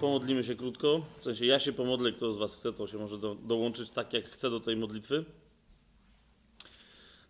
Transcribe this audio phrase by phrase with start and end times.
[0.00, 1.06] Pomodlimy się krótko.
[1.18, 4.12] W sensie ja się pomodlę, kto z Was chce, to się może do, dołączyć tak,
[4.12, 5.24] jak chce do tej modlitwy.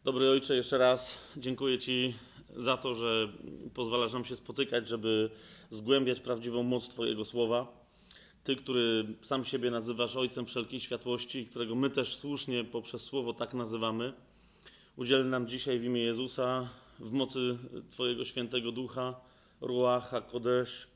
[0.04, 2.14] Dobry Ojcze, jeszcze raz dziękuję Ci
[2.56, 3.28] za to, że
[3.74, 5.30] pozwalasz nam się spotykać, żeby
[5.70, 7.86] zgłębiać prawdziwą moc Twojego słowa.
[8.44, 13.54] Ty, który sam siebie nazywasz Ojcem wszelkiej światłości, którego my też słusznie poprzez słowo tak
[13.54, 14.12] nazywamy,
[14.96, 17.58] udziel nam dzisiaj w imię Jezusa, w mocy
[17.90, 19.20] Twojego świętego ducha,
[19.60, 20.95] Ruacha, Kodesz,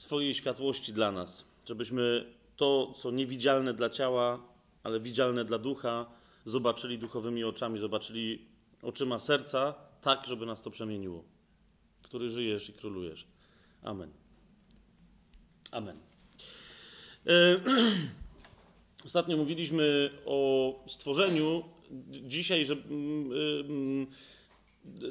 [0.00, 4.40] swojej światłości dla nas, żebyśmy to, co niewidzialne dla ciała,
[4.82, 6.06] ale widzialne dla ducha,
[6.44, 8.44] zobaczyli duchowymi oczami, zobaczyli
[8.82, 11.24] oczyma serca, tak, żeby nas to przemieniło.
[12.02, 13.26] Który żyjesz i królujesz.
[13.82, 14.10] Amen.
[15.72, 15.96] Amen.
[17.26, 17.32] E,
[19.06, 21.64] Ostatnio mówiliśmy o stworzeniu.
[22.10, 23.32] Dzisiaj, że mm,
[23.70, 24.06] mm,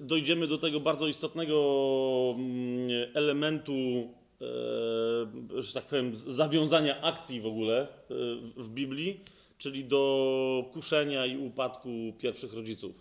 [0.02, 3.74] dojdziemy do tego bardzo istotnego mm, elementu,
[5.60, 7.88] że tak powiem, zawiązania akcji w ogóle e,
[8.58, 9.20] w Biblii,
[9.58, 12.96] czyli do kuszenia i upadku pierwszych rodziców.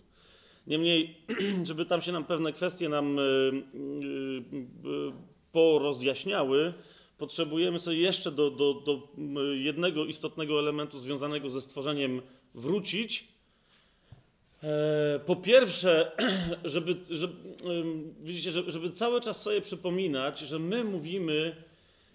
[0.67, 1.17] Niemniej,
[1.63, 3.21] żeby tam się nam pewne kwestie nam e,
[5.51, 6.73] porozjaśniały,
[7.17, 9.09] potrzebujemy sobie jeszcze do, do, do
[9.53, 12.21] jednego istotnego elementu związanego ze stworzeniem
[12.55, 13.36] wrócić.
[15.25, 16.11] Po pierwsze,
[16.65, 17.33] żeby, żeby,
[18.21, 21.55] widzicie, żeby cały czas sobie przypominać, że my mówimy,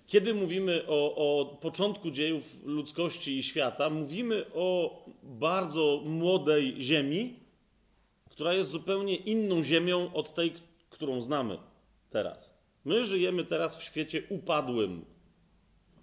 [0.06, 7.34] kiedy mówimy o, o początku dziejów ludzkości i świata, mówimy o bardzo młodej ziemi,
[8.30, 10.52] która jest zupełnie inną ziemią od tej,
[10.90, 11.58] którą znamy
[12.10, 12.54] teraz.
[12.84, 15.04] My żyjemy teraz w świecie upadłym.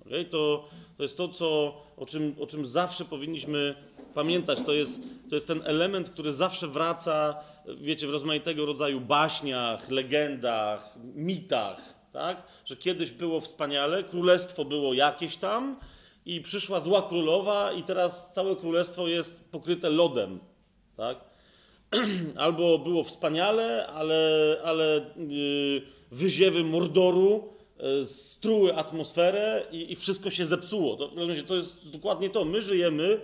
[0.06, 0.26] Okay?
[0.26, 3.76] To, to jest to, co, o, czym, o czym zawsze powinniśmy
[4.14, 4.60] pamiętać.
[4.66, 7.36] To jest, to jest ten element, który zawsze wraca,
[7.82, 11.96] wiecie, w rozmaitego rodzaju baśniach, legendach, mitach.
[12.14, 12.44] Tak?
[12.66, 15.80] Że kiedyś było wspaniale, królestwo było jakieś tam
[16.26, 20.40] i przyszła zła królowa i teraz całe królestwo jest pokryte lodem.
[20.98, 21.18] Tak?
[22.46, 25.82] Albo było wspaniale, ale, ale yy,
[26.12, 27.59] wyziewy mordoru
[28.06, 30.96] struły atmosferę i, i, wszystko się zepsuło.
[30.96, 31.12] To,
[31.48, 32.46] to jest dokładnie to.
[32.46, 33.20] My żyjemy yy,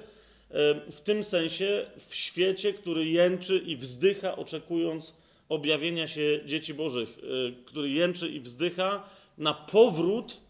[0.91, 5.13] w tym sensie w świecie, który jęczy i wzdycha, oczekując
[5.49, 7.17] objawienia się dzieci Bożych,
[7.65, 10.41] który jęczy i wzdycha na powrót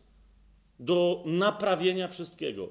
[0.79, 2.69] do naprawienia wszystkiego.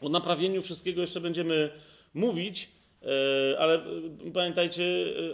[0.00, 1.70] O naprawieniu wszystkiego jeszcze będziemy
[2.14, 2.68] mówić,
[3.58, 3.80] ale
[4.34, 4.84] pamiętajcie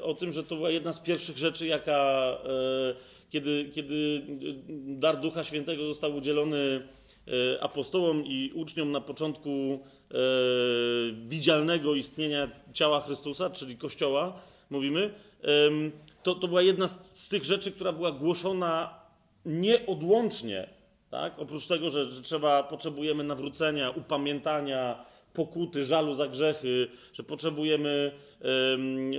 [0.03, 2.39] o tym, że to była jedna z pierwszych rzeczy, jaka,
[3.33, 4.23] kiedy, kiedy
[5.01, 6.89] dar Ducha Świętego został udzielony
[7.61, 9.81] apostołom i uczniom na początku
[11.29, 15.15] widzialnego istnienia ciała Chrystusa, czyli Kościoła, mówimy,
[16.23, 18.95] to, to była jedna z, z tych rzeczy, która była głoszona
[19.47, 20.69] nieodłącznie,
[21.11, 21.39] tak?
[21.39, 28.13] oprócz tego, że, że trzeba, potrzebujemy nawrócenia, upamiętania, pokuty, żalu za grzechy, że potrzebujemy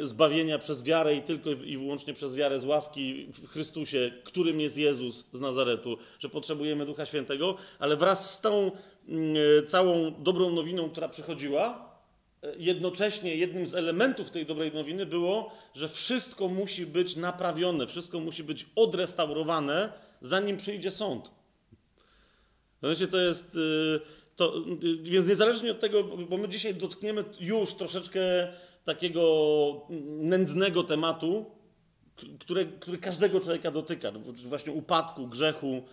[0.01, 4.78] zbawienia przez wiarę i tylko i wyłącznie przez wiarę z łaski w Chrystusie, którym jest
[4.78, 8.72] Jezus z Nazaretu, że potrzebujemy Ducha Świętego, ale wraz z tą um,
[9.68, 11.94] całą dobrą nowiną, która przychodziła,
[12.57, 18.44] jednocześnie jednym z elementów tej dobrej nowiny było, że wszystko musi być naprawione, wszystko musi
[18.44, 21.31] być odrestaurowane, zanim przyjdzie sąd.
[22.84, 23.57] Wiecie, to jest.
[24.35, 24.53] To,
[25.03, 28.21] więc niezależnie od tego, bo my dzisiaj dotkniemy już troszeczkę
[28.85, 29.81] takiego
[30.19, 31.45] nędznego tematu,
[32.39, 32.67] który
[33.01, 34.11] każdego człowieka dotyka,
[34.45, 35.83] właśnie upadku, grzechu,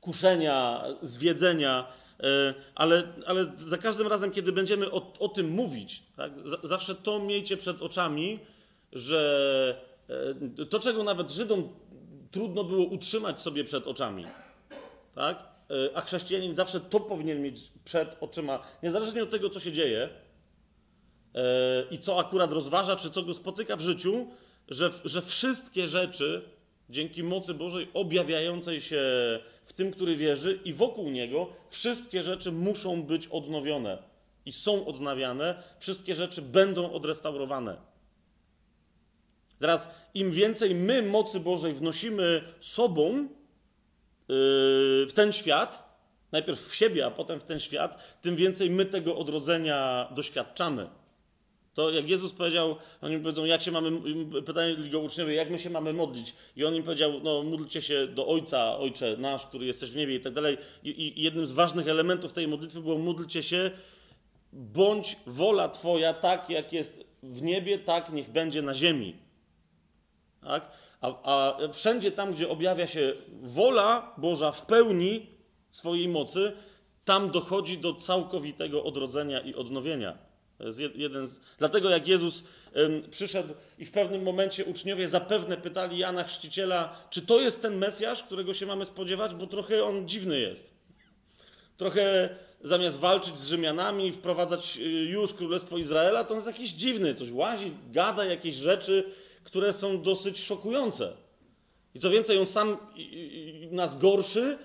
[0.00, 1.86] kuszenia, zwiedzenia,
[2.74, 7.56] ale, ale za każdym razem, kiedy będziemy o, o tym mówić, tak, zawsze to miejcie
[7.56, 8.38] przed oczami,
[8.92, 9.80] że
[10.70, 11.68] to, czego nawet Żydom
[12.30, 14.24] trudno było utrzymać sobie przed oczami,
[15.14, 15.49] tak?
[15.94, 20.08] A chrześcijanin zawsze to powinien mieć przed oczyma, niezależnie od tego, co się dzieje
[21.90, 24.26] i co akurat rozważa, czy co go spotyka w życiu,
[24.68, 26.42] że, że wszystkie rzeczy
[26.90, 29.02] dzięki mocy Bożej objawiającej się
[29.66, 33.98] w tym, który wierzy i wokół niego, wszystkie rzeczy muszą być odnowione
[34.46, 37.76] i są odnawiane, wszystkie rzeczy będą odrestaurowane.
[39.58, 43.28] Teraz im więcej my mocy Bożej wnosimy sobą,
[45.06, 45.90] w ten świat,
[46.32, 50.88] najpierw w siebie, a potem w ten świat, tym więcej my tego odrodzenia doświadczamy.
[51.74, 53.90] To jak Jezus powiedział, oni powiedzą, jak się mamy,
[54.42, 56.34] pytali go uczniowie, jak my się mamy modlić?
[56.56, 60.14] I on im powiedział, no módlcie się do Ojca, Ojcze nasz, który jesteś w niebie
[60.14, 60.58] i tak dalej.
[60.84, 63.70] I jednym z ważnych elementów tej modlitwy było módlcie się,
[64.52, 69.16] bądź wola Twoja tak, jak jest w niebie, tak niech będzie na ziemi.
[70.42, 70.70] Tak?
[71.00, 73.12] A, a wszędzie tam, gdzie objawia się
[73.42, 75.26] wola Boża w pełni,
[75.70, 76.52] swojej mocy,
[77.04, 80.18] tam dochodzi do całkowitego odrodzenia i odnowienia.
[80.68, 81.40] Z...
[81.58, 82.44] Dlatego jak Jezus
[83.10, 88.22] przyszedł i w pewnym momencie uczniowie zapewne pytali Jana Chrzciciela, czy to jest ten Mesjasz,
[88.22, 90.74] którego się mamy spodziewać, bo trochę on dziwny jest.
[91.76, 92.28] Trochę
[92.62, 97.30] zamiast walczyć z Rzymianami, wprowadzać y, już Królestwo Izraela, to on jest jakiś dziwny, coś
[97.30, 99.04] łazi, gada jakieś rzeczy,
[99.44, 101.12] które są dosyć szokujące.
[101.94, 102.76] I co więcej, on sam
[103.70, 104.58] nas gorszy,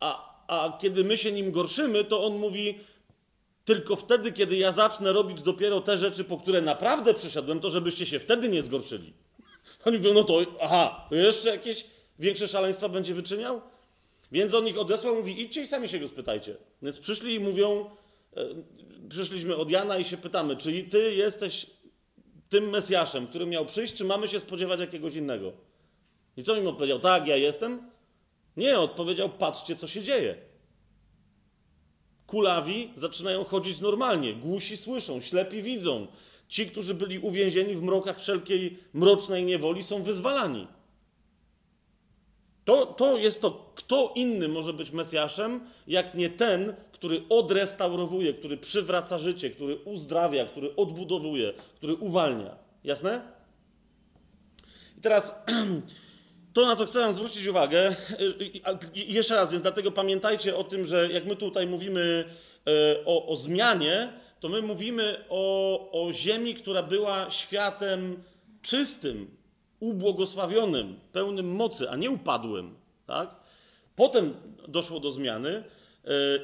[0.00, 2.78] a, a kiedy my się nim gorszymy, to on mówi,
[3.64, 8.06] tylko wtedy, kiedy ja zacznę robić dopiero te rzeczy, po które naprawdę przyszedłem, to żebyście
[8.06, 9.12] się wtedy nie zgorszyli.
[9.84, 11.86] Oni mówią, no to, aha, to jeszcze jakieś
[12.18, 13.60] większe szaleństwa będzie wyczyniał?
[14.32, 16.56] Więc on ich odesłał, mówi, idźcie i sami się go spytajcie.
[16.82, 17.90] Więc przyszli i mówią,
[18.36, 18.46] e,
[19.08, 21.66] przyszliśmy od Jana i się pytamy, czy ty jesteś
[22.48, 25.52] tym Mesjaszem, który miał przyjść, czy mamy się spodziewać jakiegoś innego?
[26.36, 27.00] I co im odpowiedział?
[27.00, 27.90] Tak, ja jestem?
[28.56, 30.36] Nie, odpowiedział, patrzcie, co się dzieje.
[32.26, 36.06] Kulawi zaczynają chodzić normalnie, głusi słyszą, ślepi widzą.
[36.48, 40.66] Ci, którzy byli uwięzieni w mrokach wszelkiej mrocznej niewoli, są wyzwalani.
[42.64, 48.56] To, to jest to, kto inny może być Mesjaszem, jak nie ten, który odrestaurowuje, który
[48.56, 52.56] przywraca życie, który uzdrawia, który odbudowuje, który uwalnia.
[52.84, 53.20] Jasne?
[54.98, 55.34] I teraz
[56.54, 57.96] to, na co chcę zwrócić uwagę,
[58.94, 62.24] jeszcze raz, więc dlatego pamiętajcie o tym, że jak my tutaj mówimy
[62.66, 68.22] e, o, o zmianie, to my mówimy o, o ziemi, która była światem
[68.62, 69.36] czystym,
[69.80, 72.74] ubłogosławionym, pełnym mocy, a nie upadłym.
[73.06, 73.36] Tak?
[73.96, 74.34] Potem
[74.68, 75.64] doszło do zmiany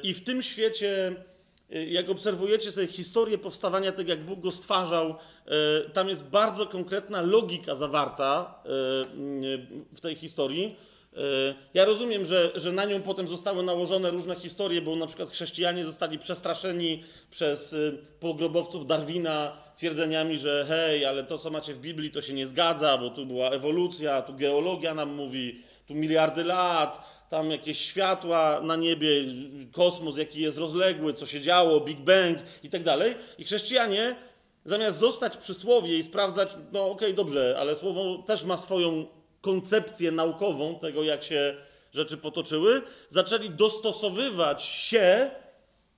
[0.03, 1.15] i w tym świecie,
[1.71, 6.65] e, jak obserwujecie sobie historię powstawania, tak jak Bóg go stwarzał, e, tam jest bardzo
[6.65, 8.63] konkretna logika zawarta
[9.95, 10.75] w tej historii.
[11.13, 11.17] E,
[11.73, 15.85] ja rozumiem, że, że na nią potem zostały nałożone różne historie, bo na przykład chrześcijanie
[15.85, 17.75] zostali przestraszeni przez
[18.19, 22.97] pogrobowców Darwina twierdzeniami, że hej, ale to co macie w Biblii to się nie zgadza,
[22.97, 28.75] bo tu była ewolucja, tu geologia nam mówi, tu miliardy lat, tam jakieś światła na
[28.75, 29.09] niebie,
[29.71, 33.15] kosmos jaki jest rozległy, co się działo, Big Bang i tak dalej.
[33.37, 34.15] I chrześcijanie
[34.65, 39.05] zamiast zostać przy słowie i sprawdzać, no okej, okay, dobrze, ale słowo też ma swoją
[39.41, 41.55] koncepcję naukową tego, jak się
[41.93, 45.31] rzeczy potoczyły, zaczęli dostosowywać się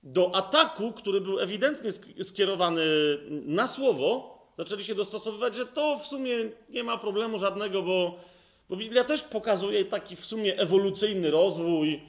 [0.02, 1.90] do ataku, który był ewidentnie
[2.22, 2.84] skierowany
[3.30, 6.36] na słowo, zaczęli się dostosowywać, że to w sumie
[6.68, 8.18] nie ma problemu żadnego, bo,
[8.68, 12.02] bo Biblia też pokazuje taki w sumie ewolucyjny rozwój.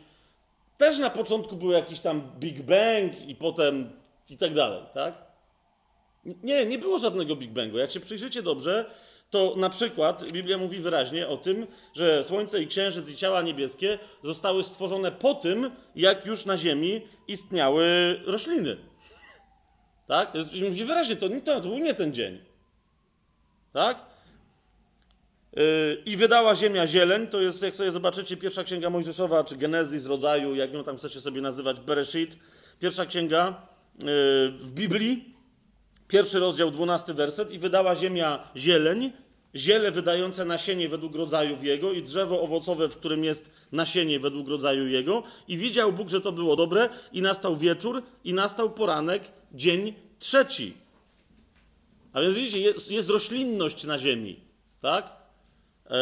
[0.77, 3.89] Też na początku był jakiś tam Big Bang i potem
[4.29, 5.13] i tak dalej, tak?
[6.43, 7.77] Nie, nie było żadnego Big Bangu.
[7.77, 8.85] Jak się przyjrzycie dobrze,
[9.29, 13.99] to na przykład Biblia mówi wyraźnie o tym, że Słońce i Księżyc i ciała niebieskie
[14.23, 17.85] zostały stworzone po tym, jak już na Ziemi istniały
[18.25, 18.77] rośliny.
[20.07, 20.33] Tak?
[20.69, 22.39] Mówi wyraźnie, to, to, to był nie ten dzień.
[23.73, 24.14] Tak?
[25.55, 30.05] Yy, I wydała ziemia zieleń, to jest, jak sobie zobaczycie, pierwsza księga Mojżeszowa, czy Genezis
[30.05, 32.37] rodzaju, jak ją tam chcecie sobie nazywać, Bereshit.
[32.79, 33.61] Pierwsza księga
[33.99, 34.07] yy,
[34.51, 35.35] w Biblii,
[36.07, 37.51] Pierwszy rozdział, dwunasty werset.
[37.51, 39.11] I wydała ziemia zieleń,
[39.55, 44.87] ziele wydające nasienie według rodzajów jego i drzewo owocowe, w którym jest nasienie według rodzaju
[44.87, 45.23] jego.
[45.47, 50.73] I widział Bóg, że to było dobre i nastał wieczór i nastał poranek, dzień trzeci.
[52.13, 54.39] A więc widzicie, jest, jest roślinność na ziemi,
[54.81, 55.14] tak?
[55.89, 55.93] E,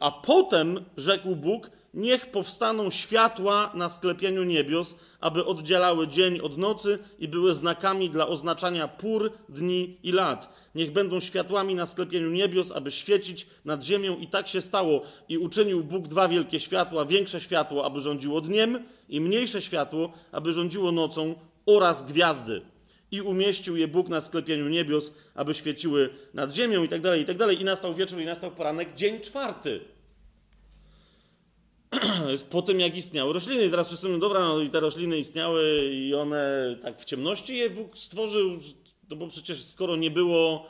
[0.00, 6.98] a potem rzekł Bóg, Niech powstaną światła na sklepieniu niebios, aby oddzielały dzień od nocy
[7.18, 10.54] i były znakami dla oznaczania pór, dni i lat.
[10.74, 14.16] Niech będą światłami na sklepieniu niebios, aby świecić nad ziemią.
[14.16, 15.02] I tak się stało.
[15.28, 20.52] I uczynił Bóg dwa wielkie światła: większe światło, aby rządziło dniem, i mniejsze światło, aby
[20.52, 21.34] rządziło nocą,
[21.66, 22.62] oraz gwiazdy.
[23.14, 27.24] I umieścił je Bóg na sklepieniu niebios, aby świeciły nad ziemią, i tak dalej, i
[27.24, 27.60] tak dalej.
[27.60, 29.80] I nastał wieczór, i nastał poranek, dzień czwarty.
[32.50, 33.64] po tym, jak istniały rośliny.
[33.66, 37.56] I teraz wszyscy mówią, dobra, no i te rośliny istniały i one tak w ciemności
[37.56, 38.58] je Bóg stworzył,
[39.10, 40.66] no bo przecież skoro nie było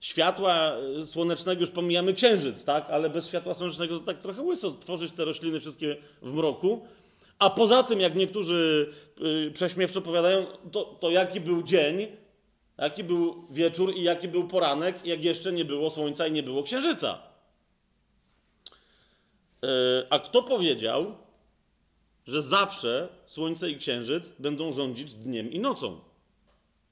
[0.00, 0.72] światła
[1.04, 2.90] słonecznego, już pomijamy księżyc, tak?
[2.90, 6.86] Ale bez światła słonecznego to tak trochę łyso tworzyć te rośliny wszystkie w mroku.
[7.38, 12.06] A poza tym, jak niektórzy yy, prześmiewczo powiadają, to, to jaki był dzień,
[12.78, 16.62] jaki był wieczór i jaki był poranek, jak jeszcze nie było słońca i nie było
[16.62, 17.18] księżyca.
[19.62, 21.14] E, a kto powiedział,
[22.26, 26.00] że zawsze Słońce i Księżyc będą rządzić dniem i nocą?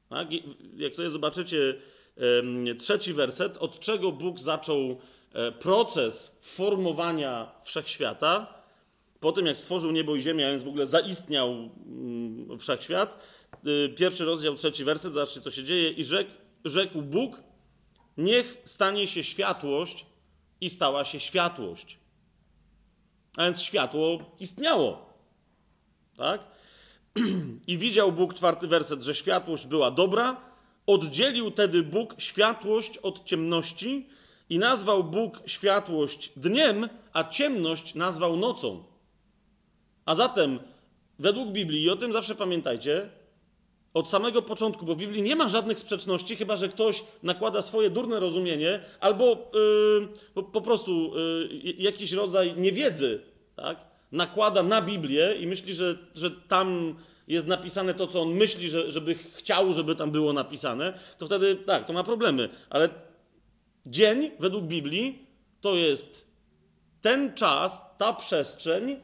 [0.08, 0.28] Tak?
[0.76, 1.74] Jak sobie zobaczycie
[2.78, 5.00] trzeci werset, od czego Bóg zaczął
[5.32, 8.53] e, proces formowania wszechświata,
[9.24, 13.18] po tym jak stworzył niebo i ziemię, a więc w ogóle zaistniał mm, wszechświat,
[13.66, 16.30] y, pierwszy rozdział, trzeci werset, zobaczcie co się dzieje, i rzekł,
[16.64, 17.42] rzekł Bóg,
[18.16, 20.06] niech stanie się światłość
[20.60, 21.98] i stała się światłość.
[23.36, 25.12] A więc światło istniało.
[26.16, 26.40] Tak?
[27.66, 30.40] I widział Bóg, czwarty werset, że światłość była dobra.
[30.86, 34.08] Oddzielił tedy Bóg światłość od ciemności
[34.48, 38.93] i nazwał Bóg światłość dniem, a ciemność nazwał nocą.
[40.04, 40.58] A zatem,
[41.18, 43.11] według Biblii, i o tym zawsze pamiętajcie,
[43.94, 47.90] od samego początku, bo w Biblii nie ma żadnych sprzeczności, chyba że ktoś nakłada swoje
[47.90, 49.50] durne rozumienie albo
[50.34, 51.12] yy, po, prostu
[51.64, 53.23] yy, jakiś rodzaj niewiedzy,
[53.56, 53.84] tak?
[54.12, 56.94] nakłada na Biblię i myśli, że, że tam
[57.28, 61.56] jest napisane to, co on myśli, że, żeby chciał, żeby tam było napisane, to wtedy
[61.56, 62.49] tak, to ma problemy.
[62.70, 62.88] Ale
[63.87, 65.26] dzień według Biblii
[65.61, 66.26] to jest
[67.00, 68.96] ten czas, ta przestrzeń,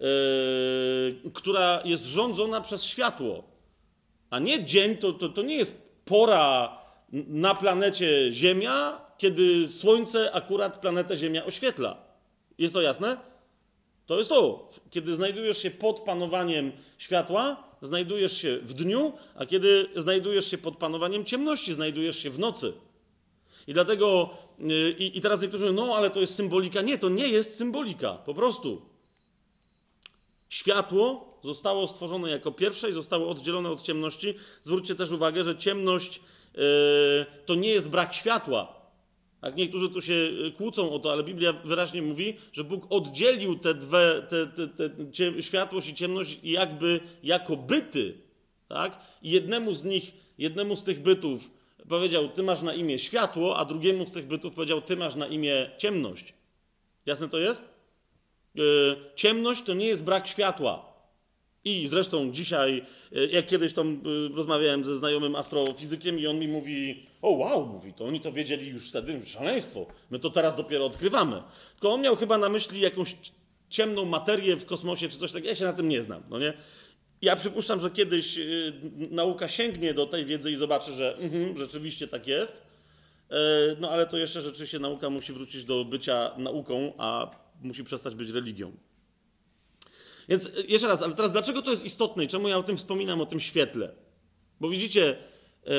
[0.00, 3.44] yy, która jest rządzona przez światło.
[4.30, 6.78] A nie dzień to, to, to nie jest pora
[7.12, 11.96] na planecie Ziemia, kiedy Słońce akurat planetę Ziemia oświetla.
[12.58, 13.16] Jest to jasne?
[14.06, 14.70] To jest to.
[14.90, 20.76] Kiedy znajdujesz się pod panowaniem światła, znajdujesz się w dniu, a kiedy znajdujesz się pod
[20.76, 22.72] panowaniem ciemności, znajdujesz się w nocy.
[23.66, 26.82] I dlatego, yy, i teraz niektórzy mówią, no ale to jest symbolika.
[26.82, 28.89] Nie, to nie jest symbolika, po prostu.
[30.50, 34.34] Światło zostało stworzone jako pierwsze i zostało oddzielone od ciemności.
[34.62, 36.20] Zwróćcie też uwagę, że ciemność
[36.54, 36.62] yy,
[37.46, 38.80] to nie jest brak światła.
[39.40, 43.58] Tak, niektórzy tu się y, kłócą o to, ale Biblia wyraźnie mówi, że Bóg oddzielił
[43.58, 48.14] te dwie, te, te, te światłość i ciemność jakby jako byty.
[48.68, 49.00] Tak?
[49.22, 51.50] I jednemu z nich, jednemu z tych bytów
[51.88, 55.26] powiedział, ty masz na imię światło, a drugiemu z tych bytów powiedział, ty masz na
[55.26, 56.34] imię ciemność.
[57.06, 57.79] Jasne to jest?
[58.54, 60.90] Yy, ciemność to nie jest brak światła.
[61.64, 64.02] I zresztą dzisiaj, e, jak kiedyś tam
[64.32, 68.32] e, rozmawiałem ze znajomym astrofizykiem i on mi mówi, o wow, mówi, to oni to
[68.32, 71.42] wiedzieli już wtedy, szaleństwo, my to teraz dopiero odkrywamy.
[71.72, 73.16] Tylko on miał chyba na myśli jakąś
[73.68, 76.52] ciemną materię w kosmosie czy coś takiego, ja się na tym nie znam, no nie?
[77.22, 78.38] Ja przypuszczam, że kiedyś
[79.10, 82.62] nauka sięgnie do tej wiedzy i zobaczy, że mm, rzeczywiście tak jest,
[83.80, 87.30] no ale to jeszcze rzeczywiście nauka musi wrócić do bycia nauką, a
[87.60, 88.72] musi przestać być religią.
[90.28, 92.76] Więc e, jeszcze raz, ale teraz dlaczego to jest istotne i czemu ja o tym
[92.76, 93.92] wspominam, o tym świetle?
[94.60, 95.16] Bo widzicie,
[95.66, 95.70] e,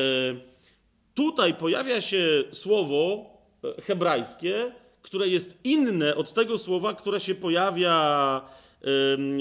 [1.13, 3.25] tutaj pojawia się słowo
[3.63, 4.71] e, hebrajskie,
[5.01, 8.41] które jest inne od tego słowa, które się pojawia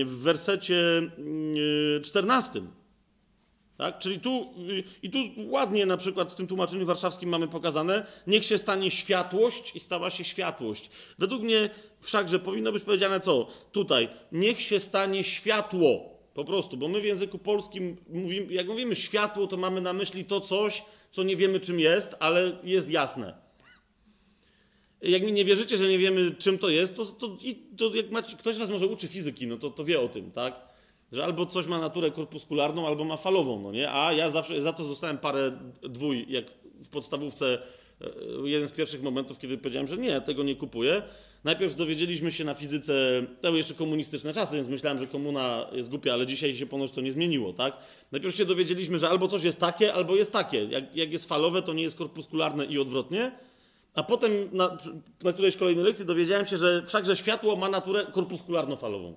[0.05, 1.03] w wersecie
[2.03, 2.63] 14.
[3.81, 3.99] Tak?
[3.99, 4.47] Czyli tu,
[5.03, 9.77] i tu ładnie na przykład w tym tłumaczeniu warszawskim mamy pokazane, niech się stanie światłość
[9.77, 10.91] i stała się światłość.
[11.19, 11.71] Według mnie
[12.01, 13.47] wszakże powinno być powiedziane co?
[13.73, 16.01] Tutaj, niech się stanie światło.
[16.35, 20.25] Po prostu, bo my w języku polskim, mówimy, jak mówimy światło, to mamy na myśli
[20.25, 20.83] to coś,
[21.13, 23.35] co nie wiemy czym jest, ale jest jasne.
[25.03, 27.37] Jak mi nie wierzycie, że nie wiemy czym to jest, to, to,
[27.77, 30.70] to jak macie, ktoś was może uczy fizyki, no to, to wie o tym, tak?
[31.13, 33.93] Że albo coś ma naturę korpuskularną, albo ma falową, no nie?
[33.93, 35.53] A ja zawsze za to zostałem parę
[35.83, 36.45] dwój, jak
[36.85, 37.59] w podstawówce
[38.01, 41.03] e, jeden z pierwszych momentów, kiedy powiedziałem, że nie, tego nie kupuję.
[41.45, 42.93] Najpierw dowiedzieliśmy się na fizyce,
[43.41, 46.93] to były jeszcze komunistyczne czasy, więc myślałem, że komuna jest głupia, ale dzisiaj się ponoć
[46.93, 47.77] to nie zmieniło, tak?
[48.13, 50.65] Najpierw się dowiedzieliśmy, że albo coś jest takie, albo jest takie.
[50.65, 53.33] Jak, jak jest falowe, to nie jest korpuskularne i odwrotnie.
[53.95, 54.79] A potem na,
[55.23, 59.13] na którejś kolejnej lekcji dowiedziałem się, że wszakże światło ma naturę korpuskularno-falową.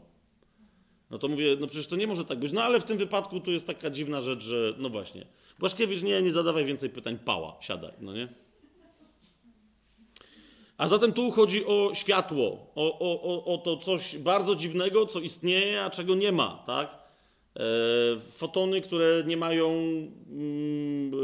[1.14, 2.52] No to mówię, no przecież to nie może tak być.
[2.52, 5.26] No ale w tym wypadku tu jest taka dziwna rzecz, że no właśnie.
[5.60, 8.28] Błaszkiewicz, nie, nie zadawaj więcej pytań, pała, siadaj, no nie?
[10.78, 15.84] A zatem tu chodzi o światło, o, o, o to coś bardzo dziwnego, co istnieje,
[15.84, 16.90] a czego nie ma, tak?
[17.56, 17.62] E,
[18.20, 21.18] fotony, które nie mają, mm, e,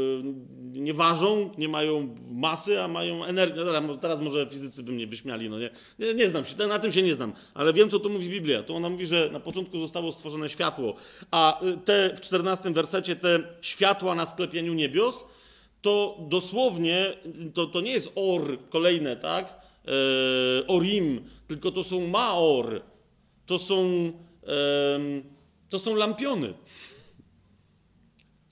[0.72, 3.64] nie ważą, nie mają masy, a mają energię.
[3.82, 5.70] No, teraz może fizycy by mnie wyśmiali, no nie?
[5.98, 6.14] nie?
[6.14, 8.62] Nie znam się, na tym się nie znam, ale wiem, co tu mówi Biblia.
[8.62, 10.94] Tu ona mówi, że na początku zostało stworzone światło,
[11.30, 15.24] a y, te w 14 wersecie te światła na sklepieniu niebios,
[15.82, 17.12] to dosłownie,
[17.54, 19.60] to, to nie jest or kolejne, tak?
[19.84, 22.82] E, orim, tylko to są maor.
[23.46, 24.12] To są...
[24.46, 26.54] E, to są lampiony.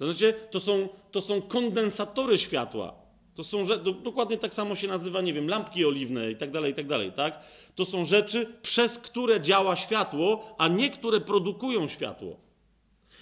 [0.01, 2.95] Znaczy, to są, to są kondensatory światła.
[3.35, 3.65] To są
[4.03, 7.13] dokładnie tak samo się nazywa, nie wiem, lampki oliwne i tak dalej, i tak dalej,
[7.13, 7.41] tak?
[7.75, 12.37] To są rzeczy, przez które działa światło, a nie które produkują światło.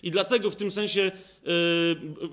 [0.02, 1.12] I dlatego w tym sensie,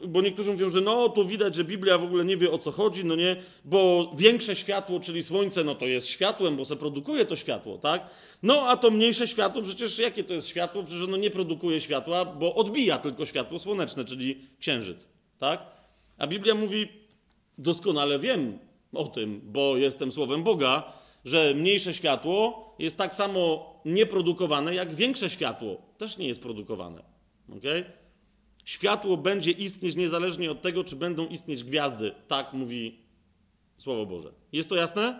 [0.07, 2.71] bo niektórzy mówią, że no tu widać, że Biblia w ogóle nie wie o co
[2.71, 7.25] chodzi, no nie, bo większe światło, czyli słońce, no to jest światłem, bo se produkuje
[7.25, 8.07] to światło, tak?
[8.43, 10.83] No a to mniejsze światło, przecież jakie to jest światło?
[10.83, 15.07] Przecież ono nie produkuje światła, bo odbija tylko światło słoneczne, czyli księżyc,
[15.39, 15.59] tak?
[16.17, 16.87] A Biblia mówi,
[17.57, 18.59] doskonale wiem
[18.93, 20.93] o tym, bo jestem słowem Boga,
[21.25, 27.03] że mniejsze światło jest tak samo nieprodukowane, jak większe światło też nie jest produkowane.
[27.57, 28.02] Okay?
[28.65, 32.11] Światło będzie istnieć niezależnie od tego, czy będą istnieć gwiazdy.
[32.27, 33.03] Tak mówi
[33.77, 34.31] Słowo Boże.
[34.51, 35.19] Jest to jasne?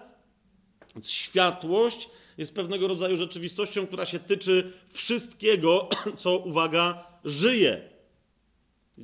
[0.96, 7.90] Więc światłość jest pewnego rodzaju rzeczywistością, która się tyczy wszystkiego, co, uwaga, żyje.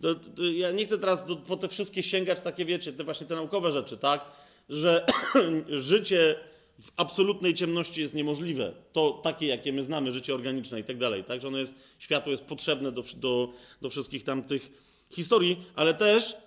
[0.02, 3.28] To, to, ja nie chcę teraz do, po te wszystkie sięgać, takie wiecie, te właśnie
[3.28, 4.26] te naukowe rzeczy, tak?
[4.70, 5.06] Że
[5.70, 6.36] życie
[6.82, 8.74] w absolutnej ciemności jest niemożliwe.
[8.94, 11.24] To takie, jakie my znamy, życie organiczne i tak dalej.
[11.24, 14.72] Tak, że ono jest, światło jest potrzebne do, do, do wszystkich tamtych
[15.10, 16.38] historii, ale też,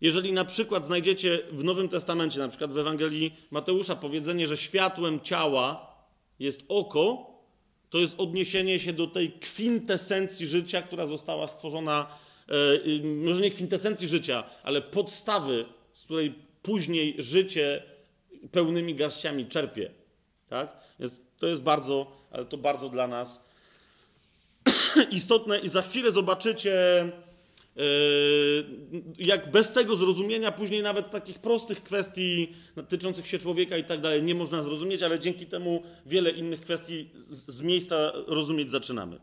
[0.00, 5.20] jeżeli na przykład znajdziecie w Nowym Testamencie, na przykład w Ewangelii Mateusza, powiedzenie, że światłem
[5.20, 5.96] ciała
[6.38, 7.30] jest oko,
[7.90, 12.06] to jest odniesienie się do tej kwintesencji życia, która została stworzona,
[12.48, 12.54] e,
[13.04, 17.82] może nie kwintesencji życia, ale podstawy, z której później życie
[18.52, 19.90] pełnymi garściami czerpie.
[20.48, 20.76] Tak?
[21.00, 23.46] Więc to jest bardzo, ale to bardzo dla nas
[25.10, 26.72] istotne i za chwilę zobaczycie,
[27.76, 27.84] yy,
[29.18, 34.22] jak bez tego zrozumienia później nawet takich prostych kwestii dotyczących się człowieka i tak dalej
[34.22, 39.18] nie można zrozumieć, ale dzięki temu wiele innych kwestii z miejsca rozumieć zaczynamy.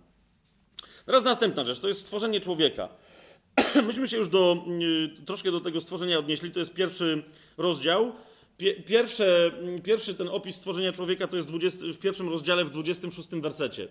[1.06, 2.90] Teraz następna rzecz, to jest stworzenie człowieka.
[3.88, 7.24] Myśmy się już do, yy, troszkę do tego stworzenia odnieśli, to jest pierwszy
[7.58, 8.14] rozdział.
[8.86, 9.52] Pierwsze,
[9.84, 13.88] pierwszy ten opis stworzenia człowieka to jest 20, w pierwszym rozdziale w 26 wersecie.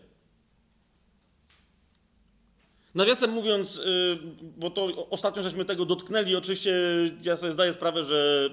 [2.94, 4.18] Nawiasem mówiąc, y,
[4.56, 6.74] bo to ostatnio żeśmy tego dotknęli, oczywiście
[7.22, 8.50] ja sobie zdaję sprawę, że,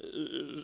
[0.00, 0.06] y,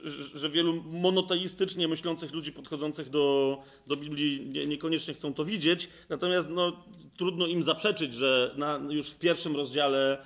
[0.07, 6.49] y, że wielu monoteistycznie myślących ludzi podchodzących do, do Biblii niekoniecznie chcą to widzieć, natomiast
[6.51, 6.85] no,
[7.17, 10.19] trudno im zaprzeczyć, że na, już w pierwszym rozdziale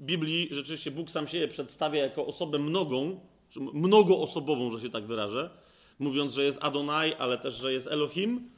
[0.00, 3.20] Biblii rzeczywiście Bóg sam siebie przedstawia jako osobę mnogą,
[3.56, 5.50] mnogoosobową, że się tak wyrażę,
[5.98, 8.50] mówiąc, że jest Adonai, ale też, że jest Elohim.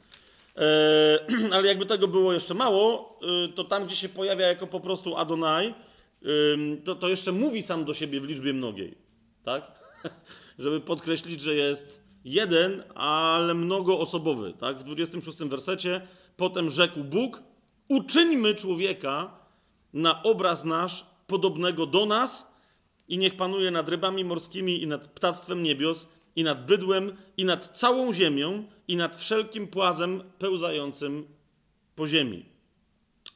[0.57, 1.19] E,
[1.53, 5.17] ale jakby tego było jeszcze mało, y, to tam, gdzie się pojawia jako po prostu
[5.17, 5.73] Adonai,
[6.83, 8.97] to, to jeszcze mówi sam do siebie w liczbie mnogiej.
[9.43, 9.71] Tak?
[10.59, 14.53] Żeby podkreślić, że jest jeden, ale mnogoosobowy.
[14.53, 14.77] Tak?
[14.77, 16.01] W 26 wersecie
[16.37, 17.43] potem rzekł Bóg,
[17.87, 19.42] uczyńmy człowieka
[19.93, 22.53] na obraz nasz, podobnego do nas,
[23.07, 27.77] i niech panuje nad rybami morskimi i nad ptactwem niebios, i nad bydłem, i nad
[27.77, 31.27] całą ziemią, i nad wszelkim płazem pełzającym
[31.95, 32.45] po ziemi.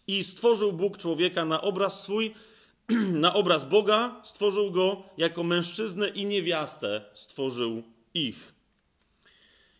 [0.08, 2.34] I stworzył Bóg człowieka na obraz swój,
[3.26, 8.54] na obraz Boga, stworzył go jako mężczyznę i niewiastę stworzył ich.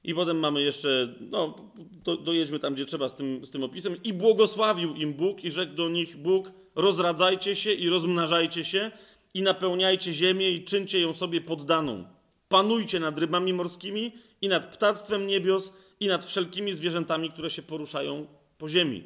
[0.04, 4.04] I potem mamy jeszcze, no, do, dojedźmy tam, gdzie trzeba z tym, z tym opisem.
[4.04, 8.92] I błogosławił im Bóg i rzekł do nich Bóg, rozradzajcie się i rozmnażajcie się
[9.34, 12.06] i napełniajcie ziemię i czyńcie ją sobie poddaną.
[12.50, 14.12] Panujcie nad rybami morskimi
[14.42, 19.04] i nad ptactwem niebios i nad wszelkimi zwierzętami, które się poruszają po ziemi.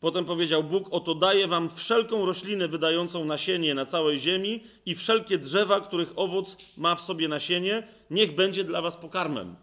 [0.00, 5.38] Potem powiedział Bóg: Oto daję wam wszelką roślinę wydającą nasienie na całej ziemi i wszelkie
[5.38, 9.56] drzewa, których owoc ma w sobie nasienie, niech będzie dla was pokarmem.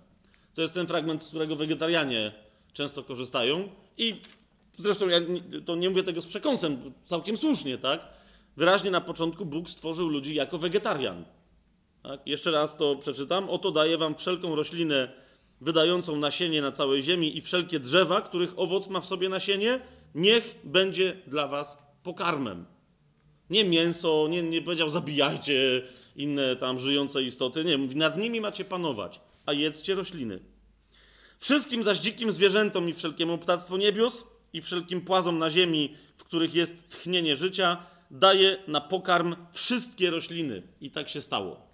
[0.54, 2.32] To jest ten fragment, z którego wegetarianie
[2.74, 3.70] często korzystają.
[3.98, 4.22] I
[4.78, 5.20] zresztą ja
[5.66, 8.08] to nie mówię tego z przekąsem, całkiem słusznie, tak?
[8.58, 11.26] Wyraźnie na początku Bóg stworzył ludzi jako wegetarian.
[12.04, 12.20] Tak?
[12.26, 13.50] Jeszcze raz to przeczytam.
[13.50, 15.12] Oto daję wam wszelką roślinę
[15.62, 19.80] wydającą nasienie na całej ziemi i wszelkie drzewa, których owoc ma w sobie nasienie,
[20.16, 22.66] niech będzie dla was pokarmem.
[23.50, 25.82] Nie mięso, nie, nie powiedział zabijajcie
[26.16, 27.66] inne tam żyjące istoty.
[27.66, 30.40] Nie, mówi nad nimi macie panować a jedzcie rośliny.
[31.40, 36.56] Wszystkim zaś dzikim zwierzętom i wszelkiemu ptactwu niebios i wszelkim płazom na ziemi, w których
[36.56, 40.62] jest tchnienie życia, daje na pokarm wszystkie rośliny.
[40.82, 41.72] I tak się stało.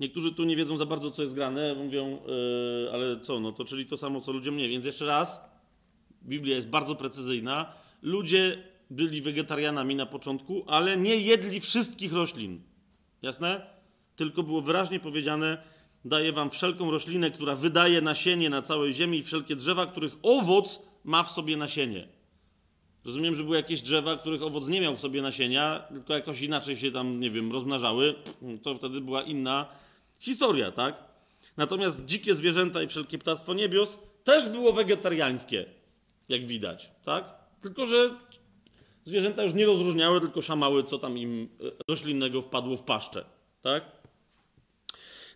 [0.00, 3.64] Niektórzy tu nie wiedzą za bardzo, co jest grane, mówią, yy, ale co, no to
[3.64, 4.68] czyli to samo, co ludziom nie.
[4.68, 5.40] Więc jeszcze raz,
[6.22, 7.72] Biblia jest bardzo precyzyjna.
[8.02, 12.62] Ludzie byli wegetarianami na początku, ale nie jedli wszystkich roślin.
[13.22, 13.66] Jasne?
[14.16, 15.62] Tylko było wyraźnie powiedziane,
[16.04, 20.82] daje wam wszelką roślinę, która wydaje nasienie na całej ziemi i wszelkie drzewa, których owoc
[21.06, 22.08] ma w sobie nasienie.
[23.04, 26.78] Rozumiem, że były jakieś drzewa, których owoc nie miał w sobie nasienia, tylko jakoś inaczej
[26.78, 28.14] się tam, nie wiem, rozmnażały.
[28.62, 29.66] To wtedy była inna
[30.18, 31.04] historia, tak?
[31.56, 35.66] Natomiast dzikie zwierzęta i wszelkie ptactwo niebios też było wegetariańskie,
[36.28, 37.24] jak widać, tak?
[37.62, 38.10] Tylko, że
[39.04, 43.24] zwierzęta już nie rozróżniały, tylko szamały, co tam im e, roślinnego wpadło w paszczę,
[43.62, 43.84] tak?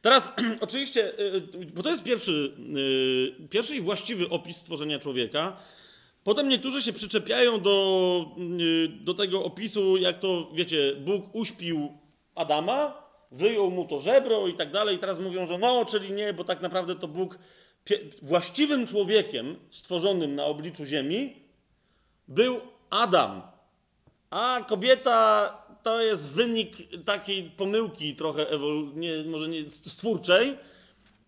[0.02, 1.40] Teraz oczywiście, e,
[1.74, 2.54] bo to jest pierwszy,
[3.44, 5.56] e, pierwszy i właściwy opis stworzenia człowieka.
[6.24, 8.26] Potem niektórzy się przyczepiają do,
[9.00, 11.92] do tego opisu, jak to, wiecie, Bóg uśpił
[12.34, 14.96] Adama, wyjął mu to żebro i tak dalej.
[14.96, 17.38] I teraz mówią, że no, czyli nie, bo tak naprawdę to Bóg
[18.22, 21.36] właściwym człowiekiem stworzonym na obliczu ziemi
[22.28, 22.60] był
[22.90, 23.42] Adam.
[24.30, 28.46] A kobieta to jest wynik takiej pomyłki trochę,
[28.94, 30.56] nie, może nie stwórczej.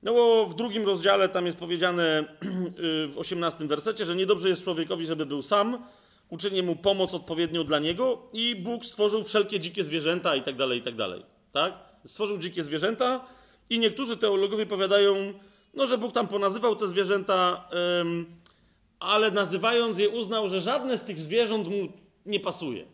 [0.03, 2.25] No bo w drugim rozdziale tam jest powiedziane
[3.13, 5.85] w osiemnastym wersecie, że niedobrze jest człowiekowi, żeby był sam,
[6.29, 10.79] uczynię mu pomoc odpowiednią dla niego i Bóg stworzył wszelkie dzikie zwierzęta i tak dalej,
[10.79, 11.23] i tak dalej.
[11.53, 11.73] Tak?
[12.07, 13.25] Stworzył dzikie zwierzęta
[13.71, 15.15] i niektórzy teologowie powiadają,
[15.75, 17.69] no, że Bóg tam ponazywał te zwierzęta,
[19.01, 21.89] ale nazywając je uznał, że żadne z tych zwierząt mu
[22.27, 22.87] nie pasuje.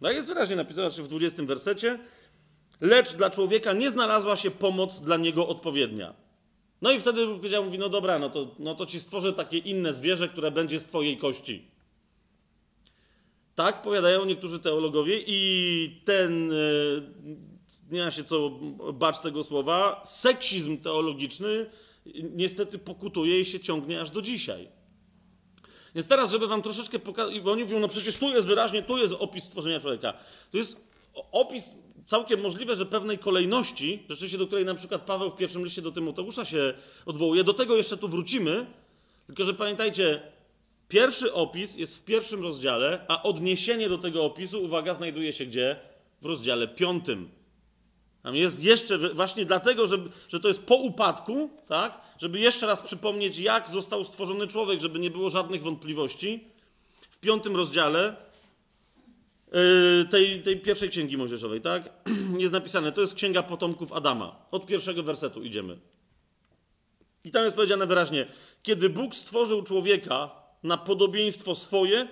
[0.00, 1.98] No jest wyraźnie napisane znaczy w 20 wersecie,
[2.80, 6.14] lecz dla człowieka nie znalazła się pomoc dla niego odpowiednia.
[6.82, 9.92] No i wtedy powiedział, mówi, no dobra, no to, no to ci stworzę takie inne
[9.92, 11.64] zwierzę, które będzie z twojej kości.
[13.54, 16.54] Tak powiadają niektórzy teologowie i ten, e,
[17.90, 18.50] nie ma się co
[18.92, 21.66] bać tego słowa, seksizm teologiczny
[22.22, 24.68] niestety pokutuje i się ciągnie aż do dzisiaj.
[25.94, 28.98] Więc teraz, żeby wam troszeczkę pokazać, bo oni mówią, no przecież tu jest wyraźnie, tu
[28.98, 30.12] jest opis stworzenia człowieka.
[30.50, 30.80] To jest
[31.32, 31.74] opis
[32.06, 35.92] całkiem możliwe, że pewnej kolejności, rzeczywiście do której na przykład Paweł w pierwszym liście do
[35.92, 36.74] Tymoteusza się
[37.06, 37.44] odwołuje.
[37.44, 38.66] Do tego jeszcze tu wrócimy,
[39.26, 40.22] tylko że pamiętajcie,
[40.88, 45.76] pierwszy opis jest w pierwszym rozdziale, a odniesienie do tego opisu, uwaga, znajduje się gdzie?
[46.22, 47.37] W rozdziale piątym.
[48.22, 52.00] Tam jest jeszcze, właśnie dlatego, że, że to jest po upadku, tak?
[52.18, 56.44] Żeby jeszcze raz przypomnieć, jak został stworzony człowiek, żeby nie było żadnych wątpliwości.
[57.10, 58.16] W piątym rozdziale
[59.52, 61.90] yy, tej, tej pierwszej księgi mojżeszowej, tak?
[62.38, 64.36] Jest napisane, to jest księga potomków Adama.
[64.50, 65.78] Od pierwszego wersetu idziemy.
[67.24, 68.26] I tam jest powiedziane wyraźnie,
[68.62, 70.30] kiedy Bóg stworzył człowieka
[70.62, 72.08] na podobieństwo swoje,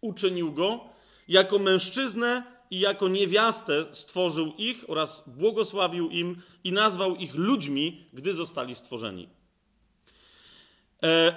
[0.00, 0.80] uczynił go
[1.28, 8.34] jako mężczyznę i jako niewiastę stworzył ich oraz błogosławił im i nazwał ich ludźmi, gdy
[8.34, 9.28] zostali stworzeni.
[11.02, 11.36] E,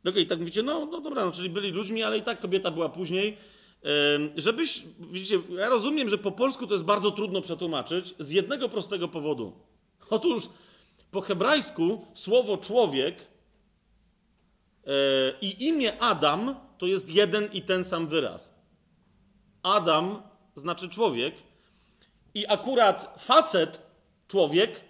[0.00, 2.70] Okej, okay, tak mówicie, no, no dobra, no, czyli byli ludźmi, ale i tak kobieta
[2.70, 3.36] była później.
[3.84, 3.86] E,
[4.36, 9.08] żebyś, widzicie, ja rozumiem, że po polsku to jest bardzo trudno przetłumaczyć z jednego prostego
[9.08, 9.52] powodu.
[10.10, 10.48] Otóż
[11.10, 13.16] po hebrajsku słowo człowiek
[14.86, 14.90] e,
[15.40, 18.59] i imię Adam to jest jeden i ten sam wyraz.
[19.62, 20.22] Adam
[20.56, 21.34] znaczy człowiek,
[22.34, 23.82] i akurat facet,
[24.28, 24.80] człowiek,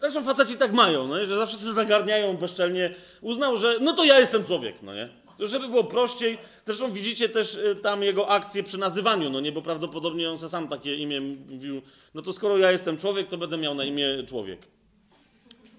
[0.00, 4.20] zresztą faceci tak mają, no, że zawsze się zagarniają bezczelnie, uznał, że no to ja
[4.20, 5.08] jestem człowiek, no nie?
[5.40, 9.62] Żeby było prościej, zresztą widzicie też y, tam jego akcje przy nazywaniu, no nie, bo
[9.62, 11.82] prawdopodobnie on sam takie imię mówił,
[12.14, 14.66] no to skoro ja jestem człowiek, to będę miał na imię człowiek.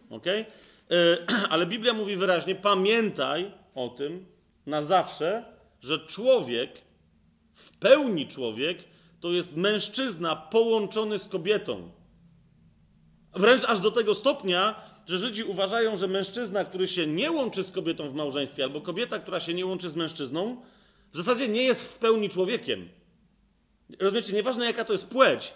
[0.10, 0.46] Okay?
[1.50, 4.26] Ale Biblia mówi wyraźnie, pamiętaj o tym
[4.66, 5.46] na zawsze,
[5.82, 6.87] że człowiek
[7.80, 8.84] pełni człowiek
[9.20, 11.92] to jest mężczyzna połączony z kobietą.
[13.34, 17.72] Wręcz aż do tego stopnia, że Żydzi uważają, że mężczyzna, który się nie łączy z
[17.72, 20.62] kobietą w małżeństwie, albo kobieta, która się nie łączy z mężczyzną,
[21.12, 22.90] w zasadzie nie jest w pełni człowiekiem.
[24.00, 25.54] Rozumiecie, nieważne jaka to jest płeć,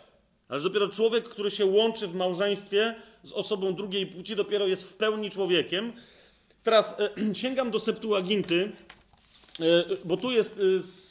[0.47, 4.93] ale dopiero człowiek, który się łączy w małżeństwie z osobą drugiej płci, dopiero jest w
[4.93, 5.93] pełni człowiekiem.
[6.63, 8.71] Teraz e, sięgam do Septuaginty,
[9.59, 10.59] E, bo tu jest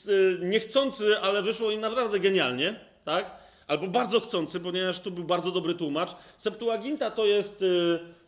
[0.08, 3.40] e, niechcący, ale wyszło im naprawdę genialnie, tak?
[3.66, 6.10] Albo bardzo chcący, ponieważ tu był bardzo dobry tłumacz.
[6.36, 7.64] Septuaginta to jest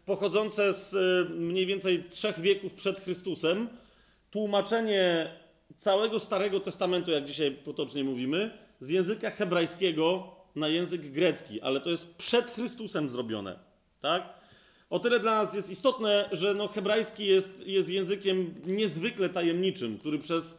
[0.07, 0.95] pochodzące z
[1.31, 3.69] mniej więcej trzech wieków przed Chrystusem
[4.31, 5.31] tłumaczenie
[5.77, 11.91] całego Starego Testamentu, jak dzisiaj potocznie mówimy, z języka hebrajskiego na język grecki, ale to
[11.91, 13.59] jest przed Chrystusem zrobione,
[14.01, 14.23] tak?
[14.91, 20.19] O tyle dla nas jest istotne, że no hebrajski jest, jest językiem niezwykle tajemniczym, który
[20.19, 20.59] przez,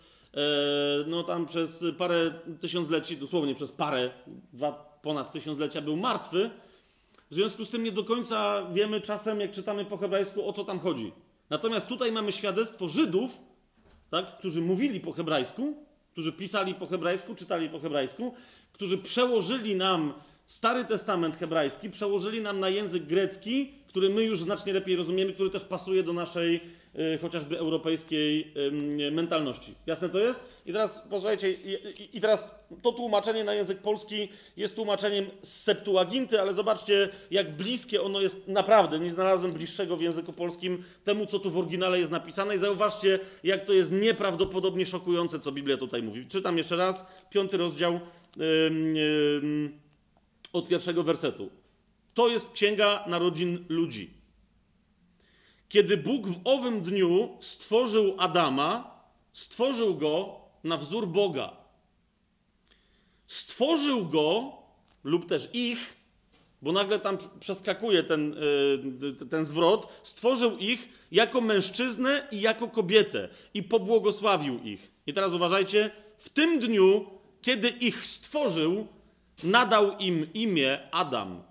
[1.08, 4.10] no tam przez parę tysiącleci, dosłownie przez parę,
[4.54, 6.50] dwa ponad tysiąclecia był martwy.
[7.32, 10.64] W związku z tym nie do końca wiemy czasem, jak czytamy po hebrajsku, o co
[10.64, 11.12] tam chodzi.
[11.50, 13.38] Natomiast tutaj mamy świadectwo Żydów,
[14.10, 15.74] tak, którzy mówili po hebrajsku,
[16.12, 18.34] którzy pisali po hebrajsku, czytali po hebrajsku,
[18.74, 20.14] którzy przełożyli nam
[20.48, 25.50] Stary Testament hebrajski, przełożyli nam na język grecki, który my już znacznie lepiej rozumiemy, który
[25.50, 26.62] też pasuje do naszej
[27.22, 28.54] chociażby europejskiej
[29.08, 29.76] y, mentalności.
[29.86, 30.44] Jasne to jest?
[30.66, 36.42] I teraz posłuchajcie, i, i, teraz to tłumaczenie na język polski jest tłumaczeniem z Septuaginty,
[36.42, 39.00] ale zobaczcie, jak bliskie ono jest naprawdę.
[39.00, 42.56] Nie znalazłem bliższego w języku polskim temu, co tu w oryginale jest napisane.
[42.56, 46.26] I zauważcie, jak to jest nieprawdopodobnie szokujące, co Biblia tutaj mówi.
[46.28, 48.00] Czytam jeszcze raz, piąty rozdział
[50.54, 51.50] od pierwszego wersetu.
[52.14, 54.23] To jest księga narodzin ludzi.
[55.74, 59.02] Kiedy Bóg w owym dniu stworzył Adama,
[59.34, 61.58] stworzył go na wzór Boga.
[63.28, 64.52] Stworzył go,
[65.04, 65.96] lub też ich,
[66.62, 68.36] bo nagle tam przeskakuje ten,
[69.02, 74.92] yy, ten zwrot, stworzył ich jako mężczyznę i jako kobietę i pobłogosławił ich.
[75.08, 77.06] I teraz uważajcie, w tym dniu,
[77.42, 78.88] kiedy ich stworzył,
[79.44, 81.44] nadał im imię Adam.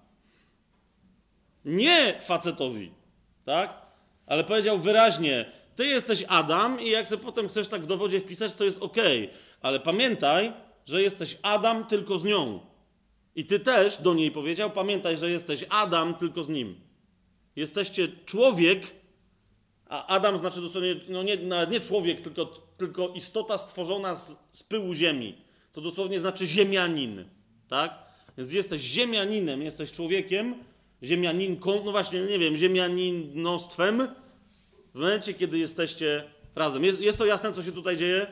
[1.65, 2.93] Nie facetowi,
[3.45, 3.82] tak?
[4.33, 8.55] Ale powiedział wyraźnie, ty jesteś Adam i jak sobie potem chcesz tak w dowodzie wpisać,
[8.55, 8.97] to jest ok.
[9.61, 10.53] Ale pamiętaj,
[10.87, 12.61] że jesteś Adam tylko z nią.
[13.37, 16.81] I ty też do niej powiedział, pamiętaj, że jesteś Adam tylko z nim.
[17.57, 18.95] Jesteście człowiek,
[19.89, 21.37] a Adam znaczy dosłownie, no nie,
[21.71, 25.35] nie człowiek, tylko, tylko istota stworzona z, z pyłu ziemi.
[25.73, 27.25] To dosłownie znaczy ziemianin,
[27.69, 27.99] tak?
[28.39, 30.55] Więc jesteś ziemianinem, jesteś człowiekiem,
[31.03, 34.09] ziemianinką, no właśnie, nie wiem, ziemianinostwem,
[34.95, 36.25] w momencie, kiedy jesteście
[36.55, 36.85] razem.
[36.85, 38.27] Jest, jest to jasne, co się tutaj dzieje?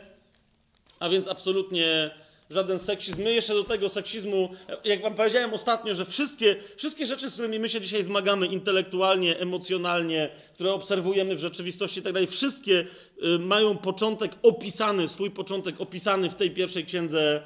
[1.01, 2.11] A więc absolutnie
[2.51, 3.23] żaden seksizm.
[3.23, 4.49] My jeszcze do tego seksizmu,
[4.85, 9.39] jak wam powiedziałem ostatnio, że wszystkie, wszystkie rzeczy, z którymi my się dzisiaj zmagamy intelektualnie,
[9.39, 12.85] emocjonalnie, które obserwujemy w rzeczywistości i tak dalej, wszystkie
[13.25, 17.43] y, mają początek opisany, swój początek opisany w tej pierwszej księdze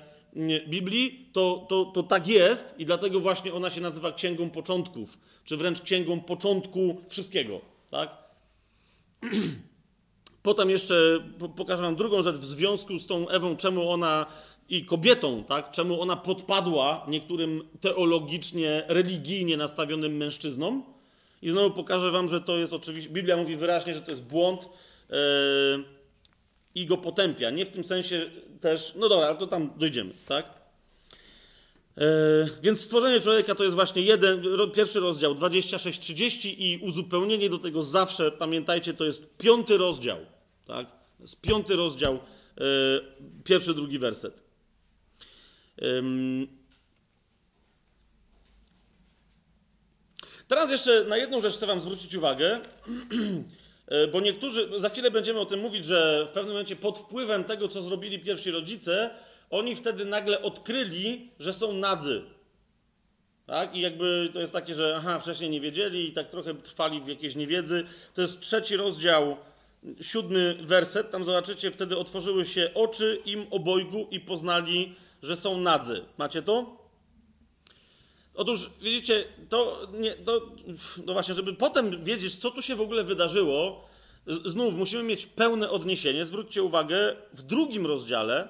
[0.68, 5.56] Biblii, to, to, to tak jest i dlatego właśnie ona się nazywa księgą początków, czy
[5.56, 8.23] wręcz księgą początku wszystkiego, tak?
[10.42, 10.94] Potem jeszcze
[11.56, 14.26] pokażę wam drugą rzecz w związku z tą Ewą, czemu ona
[14.68, 15.70] i kobietą, tak?
[15.70, 20.84] Czemu ona podpadła niektórym teologicznie, religijnie nastawionym mężczyznom.
[21.42, 24.68] I znowu pokażę wam, że to jest oczywiście, Biblia mówi wyraźnie, że to jest błąd
[25.10, 25.16] yy,
[26.74, 27.50] i go potępia.
[27.50, 30.63] Nie w tym sensie też, no dobra, ale to tam dojdziemy, tak?
[31.96, 32.04] Yy,
[32.62, 34.42] więc stworzenie człowieka to jest właśnie jeden,
[34.74, 40.18] pierwszy rozdział 26-30 i uzupełnienie do tego zawsze, pamiętajcie, to jest piąty rozdział.
[40.66, 40.90] Tak?
[40.90, 42.18] To jest piąty rozdział,
[42.56, 43.04] yy,
[43.44, 44.44] pierwszy, drugi werset.
[50.48, 52.60] Teraz jeszcze na jedną rzecz chcę Wam zwrócić uwagę,
[53.88, 57.44] e, bo niektórzy, za chwilę będziemy o tym mówić, że w pewnym momencie pod wpływem
[57.44, 59.10] tego, co zrobili pierwsi rodzice,
[59.50, 62.22] oni wtedy nagle odkryli, że są nadzy.
[63.46, 63.76] Tak?
[63.76, 67.06] I jakby to jest takie, że aha, wcześniej nie wiedzieli i tak trochę trwali w
[67.06, 67.86] jakiejś niewiedzy.
[68.14, 69.36] To jest trzeci rozdział,
[70.00, 71.10] siódmy werset.
[71.10, 76.04] Tam zobaczycie, wtedy otworzyły się oczy im obojgu i poznali, że są nadzy.
[76.18, 76.84] Macie to?
[78.34, 80.40] Otóż, widzicie, to, nie, to
[81.06, 83.88] no właśnie, żeby potem wiedzieć, co tu się w ogóle wydarzyło,
[84.26, 86.26] znów musimy mieć pełne odniesienie.
[86.26, 88.48] Zwróćcie uwagę, w drugim rozdziale,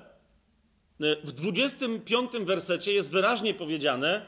[1.01, 4.27] w 25 wersecie jest wyraźnie powiedziane,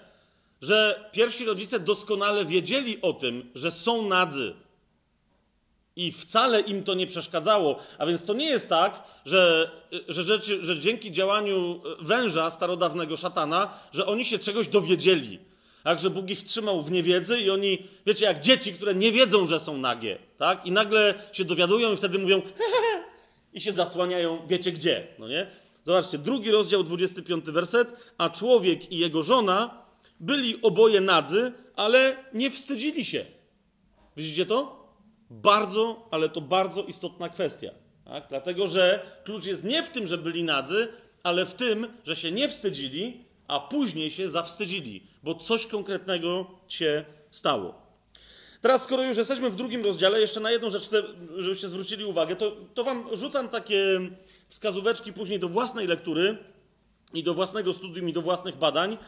[0.62, 4.54] że pierwsi rodzice doskonale wiedzieli o tym, że są nadzy.
[5.96, 7.78] I wcale im to nie przeszkadzało.
[7.98, 9.70] A więc to nie jest tak, że,
[10.08, 15.38] że, rzeczy, że dzięki działaniu węża starodawnego szatana, że oni się czegoś dowiedzieli.
[15.84, 19.46] Tak, że Bóg ich trzymał w niewiedzy i oni, wiecie, jak dzieci, które nie wiedzą,
[19.46, 20.66] że są nagie, tak?
[20.66, 22.42] I nagle się dowiadują i wtedy mówią
[23.54, 25.46] i się zasłaniają, wiecie gdzie, no nie?
[25.86, 28.12] Zobaczcie, drugi rozdział, 25 werset.
[28.18, 29.82] A człowiek i jego żona
[30.20, 33.24] byli oboje nadzy, ale nie wstydzili się.
[34.16, 34.86] Widzicie to?
[35.30, 37.70] Bardzo, ale to bardzo istotna kwestia.
[38.04, 38.24] Tak?
[38.28, 40.88] Dlatego, że klucz jest nie w tym, że byli nadzy,
[41.22, 47.04] ale w tym, że się nie wstydzili, a później się zawstydzili, bo coś konkretnego się
[47.30, 47.86] stało.
[48.60, 50.90] Teraz, skoro już jesteśmy w drugim rozdziale, jeszcze na jedną rzecz
[51.36, 54.00] żebyście zwrócili uwagę, to, to wam rzucam takie
[54.48, 56.38] wskazóweczki później do własnej lektury
[57.14, 58.98] i do własnego studium i do własnych badań.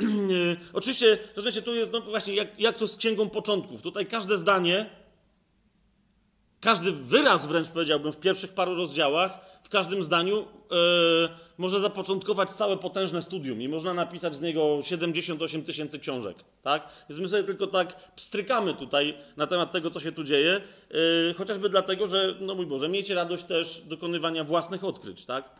[0.72, 3.82] Oczywiście, rozumiecie, tu jest no właśnie jak, jak to z księgą początków.
[3.82, 4.90] Tutaj każde zdanie
[6.60, 12.76] każdy wyraz wręcz powiedziałbym w pierwszych paru rozdziałach, w każdym zdaniu yy, może zapoczątkować całe
[12.76, 16.36] potężne studium i można napisać z niego 78 tysięcy książek.
[16.62, 16.88] Tak?
[17.08, 21.34] Więc my sobie tylko tak pstrykamy tutaj na temat tego, co się tu dzieje, yy,
[21.36, 25.24] chociażby dlatego, że, no mój Boże, miejcie radość też dokonywania własnych odkryć.
[25.24, 25.50] Tak?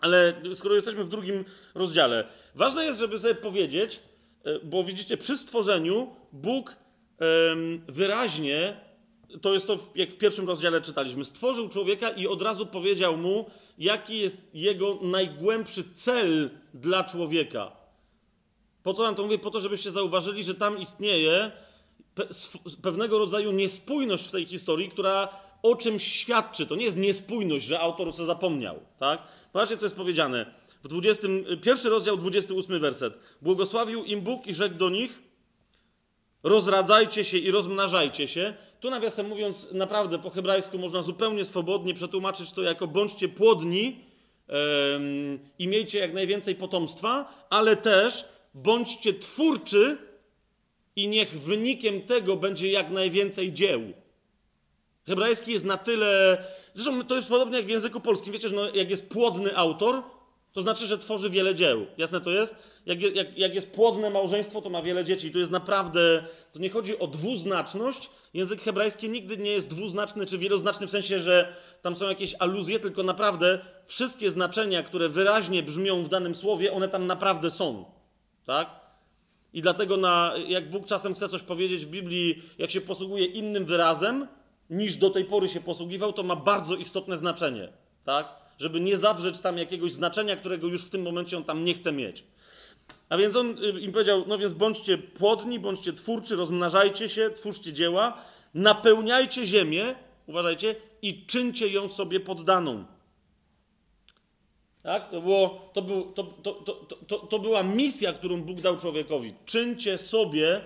[0.00, 1.44] Ale skoro jesteśmy w drugim
[1.74, 4.00] rozdziale, ważne jest, żeby sobie powiedzieć,
[4.44, 6.76] yy, bo widzicie, przy stworzeniu Bóg
[7.18, 8.89] em, wyraźnie,
[9.42, 13.50] to jest to, jak w pierwszym rozdziale czytaliśmy, stworzył człowieka i od razu powiedział mu,
[13.78, 17.72] jaki jest jego najgłębszy cel dla człowieka.
[18.82, 19.38] Po co nam to mówię?
[19.38, 21.52] Po to, żebyście zauważyli, że tam istnieje
[22.82, 25.28] pewnego rodzaju niespójność w tej historii, która
[25.62, 26.66] o czymś świadczy.
[26.66, 29.22] To nie jest niespójność, że autor sobie zapomniał, tak?
[29.52, 30.54] Zobaczcie, co jest powiedziane.
[30.82, 31.28] W 20,
[31.62, 33.14] pierwszy rozdział, 28 werset.
[33.42, 35.22] Błogosławił im Bóg i rzekł do nich,
[36.42, 38.54] rozradzajcie się i rozmnażajcie się.
[38.80, 44.04] Tu nawiasem mówiąc, naprawdę po hebrajsku można zupełnie swobodnie przetłumaczyć to jako bądźcie płodni
[45.58, 49.98] i miejcie jak najwięcej potomstwa, ale też bądźcie twórczy
[50.96, 53.80] i niech wynikiem tego będzie jak najwięcej dzieł.
[55.06, 56.44] Hebrajski jest na tyle.
[56.72, 58.32] Zresztą to jest podobnie jak w języku polskim.
[58.32, 60.02] Wiecie, że no, jak jest płodny autor,
[60.52, 61.86] to znaczy, że tworzy wiele dzieł.
[61.98, 62.56] Jasne to jest?
[62.86, 65.26] Jak, jak, jak jest płodne małżeństwo, to ma wiele dzieci.
[65.26, 66.24] I tu jest naprawdę.
[66.52, 68.10] To nie chodzi o dwuznaczność.
[68.34, 72.80] Język hebrajski nigdy nie jest dwuznaczny czy wieloznaczny w sensie, że tam są jakieś aluzje,
[72.80, 77.84] tylko naprawdę wszystkie znaczenia, które wyraźnie brzmią w danym słowie, one tam naprawdę są.
[78.44, 78.80] Tak?
[79.52, 83.64] I dlatego, na, jak Bóg czasem chce coś powiedzieć w Biblii, jak się posługuje innym
[83.64, 84.26] wyrazem,
[84.70, 87.68] niż do tej pory się posługiwał, to ma bardzo istotne znaczenie,
[88.04, 88.34] tak?
[88.58, 91.92] Żeby nie zawrzeć tam jakiegoś znaczenia, którego już w tym momencie on tam nie chce
[91.92, 92.24] mieć.
[93.10, 97.72] A więc on y, im powiedział, no więc bądźcie płodni, bądźcie twórczy, rozmnażajcie się, twórzcie
[97.72, 98.16] dzieła,
[98.54, 99.94] napełniajcie ziemię,
[100.26, 102.84] uważajcie, i czyńcie ją sobie poddaną.
[104.82, 105.10] Tak?
[105.10, 106.52] To, było, to, był, to, to,
[107.06, 109.34] to, to, była misja, którą Bóg dał człowiekowi.
[109.44, 110.60] Czyńcie sobie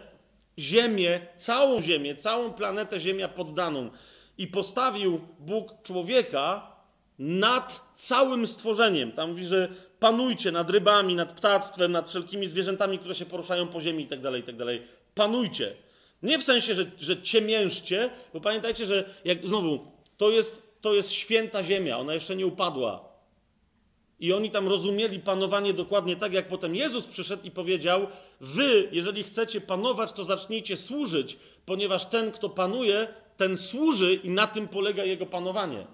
[0.58, 3.90] ziemię, całą ziemię, całą planetę Ziemia poddaną.
[4.38, 6.73] I postawił Bóg człowieka
[7.18, 9.12] nad całym stworzeniem.
[9.12, 13.80] Tam mówi, że panujcie nad rybami, nad ptactwem, nad wszelkimi zwierzętami, które się poruszają po
[13.80, 14.64] ziemi itd., itd.
[15.14, 15.74] Panujcie.
[16.22, 21.12] Nie w sensie, że, że ciemiężcie, bo pamiętajcie, że jak znowu, to jest, to jest
[21.12, 23.14] święta ziemia, ona jeszcze nie upadła.
[24.20, 28.06] I oni tam rozumieli panowanie dokładnie tak, jak potem Jezus przyszedł i powiedział:
[28.40, 34.46] Wy, jeżeli chcecie panować, to zacznijcie służyć, ponieważ ten, kto panuje, ten służy i na
[34.46, 35.86] tym polega jego panowanie.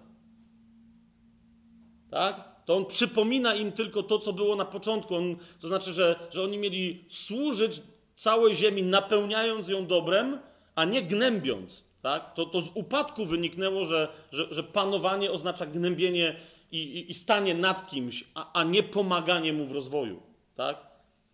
[2.11, 2.51] Tak?
[2.65, 5.15] To on przypomina im tylko to, co było na początku.
[5.15, 7.83] On, to znaczy, że, że oni mieli służyć
[8.17, 10.39] całej ziemi, napełniając ją dobrem,
[10.75, 11.85] a nie gnębiąc.
[12.03, 12.35] Tak?
[12.35, 16.37] To, to z upadku wyniknęło, że, że, że panowanie oznacza gnębienie
[16.73, 20.23] i, i, i stanie nad kimś, a, a nie pomaganie mu w rozwoju.
[20.55, 20.77] Tak?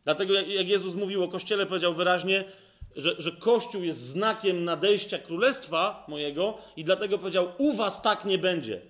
[0.05, 2.45] Dlatego jak, jak Jezus mówił o Kościele, powiedział wyraźnie,
[2.97, 8.39] że, że Kościół jest znakiem nadejścia królestwa mojego i dlatego powiedział, u was tak nie
[8.39, 8.81] będzie.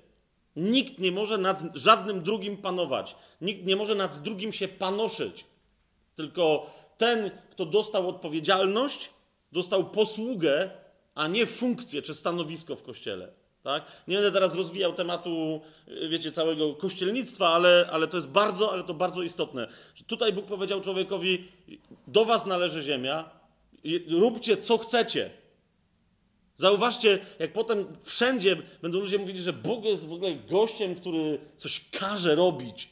[0.56, 3.16] Nikt nie może nad żadnym drugim panować.
[3.40, 5.44] Nikt nie może nad drugim się panoszyć.
[6.14, 9.10] Tylko ten, kto dostał odpowiedzialność,
[9.52, 10.70] dostał posługę,
[11.14, 13.28] a nie funkcję czy stanowisko w kościele.
[13.62, 13.84] Tak?
[14.08, 18.84] Nie będę teraz rozwijał tematu, y, wiecie, całego kościelnictwa, ale, ale to jest bardzo, ale
[18.84, 19.68] to bardzo istotne.
[20.06, 21.48] Tutaj Bóg powiedział człowiekowi:
[22.06, 23.30] Do was należy ziemia,
[24.08, 25.30] róbcie co chcecie.
[26.56, 31.90] Zauważcie, jak potem wszędzie będą ludzie mówili, że Bóg jest w ogóle gościem, który coś
[31.90, 32.88] każe robić.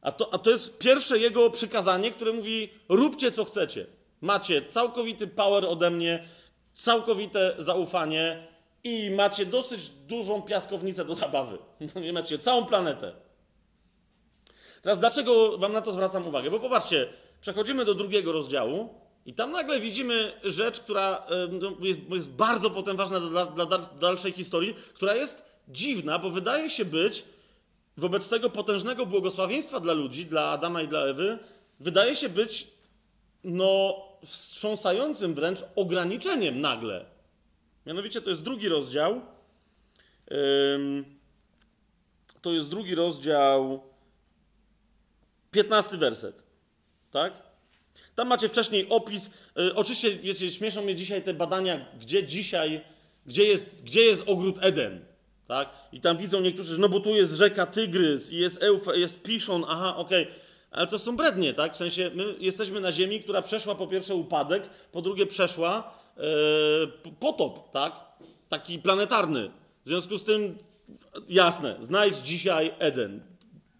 [0.00, 3.86] A to, a to jest pierwsze jego przykazanie, które mówi: róbcie co chcecie.
[4.20, 6.24] Macie całkowity power ode mnie,
[6.74, 8.46] całkowite zaufanie
[8.84, 11.58] i macie dosyć dużą piaskownicę do zabawy.
[11.94, 13.12] No nie macie całą planetę.
[14.82, 16.50] Teraz dlaczego wam na to zwracam uwagę?
[16.50, 17.08] Bo popatrzcie,
[17.40, 18.94] przechodzimy do drugiego rozdziału
[19.26, 21.26] i tam nagle widzimy rzecz, która
[21.60, 26.30] no, jest, jest bardzo potem ważna dla, dla dal- dalszej historii, która jest dziwna, bo
[26.30, 27.24] wydaje się być
[27.96, 31.38] wobec tego potężnego błogosławieństwa dla ludzi, dla Adama i dla Ewy,
[31.80, 32.68] wydaje się być
[33.44, 37.04] no wstrząsającym wręcz ograniczeniem nagle.
[37.86, 39.20] Mianowicie to jest drugi rozdział.
[42.42, 43.82] To jest drugi rozdział,
[45.50, 46.42] 15 werset.
[47.10, 47.47] Tak?
[48.18, 49.30] Tam macie wcześniej opis.
[49.58, 52.80] Y, oczywiście, wiecie, śmieszą mnie dzisiaj te badania, gdzie dzisiaj,
[53.26, 55.04] gdzie jest, gdzie jest ogród Eden.
[55.48, 55.68] Tak?
[55.92, 59.22] I tam widzą niektórzy, że no bo tu jest rzeka Tygrys i jest Eufa, jest
[59.22, 60.26] Piszon, aha, okej.
[60.70, 61.74] Ale to są brednie, tak?
[61.74, 65.94] W sensie my jesteśmy na ziemi, która przeszła po pierwsze upadek, po drugie przeszła
[67.02, 67.92] p- potop, tak?
[68.48, 69.50] Taki planetarny.
[69.84, 70.58] W związku z tym,
[71.28, 73.20] jasne, znajdź dzisiaj Eden.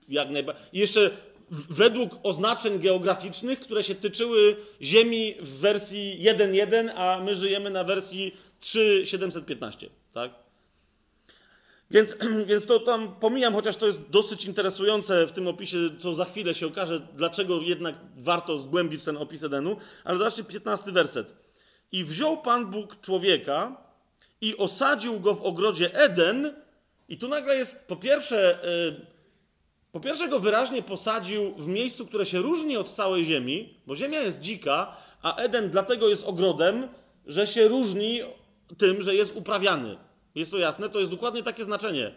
[0.08, 0.64] Jak najbardziej.
[0.72, 1.10] I jeszcze
[1.50, 8.36] według oznaczeń geograficznych, które się tyczyły Ziemi w wersji 1.1, a my żyjemy na wersji
[8.60, 10.30] 3.715, tak?
[11.90, 12.16] Więc,
[12.48, 16.54] więc to tam pomijam, chociaż to jest dosyć interesujące w tym opisie, co za chwilę
[16.54, 19.76] się okaże, dlaczego jednak warto zgłębić ten opis Edenu.
[20.04, 21.34] Ale zobaczcie 15 werset.
[21.92, 23.76] I wziął Pan Bóg człowieka
[24.40, 26.54] i osadził go w ogrodzie Eden.
[27.08, 29.17] I tu nagle jest, po pierwsze, yy,
[29.92, 34.20] po pierwsze go wyraźnie posadził w miejscu, które się różni od całej ziemi, bo ziemia
[34.20, 36.88] jest dzika, a Eden dlatego jest ogrodem,
[37.26, 38.20] że się różni
[38.78, 39.96] tym, że jest uprawiany.
[40.34, 40.88] Jest to jasne?
[40.88, 42.14] To jest dokładnie takie znaczenie.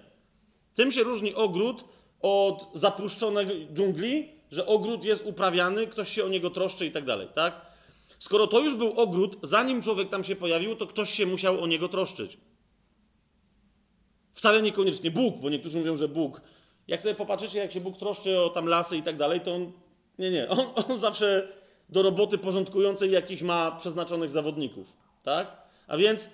[0.75, 1.85] Tym się różni ogród
[2.21, 7.27] od zapuszczonej dżungli, że ogród jest uprawiany, ktoś się o niego troszczy i tak dalej,
[7.35, 7.61] tak?
[8.19, 11.67] Skoro to już był ogród, zanim człowiek tam się pojawił, to ktoś się musiał o
[11.67, 12.37] niego troszczyć.
[14.33, 16.41] Wcale niekoniecznie Bóg, bo niektórzy mówią, że Bóg.
[16.87, 19.71] Jak sobie popatrzycie, jak się Bóg troszczy o tam lasy i tak dalej, to on.
[20.19, 20.49] Nie, nie.
[20.49, 21.47] On, on zawsze
[21.89, 24.97] do roboty porządkującej jakich ma przeznaczonych zawodników.
[25.23, 25.57] Tak?
[25.87, 26.29] A więc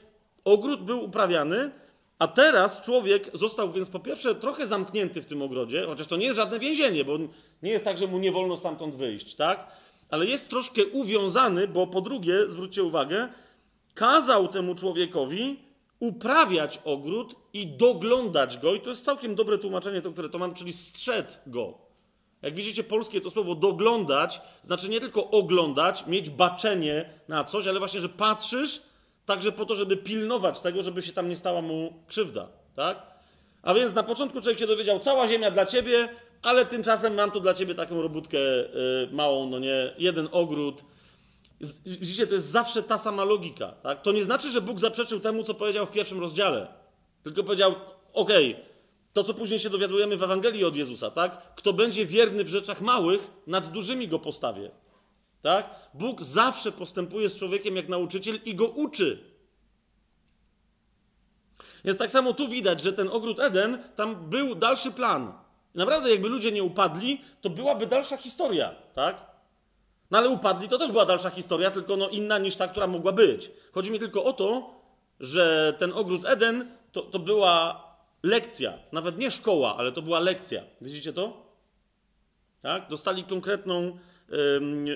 [0.46, 1.72] ogród był uprawiany,
[2.20, 6.26] a teraz człowiek został więc po pierwsze trochę zamknięty w tym ogrodzie, chociaż to nie
[6.26, 7.18] jest żadne więzienie, bo
[7.64, 9.68] nie jest tak, że mu nie wolno stamtąd wyjść, tak?
[10.10, 13.28] Ale jest troszkę uwiązany, bo po drugie, zwróćcie uwagę,
[13.94, 15.60] kazał temu człowiekowi
[16.00, 18.76] uprawiać ogród i doglądać go.
[18.76, 21.88] I to jest całkiem dobre tłumaczenie, to, które to mam, czyli strzec go.
[22.42, 27.80] Jak widzicie, polskie to słowo doglądać znaczy nie tylko oglądać, mieć baczenie na coś, ale
[27.80, 28.82] właśnie, że patrzysz
[29.26, 33.18] także po to, żeby pilnować tego, żeby się tam nie stała mu krzywda, tak?
[33.62, 36.10] A więc na początku człowiek się dowiedział, cała ziemia dla ciebie,
[36.42, 40.84] ale tymczasem mam tu dla ciebie taką robótkę yy, małą, no nie, jeden ogród.
[41.86, 44.02] Widzicie, to jest zawsze ta sama logika, tak?
[44.02, 46.68] To nie znaczy, że Bóg zaprzeczył temu, co powiedział w pierwszym rozdziale,
[47.24, 47.76] tylko powiedział,
[48.14, 48.66] okej, okay,
[49.14, 51.56] to, co później się dowiadujemy w Ewangelii od Jezusa, tak?
[51.56, 54.72] Kto będzie wierny w rzeczach małych, nad dużymi go postawię.
[55.42, 55.70] Tak?
[55.94, 59.24] Bóg zawsze postępuje z człowiekiem jak nauczyciel i go uczy.
[61.86, 65.34] Więc tak samo tu widać, że ten ogród Eden, tam był dalszy plan.
[65.76, 69.37] Naprawdę, jakby ludzie nie upadli, to byłaby dalsza historia, tak?
[70.12, 73.12] No ale upadli, to też była dalsza historia, tylko no inna niż ta, która mogła
[73.12, 73.52] być.
[73.72, 74.76] Chodzi mi tylko o to,
[75.20, 77.84] że ten ogród Eden to, to była
[78.24, 78.74] lekcja.
[78.92, 80.64] Nawet nie szkoła, ale to była lekcja.
[80.82, 81.48] Widzicie to?
[82.62, 82.90] Tak?
[82.90, 83.98] Dostali konkretną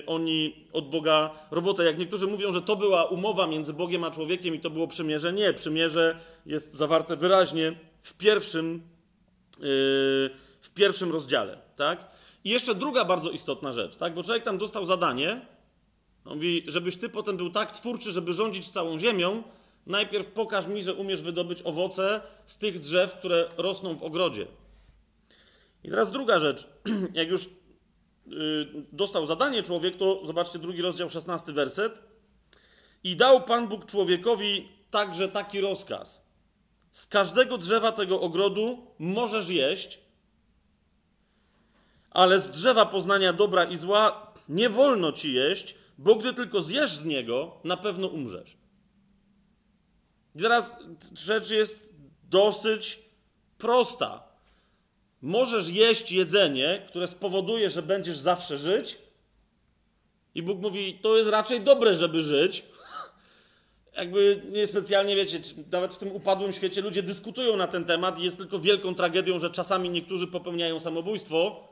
[0.06, 1.84] oni od Boga robotę.
[1.84, 5.32] Jak niektórzy mówią, że to była umowa między Bogiem a człowiekiem i to było przymierze.
[5.32, 8.82] Nie, przymierze jest zawarte wyraźnie w pierwszym,
[9.58, 9.64] yy,
[10.60, 11.58] w pierwszym rozdziale.
[11.76, 12.11] Tak?
[12.44, 14.14] I jeszcze druga bardzo istotna rzecz, tak?
[14.14, 15.46] bo człowiek tam dostał zadanie,
[16.24, 19.42] on mówi, żebyś ty potem był tak twórczy, żeby rządzić całą ziemią,
[19.86, 24.46] najpierw pokaż mi, że umiesz wydobyć owoce z tych drzew, które rosną w ogrodzie.
[25.84, 26.66] I teraz druga rzecz.
[27.14, 27.48] Jak już
[28.26, 31.92] Y, dostał zadanie człowiek, to zobaczcie drugi rozdział, szesnasty werset.
[33.04, 36.26] I dał Pan Bóg człowiekowi także taki rozkaz.
[36.92, 40.00] Z każdego drzewa tego ogrodu możesz jeść,
[42.14, 46.92] ale z drzewa poznania dobra i zła nie wolno ci jeść, bo gdy tylko zjesz
[46.92, 48.56] z niego, na pewno umrzesz.
[50.34, 50.76] I teraz
[51.14, 51.88] rzecz jest
[52.30, 52.98] dosyć
[53.58, 54.32] prosta
[55.22, 58.98] możesz jeść jedzenie, które spowoduje, że będziesz zawsze żyć.
[60.34, 62.64] I Bóg mówi, to jest raczej dobre, żeby żyć.
[63.96, 65.40] Jakby niespecjalnie, wiecie,
[65.72, 69.40] nawet w tym upadłym świecie ludzie dyskutują na ten temat i jest tylko wielką tragedią,
[69.40, 71.68] że czasami niektórzy popełniają samobójstwo.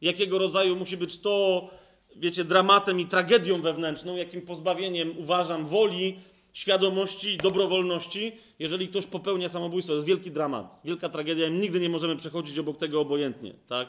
[0.00, 1.68] Jakiego rodzaju musi być to,
[2.16, 6.18] wiecie, dramatem i tragedią wewnętrzną, jakim pozbawieniem uważam woli,
[6.52, 9.92] świadomości i dobrowolności, jeżeli ktoś popełnia samobójstwo.
[9.92, 13.54] To jest wielki dramat, wielka tragedia i nigdy nie możemy przechodzić obok tego obojętnie.
[13.68, 13.88] Tak?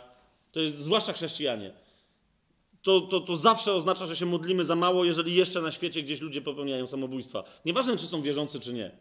[0.52, 1.74] To jest zwłaszcza chrześcijanie.
[2.82, 6.22] To, to, to zawsze oznacza, że się modlimy za mało, jeżeli jeszcze na świecie gdzieś
[6.22, 7.44] ludzie popełniają samobójstwa.
[7.66, 8.92] Nieważne, czy są wierzący, czy nie.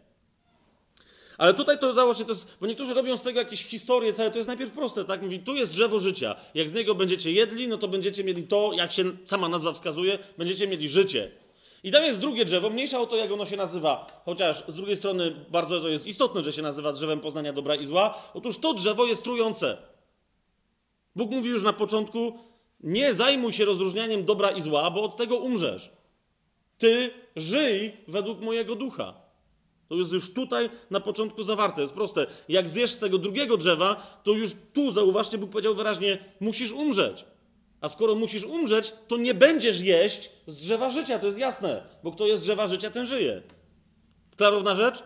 [1.41, 4.39] Ale tutaj to założę, to jest, bo niektórzy robią z tego jakieś historie całe, to
[4.39, 5.23] jest najpierw proste, tak?
[5.23, 6.37] Mówi, tu jest drzewo życia.
[6.55, 10.19] Jak z niego będziecie jedli, no to będziecie mieli to, jak się sama nazwa wskazuje,
[10.39, 11.31] będziecie mieli życie.
[11.85, 14.97] I tam jest drugie drzewo, mniejsza o to, jak ono się nazywa, chociaż z drugiej
[14.97, 18.23] strony bardzo to jest istotne, że się nazywa drzewem poznania dobra i zła.
[18.35, 19.77] Otóż to drzewo jest trujące.
[21.17, 22.39] Bóg mówi już na początku:
[22.81, 25.91] nie zajmuj się rozróżnianiem dobra i zła, bo od tego umrzesz.
[26.79, 29.20] Ty żyj według mojego ducha.
[29.91, 31.83] To jest już tutaj na początku zawarte.
[31.83, 32.27] Jest proste.
[32.49, 37.25] Jak zjesz z tego drugiego drzewa, to już tu, zauważcie, Bóg powiedział wyraźnie: musisz umrzeć.
[37.81, 42.13] A skoro musisz umrzeć, to nie będziesz jeść z drzewa życia, to jest jasne, bo
[42.13, 43.43] kto jest z drzewa życia, ten żyje.
[44.37, 45.03] Klarowna rzecz?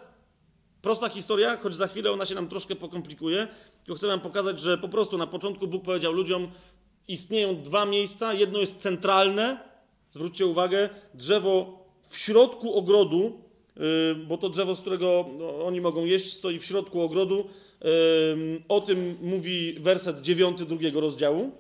[0.82, 3.49] Prosta historia, choć za chwilę ona się nam troszkę pokomplikuje,
[3.85, 6.49] tylko chcę wam pokazać, że po prostu na początku Bóg powiedział ludziom,
[7.09, 9.59] istnieją dwa miejsca, jedno jest centralne,
[10.11, 13.43] zwróćcie uwagę, drzewo w środku ogrodu,
[14.27, 17.49] bo to drzewo, z którego no, oni mogą jeść, stoi w środku ogrodu.
[18.68, 21.51] O tym mówi werset dziewiąty drugiego rozdziału.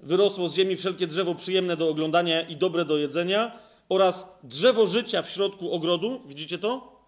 [0.00, 3.58] Wyrosło z ziemi wszelkie drzewo przyjemne do oglądania i dobre do jedzenia,
[3.88, 7.02] oraz drzewo życia w środku ogrodu, widzicie to?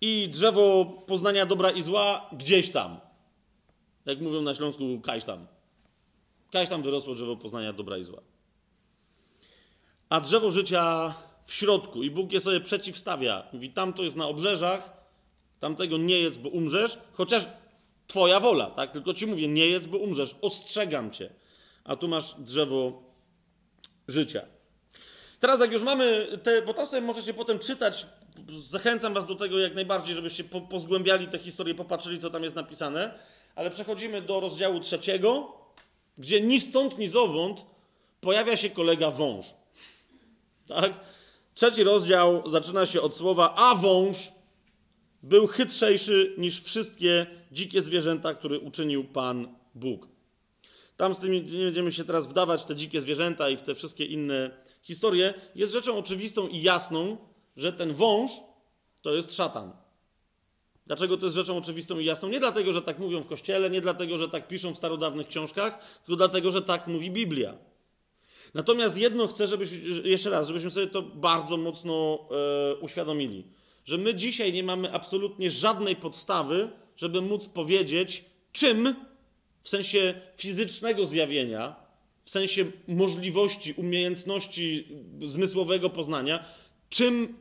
[0.00, 3.00] I drzewo poznania dobra i zła gdzieś tam.
[4.06, 5.46] Jak mówią na Śląsku, kaś tam.
[6.50, 8.20] Kaś tam wyrosło drzewo poznania dobra i zła.
[10.08, 11.14] A drzewo życia
[11.46, 12.02] w środku.
[12.02, 13.46] I Bóg je sobie przeciwstawia.
[13.52, 14.92] Mówi, tam to jest na obrzeżach,
[15.60, 17.48] tamtego nie jedz, bo umrzesz, chociaż
[18.06, 18.92] twoja wola, tak?
[18.92, 20.36] Tylko ci mówię, nie jedz, bo umrzesz.
[20.40, 21.30] Ostrzegam cię.
[21.84, 23.02] A tu masz drzewo
[24.08, 24.42] życia.
[25.40, 28.06] Teraz jak już mamy te, bo tam sobie możecie potem czytać,
[28.64, 32.56] zachęcam was do tego jak najbardziej, żebyście po, pozgłębiali tę historię, popatrzyli, co tam jest
[32.56, 33.18] napisane,
[33.54, 35.52] ale przechodzimy do rozdziału trzeciego,
[36.18, 37.66] gdzie ni stąd, ni zowąd
[38.20, 39.46] pojawia się kolega wąż.
[40.66, 40.92] Tak?
[41.54, 44.32] Trzeci rozdział zaczyna się od słowa a wąż
[45.22, 50.08] był chytrzejszy niż wszystkie dzikie zwierzęta, które uczynił Pan Bóg.
[50.96, 53.74] Tam z tymi nie będziemy się teraz wdawać w te dzikie zwierzęta i w te
[53.74, 54.50] wszystkie inne
[54.82, 55.34] historie.
[55.54, 57.16] Jest rzeczą oczywistą i jasną,
[57.56, 58.30] że ten wąż
[59.02, 59.72] to jest szatan.
[60.86, 62.28] Dlaczego to jest rzeczą oczywistą i jasną?
[62.28, 66.00] Nie dlatego, że tak mówią w kościele, nie dlatego, że tak piszą w starodawnych książkach,
[66.06, 67.54] tylko dlatego, że tak mówi Biblia.
[68.54, 69.78] Natomiast jedno chcę, żebyśmy,
[70.08, 73.44] jeszcze raz, żebyśmy sobie to bardzo mocno e, uświadomili,
[73.84, 78.94] że my dzisiaj nie mamy absolutnie żadnej podstawy, żeby móc powiedzieć, czym
[79.62, 81.76] w sensie fizycznego zjawienia,
[82.24, 84.88] w sensie możliwości, umiejętności
[85.22, 86.44] zmysłowego poznania,
[86.90, 87.36] czym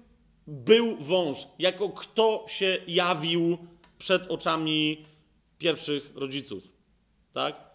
[0.48, 3.58] był wąż, jako kto się jawił
[4.00, 5.06] przed oczami
[5.58, 6.68] pierwszych rodziców.
[7.34, 7.71] Tak?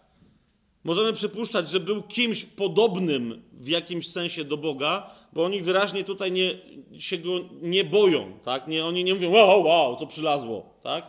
[0.87, 6.31] Możemy przypuszczać, że był kimś podobnym w jakimś sensie do Boga, bo oni wyraźnie tutaj
[6.31, 6.57] nie,
[6.99, 7.29] się go
[7.61, 8.39] nie boją.
[8.43, 8.67] Tak?
[8.67, 10.79] Nie, oni nie mówią, wow, wow, co przylazło.
[10.83, 11.05] Tak?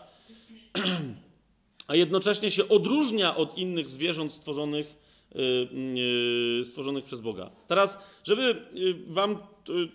[1.88, 4.96] A jednocześnie się odróżnia od innych zwierząt stworzonych,
[5.34, 7.50] yy, stworzonych przez Boga.
[7.68, 8.42] Teraz, żeby
[8.76, 9.38] y, wam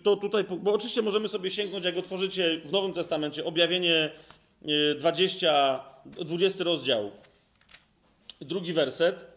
[0.02, 4.10] to tutaj, bo oczywiście możemy sobie sięgnąć, jak otworzycie w Nowym Testamencie objawienie
[4.98, 5.80] 20,
[6.20, 7.10] y, 20 rozdział,
[8.40, 9.33] drugi werset.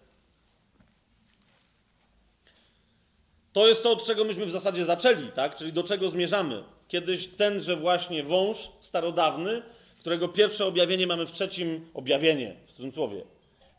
[3.58, 5.56] To jest to, od czego myśmy w zasadzie zaczęli, tak?
[5.56, 6.64] Czyli do czego zmierzamy.
[6.88, 9.62] Kiedyś tenże właśnie wąż starodawny,
[10.00, 13.24] którego pierwsze objawienie mamy w trzecim objawienie, w cudzysłowie.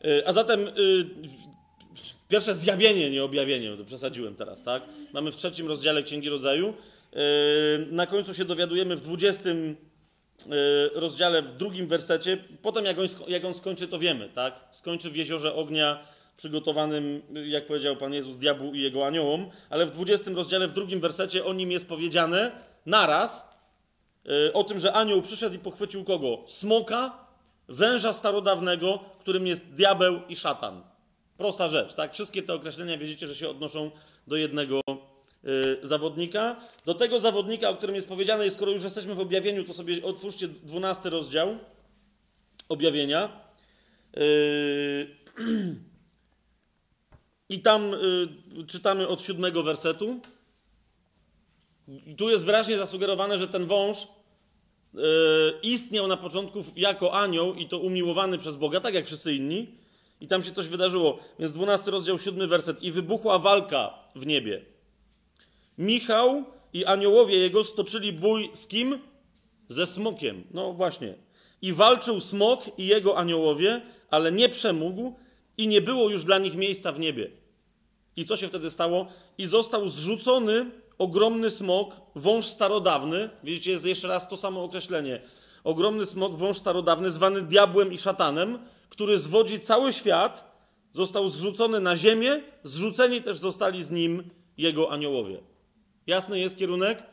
[0.05, 0.71] Y, a zatem y,
[2.29, 4.83] pierwsze zjawienie, nie objawienie, to przesadziłem teraz, tak?
[5.13, 6.69] Mamy w trzecim rozdziale Księgi Rodzaju.
[6.69, 9.75] Y, na końcu się dowiadujemy w dwudziestym
[10.93, 12.37] rozdziale, w drugim wersecie.
[12.61, 14.59] Potem, jak on, jak on skończy, to wiemy, tak?
[14.71, 16.05] Skończy w jeziorze ognia
[16.39, 20.99] przygotowanym, jak powiedział Pan Jezus, diabłu i jego aniołom, ale w 20 rozdziale, w drugim
[20.99, 22.51] wersecie o nim jest powiedziane
[22.85, 23.49] naraz
[24.25, 26.43] yy, o tym, że anioł przyszedł i pochwycił kogo?
[26.47, 27.25] Smoka,
[27.67, 30.83] węża starodawnego, którym jest diabeł i szatan.
[31.37, 32.13] Prosta rzecz, tak?
[32.13, 33.91] Wszystkie te określenia wiedzicie, że się odnoszą
[34.27, 34.81] do jednego
[35.43, 36.55] yy, zawodnika.
[36.85, 40.03] Do tego zawodnika, o którym jest powiedziane, i skoro już jesteśmy w objawieniu, to sobie
[40.03, 41.57] otwórzcie 12 rozdział
[42.69, 43.29] objawienia.
[47.49, 48.27] I tam y,
[48.67, 50.19] czytamy od siódmego wersetu.
[52.17, 54.07] Tu jest wyraźnie zasugerowane, że ten wąż y,
[55.63, 59.79] istniał na początku jako anioł i to umiłowany przez Boga, tak jak wszyscy inni.
[60.21, 61.19] I tam się coś wydarzyło.
[61.39, 62.83] Więc 12 rozdział, 7 werset.
[62.83, 64.65] I wybuchła walka w niebie.
[65.77, 66.43] Michał
[66.73, 68.99] i aniołowie jego stoczyli bój z kim?
[69.67, 70.43] Ze smokiem.
[70.51, 71.13] No właśnie.
[71.61, 75.13] I walczył smok i jego aniołowie, ale nie przemógł
[75.59, 77.31] i nie było już dla nich miejsca w niebie.
[78.15, 79.07] I co się wtedy stało?
[79.37, 83.29] I został zrzucony ogromny smok, wąż starodawny.
[83.43, 85.21] Widzicie, jest jeszcze raz to samo określenie.
[85.63, 91.97] Ogromny smok, wąż starodawny, zwany diabłem i szatanem, który zwodzi cały świat, został zrzucony na
[91.97, 95.39] ziemię, zrzuceni też zostali z nim jego aniołowie.
[96.07, 97.03] Jasny jest kierunek?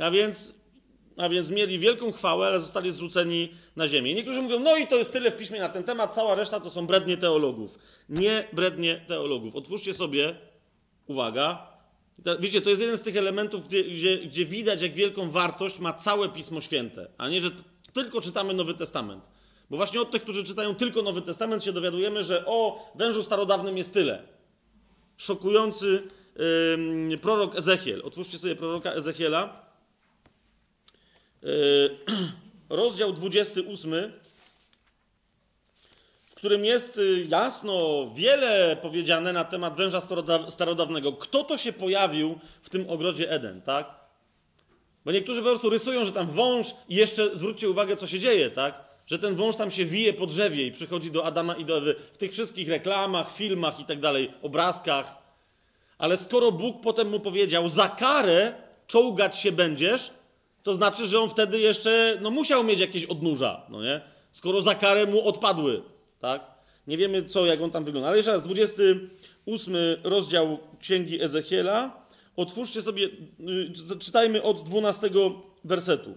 [0.00, 0.54] A więc,
[1.20, 4.14] a więc mieli wielką chwałę, ale zostali zrzuceni na ziemię.
[4.14, 6.70] niektórzy mówią, no i to jest tyle w piśmie na ten temat, cała reszta to
[6.70, 7.78] są brednie teologów.
[8.08, 9.56] Nie brednie teologów.
[9.56, 10.34] Otwórzcie sobie
[11.06, 11.66] uwaga,
[12.40, 15.92] wiecie, to jest jeden z tych elementów, gdzie, gdzie, gdzie widać, jak wielką wartość ma
[15.92, 17.50] całe Pismo Święte, a nie, że
[17.92, 19.24] tylko czytamy Nowy Testament.
[19.70, 23.76] Bo właśnie od tych, którzy czytają tylko Nowy Testament, się dowiadujemy, że o wężu starodawnym
[23.78, 24.22] jest tyle.
[25.16, 26.02] Szokujący
[27.08, 28.02] yy, prorok Ezechiel.
[28.04, 29.69] Otwórzcie sobie proroka Ezechiela.
[31.42, 31.98] Yy,
[32.68, 34.12] rozdział 28
[36.40, 40.00] którym jest y, jasno wiele powiedziane na temat węża
[40.48, 41.12] starodawnego.
[41.12, 43.94] Kto to się pojawił w tym ogrodzie Eden, tak?
[45.04, 48.50] Bo niektórzy po prostu rysują, że tam wąż i jeszcze zwróćcie uwagę, co się dzieje,
[48.50, 48.84] tak?
[49.06, 51.94] Że ten wąż tam się wije po drzewie i przychodzi do Adama i do Ewy
[52.12, 55.16] w tych wszystkich reklamach, filmach i tak dalej, obrazkach.
[55.98, 58.52] Ale skoro Bóg potem mu powiedział, za karę
[58.86, 60.10] czołgać się będziesz,
[60.62, 64.00] to znaczy, że on wtedy jeszcze no, musiał mieć jakieś odnóża, no nie?
[64.32, 65.82] Skoro za karę mu odpadły,
[66.20, 66.42] tak?
[66.86, 68.08] Nie wiemy co, jak on tam wygląda.
[68.08, 72.06] Ale jeszcze raz, 28 rozdział Księgi Ezechiela.
[72.36, 73.06] Otwórzcie sobie,
[73.90, 75.10] y, czytajmy od 12
[75.64, 76.14] wersetu.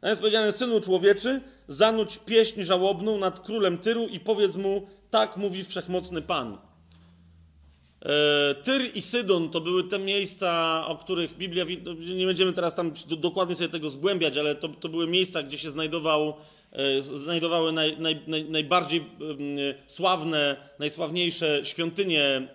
[0.00, 5.36] Tam jest powiedziane, synu człowieczy, zanuć pieśń żałobną nad królem Tyru i powiedz mu, tak
[5.36, 6.58] mówi wszechmocny Pan.
[8.02, 12.74] E, Tyr i Sydon to były te miejsca, o których Biblia, no, nie będziemy teraz
[12.74, 16.34] tam dokładnie sobie tego zgłębiać, ale to, to były miejsca, gdzie się znajdował,
[16.72, 19.04] e, znajdowały naj, naj, naj, najbardziej
[19.86, 22.48] sławne, najsławniejsze świątynie e,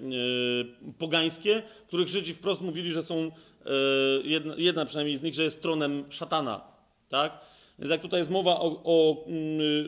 [1.00, 3.32] pogańskie, których Żydzi wprost mówili, że są,
[4.24, 6.62] jedna, jedna przynajmniej z nich, że jest tronem szatana.
[7.10, 7.40] Tak?
[7.80, 9.26] Więc jak tutaj jest mowa o, o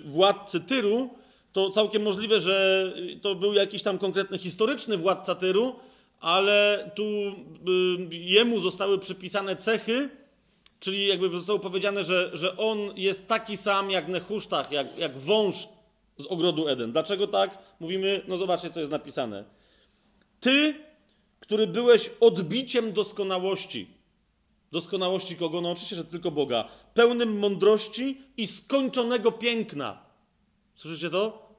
[0.05, 1.09] władcy Tyru,
[1.53, 2.85] to całkiem możliwe, że
[3.21, 5.75] to był jakiś tam konkretny historyczny władca Tyru,
[6.19, 10.09] ale tu y, jemu zostały przypisane cechy,
[10.79, 15.67] czyli jakby zostało powiedziane, że, że on jest taki sam jak Nehusztach, jak, jak wąż
[16.17, 16.91] z ogrodu Eden.
[16.91, 17.57] Dlaczego tak?
[17.79, 19.43] Mówimy, no zobaczcie, co jest napisane.
[20.39, 20.73] Ty,
[21.39, 23.87] który byłeś odbiciem doskonałości.
[24.71, 25.61] Doskonałości kogo?
[25.61, 26.67] No oczywiście, że tylko Boga.
[26.93, 30.08] Pełnym mądrości i skończonego piękna.
[30.79, 31.49] Słyszycie to?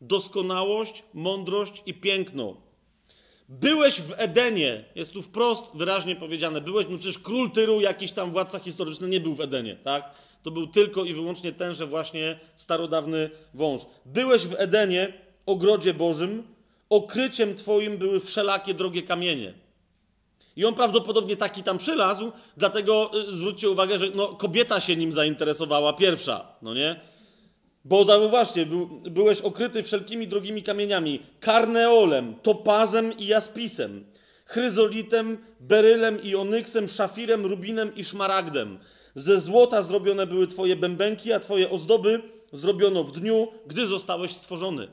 [0.00, 2.56] Doskonałość, mądrość i piękno.
[3.48, 6.60] Byłeś w Edenie, jest tu wprost wyraźnie powiedziane.
[6.60, 10.10] Byłeś, no przecież król Tyru, jakiś tam władca historyczny, nie był w Edenie, tak?
[10.42, 13.82] To był tylko i wyłącznie tenże właśnie starodawny wąż.
[14.06, 15.12] Byłeś w Edenie,
[15.46, 16.42] ogrodzie Bożym,
[16.90, 19.54] okryciem twoim były wszelakie drogie kamienie.
[20.56, 25.12] I on prawdopodobnie taki tam przylazł, dlatego y, zwróćcie uwagę, że no, kobieta się nim
[25.12, 27.09] zainteresowała pierwsza, no nie?
[27.84, 34.04] Bo zauważcie, był, byłeś okryty wszelkimi drogimi kamieniami, karneolem, topazem i jaspisem,
[34.44, 38.78] chryzolitem, berylem i onyksem, szafirem, rubinem i szmaragdem.
[39.14, 42.22] Ze złota zrobione były twoje bębenki, a twoje ozdoby
[42.52, 44.88] zrobiono w dniu, gdy zostałeś stworzony.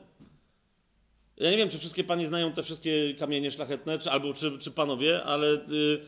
[1.36, 4.70] Ja nie wiem, czy wszystkie panie znają te wszystkie kamienie szlachetne, czy, albo czy, czy
[4.70, 5.46] panowie, ale...
[5.68, 6.00] Yy,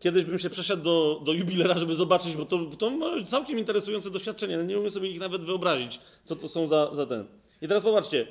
[0.00, 2.92] Kiedyś bym się przeszedł do, do jubilera, żeby zobaczyć, bo to, to
[3.24, 4.56] całkiem interesujące doświadczenie.
[4.56, 7.26] Nie umiem sobie ich nawet wyobrazić, co to są za, za ten.
[7.62, 8.26] I teraz popatrzcie.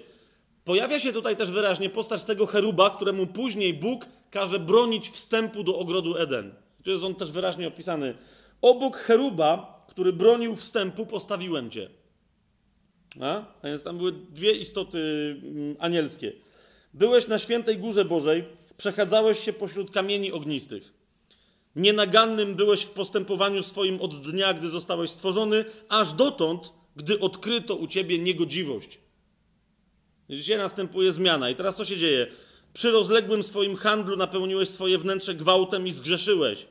[0.65, 5.77] Pojawia się tutaj też wyraźnie postać tego cheruba, któremu później Bóg każe bronić wstępu do
[5.77, 6.55] ogrodu Eden.
[6.83, 8.17] Tu jest on też wyraźnie opisany.
[8.61, 11.89] Obok cheruba, który bronił wstępu, postawiłem cię.
[13.21, 13.45] A?
[13.61, 14.99] A więc tam były dwie istoty
[15.43, 16.33] mm, anielskie.
[16.93, 18.43] Byłeś na świętej górze Bożej,
[18.77, 20.96] przechadzałeś się pośród kamieni ognistych.
[21.77, 27.87] Nienagannym byłeś w postępowaniu swoim od dnia, gdy zostałeś stworzony, aż dotąd, gdy odkryto u
[27.87, 28.99] ciebie niegodziwość.
[30.29, 31.49] Dzisiaj następuje zmiana.
[31.49, 32.27] I teraz co się dzieje?
[32.73, 36.65] Przy rozległym swoim handlu napełniłeś swoje wnętrze gwałtem i zgrzeszyłeś.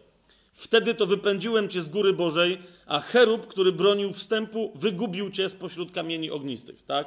[0.52, 5.92] Wtedy to wypędziłem cię z góry Bożej, a cherub, który bronił wstępu, wygubił cię spośród
[5.92, 6.84] kamieni ognistych.
[6.84, 7.06] Tak?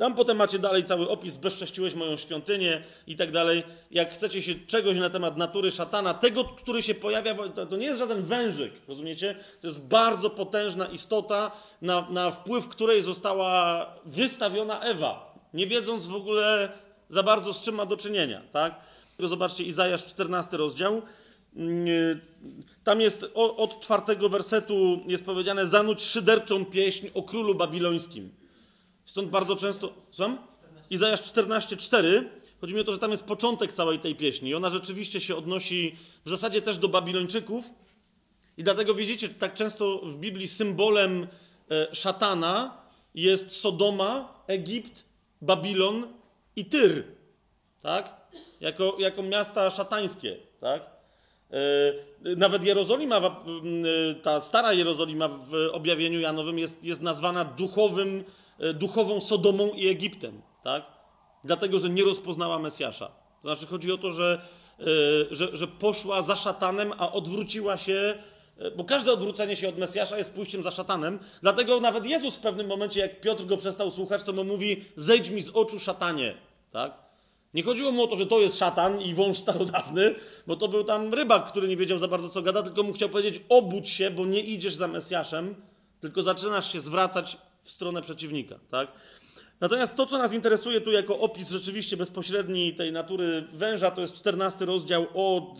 [0.00, 3.62] Tam potem macie dalej cały opis, bezcześciłeś moją świątynię i tak dalej.
[3.90, 7.98] Jak chcecie się czegoś na temat natury szatana, tego, który się pojawia, to, nie jest
[7.98, 9.36] żaden wężyk, rozumiecie?
[9.60, 16.14] To jest bardzo potężna istota, na, na wpływ której została wystawiona Ewa, nie wiedząc w
[16.14, 16.68] ogóle
[17.10, 18.74] za bardzo z czym ma do czynienia, tak?
[19.18, 21.02] Zobaczcie, Izajasz 14 rozdział.
[21.56, 22.20] Mm,
[22.84, 28.39] tam jest od czwartego wersetu jest powiedziane: Zanuć szyderczą pieśń o królu babilońskim.
[29.10, 29.92] Stąd bardzo często.
[30.10, 30.38] Słucham?
[30.90, 32.24] Izajasz 14:4.
[32.60, 34.50] Chodzi mi o to, że tam jest początek całej tej pieśni.
[34.50, 37.64] I ona rzeczywiście się odnosi w zasadzie też do Babilończyków.
[38.56, 41.26] I dlatego widzicie, tak często w Biblii symbolem
[41.70, 42.82] e, szatana
[43.14, 45.04] jest Sodoma, Egipt,
[45.42, 46.06] Babilon
[46.56, 47.04] i Tyr.
[47.82, 48.30] Tak?
[48.60, 50.36] Jako, jako miasta szatańskie.
[50.60, 50.82] Tak?
[51.50, 53.42] E, nawet Jerozolima,
[54.22, 58.24] ta stara Jerozolima w objawieniu Janowym jest, jest nazwana duchowym
[58.74, 60.82] duchową Sodomą i Egiptem, tak?
[61.44, 63.06] Dlatego, że nie rozpoznała Mesjasza.
[63.42, 64.42] To znaczy, chodzi o to, że,
[64.80, 64.84] e,
[65.30, 68.14] że, że poszła za szatanem, a odwróciła się,
[68.58, 71.18] e, bo każde odwrócenie się od Mesjasza jest pójściem za szatanem.
[71.42, 75.30] Dlatego nawet Jezus w pewnym momencie, jak Piotr go przestał słuchać, to mu mówi: zejdź
[75.30, 76.34] mi z oczu szatanie,
[76.72, 76.92] tak?
[77.54, 80.14] Nie chodziło mu o to, że to jest szatan i wąż starodawny,
[80.46, 83.08] bo to był tam rybak, który nie wiedział za bardzo co gada, tylko mu chciał
[83.08, 85.54] powiedzieć: obudź się, bo nie idziesz za Mesjaszem,
[86.00, 88.92] tylko zaczynasz się zwracać w stronę przeciwnika, tak?
[89.60, 94.14] Natomiast to, co nas interesuje tu jako opis rzeczywiście bezpośredni tej natury węża, to jest
[94.14, 95.58] 14 rozdział od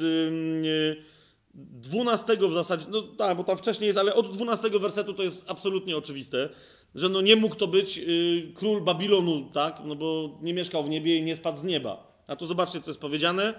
[1.54, 5.44] 12 w zasadzie, no tak, bo tam wcześniej jest, ale od 12 wersetu to jest
[5.48, 6.48] absolutnie oczywiste,
[6.94, 10.88] że no nie mógł to być y, król Babilonu, tak, no bo nie mieszkał w
[10.88, 12.22] niebie i nie spadł z nieba.
[12.26, 13.54] A tu zobaczcie, co jest powiedziane.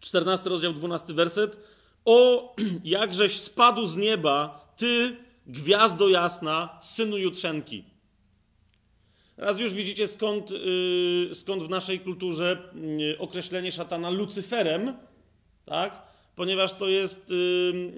[0.00, 1.58] 14 rozdział, 12 werset.
[2.04, 2.54] O,
[2.84, 5.16] jakżeś spadł z nieba, ty,
[5.50, 7.84] gwiazdo jasna, synu jutrzenki.
[9.36, 14.94] Raz już widzicie, skąd, yy, skąd w naszej kulturze yy, określenie szatana Lucyferem,
[15.64, 16.02] tak?
[16.36, 17.30] Ponieważ to jest,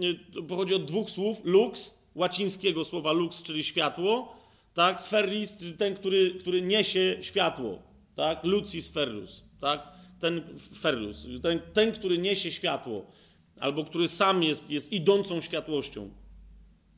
[0.01, 4.37] yy, pochodzi od dwóch słów, lux, łacińskiego słowa lux, czyli światło,
[4.75, 5.07] tak?
[5.07, 7.83] Ferris, ten, który, który niesie światło,
[8.17, 8.45] tak?
[8.45, 9.89] Lucis ferrus, tak?
[10.21, 10.43] Ten
[10.81, 13.07] ferrus, ten, ten, który niesie światło,
[13.61, 16.11] albo który sam jest, jest idącą światłością.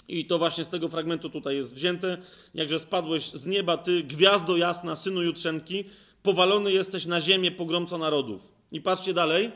[0.08, 2.18] I to właśnie z tego fragmentu tutaj jest wzięte.
[2.54, 5.84] Jakże spadłeś z nieba, ty, gwiazdo jasna, synu jutrzenki,
[6.22, 8.52] powalony jesteś na ziemię, pogromco narodów.
[8.72, 9.50] I patrzcie dalej.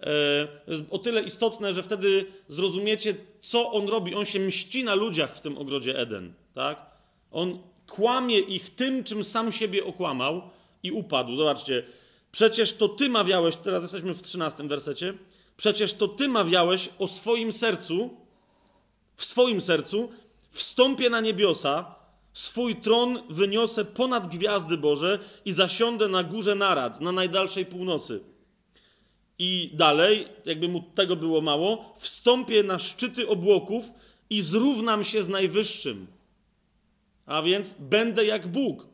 [0.00, 4.14] E, jest o tyle istotne, że wtedy zrozumiecie, co on robi.
[4.14, 6.32] On się mści na ludziach w tym ogrodzie Eden.
[6.54, 6.86] Tak?
[7.30, 10.42] On kłamie ich tym, czym sam siebie okłamał
[10.82, 11.36] i upadł.
[11.36, 11.84] Zobaczcie.
[12.32, 15.14] Przecież to ty mawiałeś, teraz jesteśmy w 13 wersecie.
[15.56, 18.10] Przecież to ty mawiałeś o swoim sercu,
[19.16, 20.08] w swoim sercu,
[20.50, 21.94] wstąpię na niebiosa,
[22.32, 28.20] swój tron wyniosę ponad gwiazdy Boże i zasiądę na górze narad, na najdalszej północy.
[29.38, 33.84] I dalej, jakby mu tego było mało, wstąpię na szczyty obłoków
[34.30, 36.06] i zrównam się z najwyższym.
[37.26, 38.86] A więc będę jak Bóg.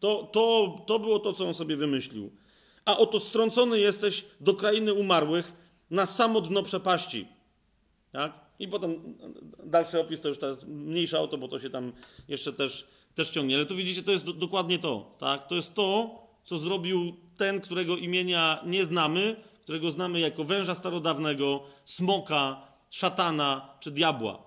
[0.00, 2.30] To, to, to było to, co on sobie wymyślił.
[2.84, 5.52] A oto strącony jesteś do krainy umarłych
[5.90, 7.28] na samo dno przepaści.
[8.12, 8.49] Tak?
[8.60, 9.18] I potem
[9.64, 11.92] dalszy opis to już teraz mniejsza o to, bo to się tam
[12.28, 13.56] jeszcze też, też ciągnie.
[13.56, 15.16] Ale tu widzicie, to jest do, dokładnie to.
[15.18, 15.46] Tak?
[15.46, 21.62] To jest to, co zrobił ten, którego imienia nie znamy, którego znamy jako węża starodawnego,
[21.84, 24.42] smoka, szatana czy diabła.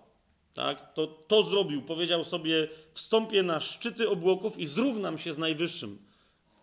[0.53, 0.93] Tak?
[0.93, 1.82] To, to zrobił.
[1.82, 5.97] Powiedział sobie: Wstąpię na szczyty obłoków i zrównam się z najwyższym.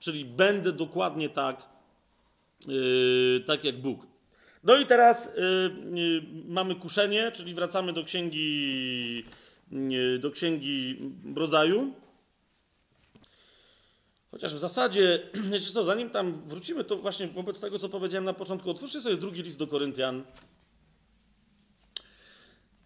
[0.01, 1.69] Czyli będę dokładnie tak,
[2.67, 4.10] yy, tak jak Bóg.
[4.63, 9.25] No i teraz y, y, mamy kuszenie, czyli wracamy do księgi,
[9.73, 10.99] y, do księgi
[11.37, 11.93] rodzaju.
[14.31, 18.35] Chociaż w zasadzie, wiecie co, zanim tam wrócimy, to właśnie wobec tego, co powiedziałem na
[18.35, 20.25] początku, otwórzcie sobie drugi list do Koryntian.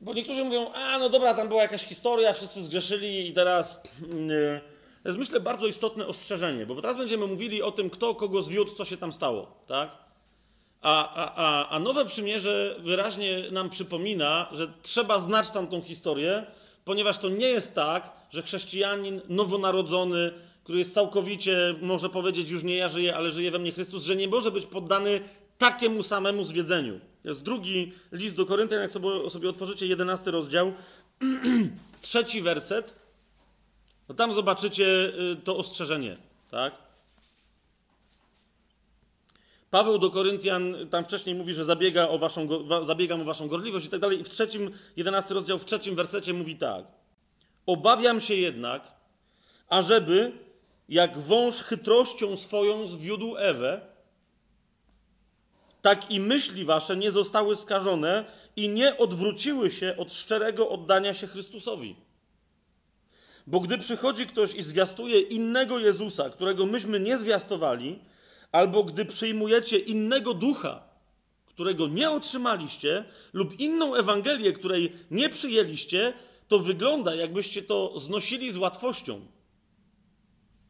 [0.01, 3.83] Bo niektórzy mówią, a no dobra, tam była jakaś historia, wszyscy zgrzeszyli i teraz...
[4.29, 4.61] Yy,
[5.03, 8.75] to jest myślę bardzo istotne ostrzeżenie, bo teraz będziemy mówili o tym, kto kogo zwiódł,
[8.75, 10.04] co się tam stało, tak?
[10.85, 16.47] A, a, a nowe przymierze wyraźnie nam przypomina, że trzeba znać tamtą historię,
[16.85, 20.33] ponieważ to nie jest tak, że chrześcijanin nowonarodzony,
[20.65, 24.17] który jest całkowicie, może powiedzieć, już nie ja żyję, ale żyje we mnie Chrystus, że
[24.17, 25.21] nie może być poddany
[25.59, 27.01] takiemu samemu zwiedzeniu.
[27.25, 30.73] Jest drugi list do Koryntian, jak sobie, sobie otworzycie, jedenasty rozdział,
[32.03, 32.95] trzeci werset,
[34.09, 36.17] no tam zobaczycie y, to ostrzeżenie,
[36.51, 36.84] tak?
[39.75, 42.49] Paweł do Koryntian tam wcześniej mówi, że zabiega o waszą,
[42.85, 44.21] zabiegam o waszą gorliwość i tak dalej.
[44.21, 46.85] I w trzecim, jedenasty rozdział, w trzecim wersecie mówi tak.
[47.67, 48.95] Obawiam się jednak,
[49.69, 50.33] ażeby
[50.89, 53.81] jak wąż chytrością swoją zwiódł Ewę,
[55.83, 58.25] tak i myśli wasze nie zostały skażone
[58.57, 61.97] i nie odwróciły się od szczerego oddania się Chrystusowi.
[63.47, 67.99] Bo gdy przychodzi ktoś i zwiastuje innego Jezusa, którego myśmy nie zwiastowali,
[68.55, 70.83] albo gdy przyjmujecie innego ducha,
[71.47, 76.13] którego nie otrzymaliście, lub inną Ewangelię, której nie przyjęliście,
[76.49, 79.21] to wygląda, jakbyście to znosili z łatwością.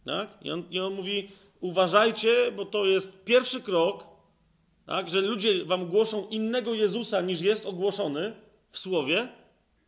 [0.05, 0.39] Tak?
[0.43, 1.29] I, on, I on mówi:
[1.61, 4.07] uważajcie, bo to jest pierwszy krok,
[4.87, 5.11] tak?
[5.11, 8.33] że ludzie wam głoszą innego Jezusa niż jest ogłoszony
[8.71, 9.29] w słowie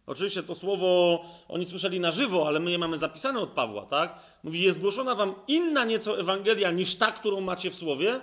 [0.07, 4.19] Oczywiście to słowo oni słyszeli na żywo, ale my je mamy zapisane od Pawła, tak?
[4.43, 8.21] Mówi, jest głoszona wam inna nieco Ewangelia niż ta, którą macie w słowie.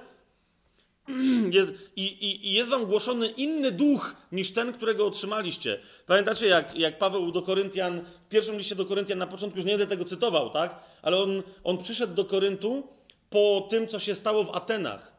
[1.51, 5.79] Jest, i, i, I jest wam głoszony inny duch niż ten, którego otrzymaliście.
[6.07, 9.71] Pamiętacie, jak, jak Paweł do Koryntian, w pierwszym liście do Koryntian na początku już nie
[9.71, 10.79] będę tego cytował, tak?
[11.01, 12.87] Ale on, on przyszedł do Koryntu
[13.29, 15.12] po tym, co się stało w Atenach.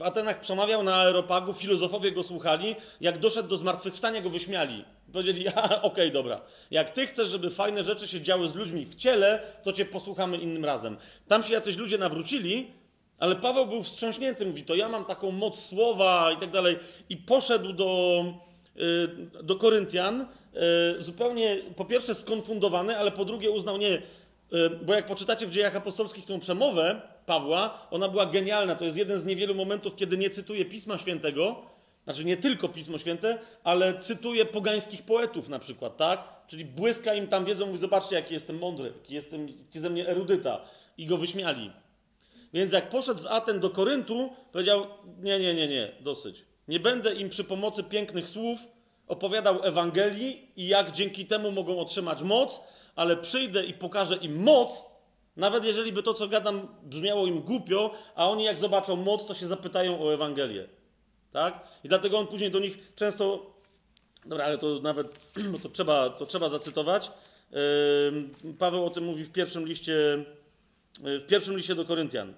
[0.00, 2.76] W Atenach przemawiał na aeropagu, filozofowie go słuchali.
[3.00, 4.84] Jak doszedł do zmartwychwstania, go wyśmiali.
[5.12, 6.40] Powiedzieli, ja, okej, okay, dobra.
[6.70, 10.36] Jak ty chcesz, żeby fajne rzeczy się działy z ludźmi w ciele, to cię posłuchamy
[10.36, 10.96] innym razem.
[11.28, 12.70] Tam się jacyś ludzie nawrócili,
[13.18, 14.46] ale Paweł był wstrząśnięty.
[14.46, 16.78] Mówi, to ja mam taką moc słowa i tak dalej.
[17.08, 18.24] I poszedł do,
[18.76, 20.20] y, do Koryntian
[20.98, 24.00] y, zupełnie, po pierwsze skonfundowany, ale po drugie uznał, nie, y,
[24.82, 28.74] bo jak poczytacie w dziejach apostolskich tą przemowę, Pawła, ona była genialna.
[28.74, 31.62] To jest jeden z niewielu momentów, kiedy nie cytuje Pisma Świętego,
[32.04, 36.40] znaczy nie tylko Pismo Święte, ale cytuje pogańskich poetów na przykład, tak?
[36.46, 40.08] Czyli błyska im tam wiedzą, mówi, zobaczcie, jaki jestem mądry, jaki jestem, jaki ze mnie
[40.08, 40.60] erudyta.
[40.98, 41.70] I go wyśmiali.
[42.52, 44.86] Więc jak poszedł z Aten do Koryntu, powiedział,
[45.22, 46.44] nie, nie, nie, nie, dosyć.
[46.68, 48.60] Nie będę im przy pomocy pięknych słów
[49.08, 52.60] opowiadał Ewangelii i jak dzięki temu mogą otrzymać moc,
[52.96, 54.89] ale przyjdę i pokażę im moc,
[55.36, 59.34] nawet jeżeli by to, co gadam, brzmiało im głupio, a oni jak zobaczą moc, to
[59.34, 60.68] się zapytają o Ewangelię.
[61.32, 61.68] Tak?
[61.84, 63.50] I dlatego on później do nich często.
[64.26, 67.10] Dobra, ale to nawet bo to trzeba, to trzeba zacytować.
[68.58, 70.24] Paweł o tym mówi w pierwszym liście,
[71.00, 72.34] w pierwszym liście do Koryntian.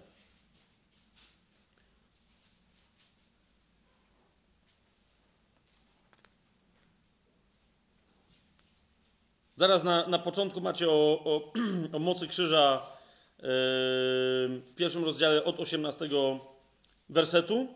[9.63, 11.53] Zaraz na, na początku macie o, o,
[11.97, 12.83] o mocy krzyża
[13.39, 13.47] yy,
[14.61, 16.09] w pierwszym rozdziale od 18
[17.09, 17.67] wersetu,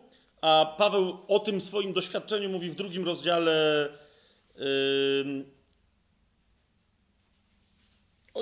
[0.41, 3.89] a Paweł o tym swoim doświadczeniu mówi w drugim rozdziale.
[4.55, 5.45] Yy,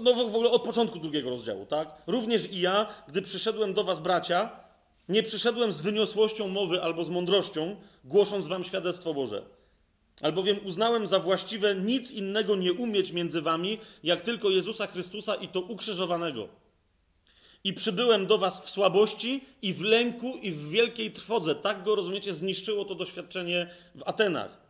[0.02, 2.02] no w ogóle od początku drugiego rozdziału, tak?
[2.08, 4.60] Również i ja, gdy przyszedłem do was, bracia,
[5.10, 9.55] nie przyszedłem z wyniosłością mowy albo z mądrością, głosząc wam świadectwo Boże.
[10.22, 15.48] Albowiem uznałem za właściwe nic innego nie umieć między wami, jak tylko Jezusa Chrystusa i
[15.48, 16.48] to ukrzyżowanego.
[17.64, 21.56] I przybyłem do was w słabości i w lęku i w wielkiej trwodze.
[21.56, 24.66] Tak go, rozumiecie, zniszczyło to doświadczenie w Atenach.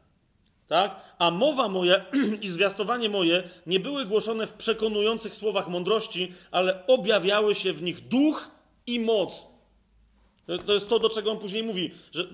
[0.67, 1.15] Tak?
[1.19, 2.05] A mowa moja
[2.41, 8.07] i zwiastowanie moje nie były głoszone w przekonujących słowach mądrości, ale objawiały się w nich
[8.07, 8.51] duch
[8.87, 9.47] i moc.
[10.65, 12.27] To jest to, do czego on później mówi, że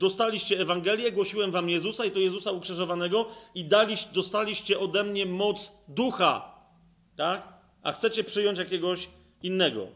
[0.00, 5.72] dostaliście Ewangelię, głosiłem wam Jezusa i to Jezusa ukrzyżowanego i daliście, dostaliście ode mnie moc
[5.88, 6.54] ducha.
[7.16, 7.48] Tak?
[7.82, 9.08] A chcecie przyjąć jakiegoś
[9.42, 9.86] innego.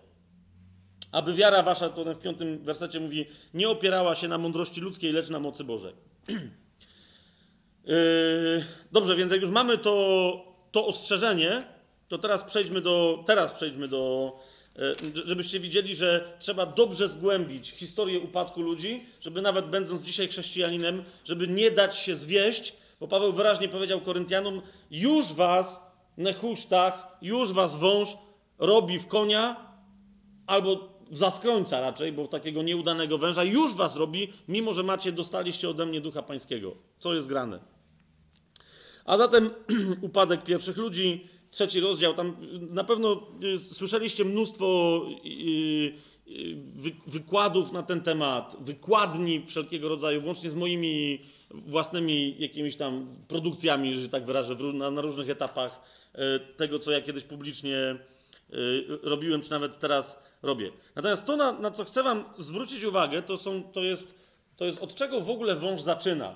[1.12, 5.30] Aby wiara wasza, to w piątym wersecie mówi, nie opierała się na mądrości ludzkiej, lecz
[5.30, 5.92] na mocy Bożej.
[7.86, 11.64] Yy, dobrze, więc jak już mamy to, to ostrzeżenie,
[12.08, 14.32] to teraz przejdźmy do, teraz przejdźmy do,
[15.24, 21.48] żebyście widzieli, że trzeba dobrze zgłębić historię upadku ludzi, żeby nawet będąc dzisiaj chrześcijaninem, żeby
[21.48, 28.08] nie dać się zwieść, bo Paweł wyraźnie powiedział Koryntianom, już was nechusztach, już was wąż
[28.58, 29.74] robi w konia,
[30.46, 35.68] albo w zaskrońca raczej, bo takiego nieudanego węża, już was robi, mimo że macie, dostaliście
[35.68, 36.76] ode mnie ducha pańskiego.
[36.98, 37.58] Co jest grane?
[39.04, 39.50] A zatem
[40.00, 42.36] upadek pierwszych ludzi, trzeci rozdział, tam
[42.70, 45.92] na pewno y, słyszeliście mnóstwo y,
[46.28, 51.18] y, wykładów na ten temat, wykładni wszelkiego rodzaju, włącznie z moimi
[51.50, 54.54] własnymi jakimiś tam produkcjami, że tak wyrażę,
[54.90, 55.80] na, różnych etapach
[56.56, 57.76] tego, co ja kiedyś publicznie
[59.02, 60.70] robiłem, czy nawet teraz robię.
[60.94, 64.14] Natomiast to, na, na co chcę Wam zwrócić uwagę, to, są, to, jest,
[64.56, 66.34] to jest od czego w ogóle wąż zaczyna.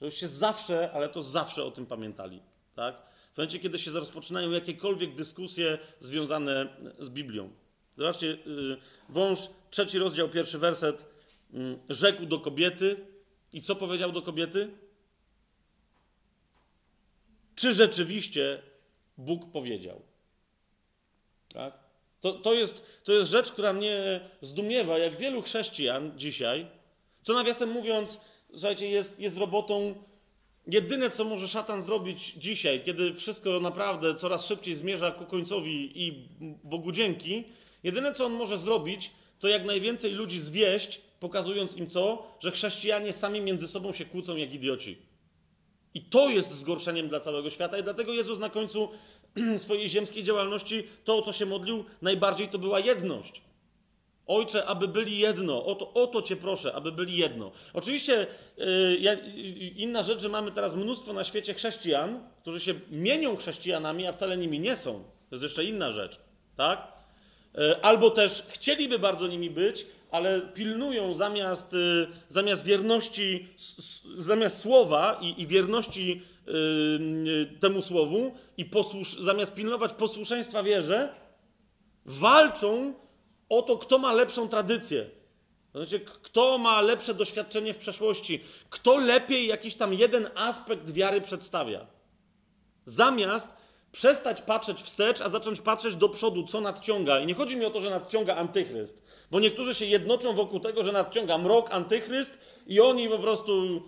[0.00, 2.40] Żebyście zawsze, ale to zawsze o tym pamiętali.
[2.74, 3.13] Tak?
[3.34, 7.50] W momencie, kiedy się rozpoczynają jakiekolwiek dyskusje związane z Biblią.
[7.96, 8.76] Zobaczcie, y,
[9.08, 9.38] wąż,
[9.70, 11.06] trzeci rozdział, pierwszy werset,
[11.54, 13.06] y, rzekł do kobiety
[13.52, 14.70] i co powiedział do kobiety?
[17.54, 18.62] Czy rzeczywiście
[19.18, 20.02] Bóg powiedział?
[21.52, 21.78] Tak?
[22.20, 26.66] To, to, jest, to jest rzecz, która mnie zdumiewa, jak wielu chrześcijan dzisiaj,
[27.22, 28.20] co nawiasem mówiąc,
[28.52, 29.94] słuchajcie, jest, jest robotą.
[30.66, 36.28] Jedyne, co może szatan zrobić dzisiaj, kiedy wszystko naprawdę coraz szybciej zmierza ku końcowi i
[36.64, 37.44] Bogu dzięki,
[37.82, 42.26] jedyne, co on może zrobić, to jak najwięcej ludzi zwieść, pokazując im co?
[42.40, 44.98] Że chrześcijanie sami między sobą się kłócą jak idioci.
[45.94, 48.88] I to jest zgorszeniem dla całego świata, i dlatego Jezus na końcu
[49.58, 53.42] swojej ziemskiej działalności, to o co się modlił, najbardziej to była jedność.
[54.26, 55.64] Ojcze, aby byli jedno.
[55.64, 57.52] O to, o to Cię proszę, aby byli jedno.
[57.72, 59.14] Oczywiście yy,
[59.76, 64.36] inna rzecz, że mamy teraz mnóstwo na świecie chrześcijan, którzy się mienią chrześcijanami, a wcale
[64.36, 64.92] nimi nie są.
[65.30, 66.20] To jest jeszcze inna rzecz,
[66.56, 66.92] tak?
[67.54, 73.48] Yy, albo też chcieliby bardzo nimi być, ale pilnują zamiast, yy, zamiast wierności,
[74.18, 81.14] zamiast słowa i, i wierności y, temu słowu, i posłusz, zamiast pilnować posłuszeństwa wierze,
[82.06, 82.94] walczą
[83.48, 85.10] o to, kto ma lepszą tradycję.
[85.74, 88.40] Znaczy, kto ma lepsze doświadczenie w przeszłości,
[88.70, 91.86] kto lepiej jakiś tam jeden aspekt wiary przedstawia.
[92.86, 93.56] Zamiast
[93.92, 97.20] przestać patrzeć wstecz, a zacząć patrzeć do przodu, co nadciąga.
[97.20, 100.84] I nie chodzi mi o to, że nadciąga antychryst, bo niektórzy się jednoczą wokół tego,
[100.84, 103.82] że nadciąga mrok, antychryst i oni po prostu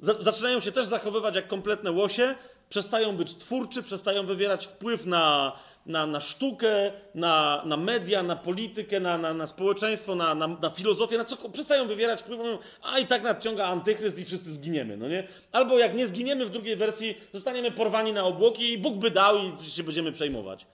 [0.00, 2.34] zaczynają się też zachowywać jak kompletne łosie,
[2.68, 5.52] przestają być twórczy, przestają wywierać wpływ na,
[5.86, 10.70] na, na sztukę, na, na media, na politykę, na, na, na społeczeństwo, na, na, na
[10.70, 14.96] filozofię, na co przestają wywierać wpływ, mówią, a i tak nadciąga antychryst i wszyscy zginiemy,
[14.96, 15.28] no nie?
[15.52, 19.38] Albo jak nie zginiemy w drugiej wersji, zostaniemy porwani na obłoki i Bóg by dał
[19.38, 20.66] i się będziemy przejmować.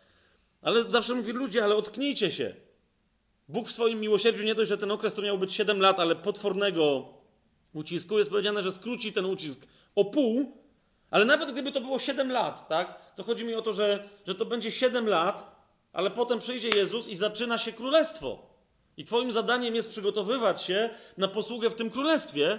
[0.63, 2.55] Ale zawsze mówię, ludzie, ale ocknijcie się.
[3.49, 6.17] Bóg w swoim miłosierdziu nie dość, że ten okres to miał być 7 lat, ale
[6.17, 7.09] potwornego
[7.75, 10.53] ucisku jest powiedziane, że skróci ten ucisk o pół,
[11.17, 14.35] ale nawet gdyby to było 7 lat, tak, to chodzi mi o to, że, że
[14.35, 15.57] to będzie 7 lat,
[15.93, 18.47] ale potem przyjdzie Jezus i zaczyna się królestwo.
[18.97, 22.59] I Twoim zadaniem jest przygotowywać się na posługę w tym królestwie,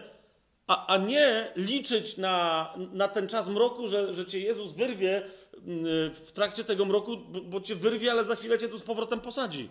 [0.67, 5.21] a, a nie liczyć na, na ten czas mroku, że, że cię Jezus wyrwie
[5.67, 9.19] mm, w trakcie tego mroku, bo, cię wyrwie, ale za chwilę cię tu z powrotem
[9.19, 9.69] posadzi.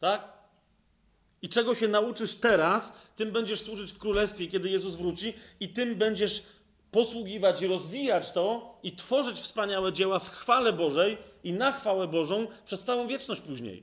[0.00, 0.32] Tak?
[1.42, 5.94] I czego się nauczysz teraz, tym będziesz służyć w królestwie, kiedy Jezus wróci, i tym
[5.94, 6.42] będziesz
[6.90, 12.46] posługiwać i rozwijać to i tworzyć wspaniałe dzieła w chwale Bożej i na chwałę Bożą
[12.64, 13.82] przez całą wieczność później.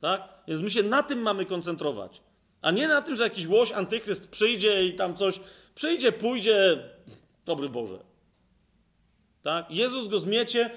[0.00, 0.28] Tak?
[0.48, 2.20] Więc my się na tym mamy koncentrować.
[2.62, 5.40] A nie na tym, że jakiś łoś, antychryst przyjdzie i tam coś.
[5.74, 6.78] Przyjdzie, pójdzie,
[7.44, 7.98] dobry Boże.
[9.42, 9.70] Tak?
[9.70, 10.70] Jezus go zmiecie,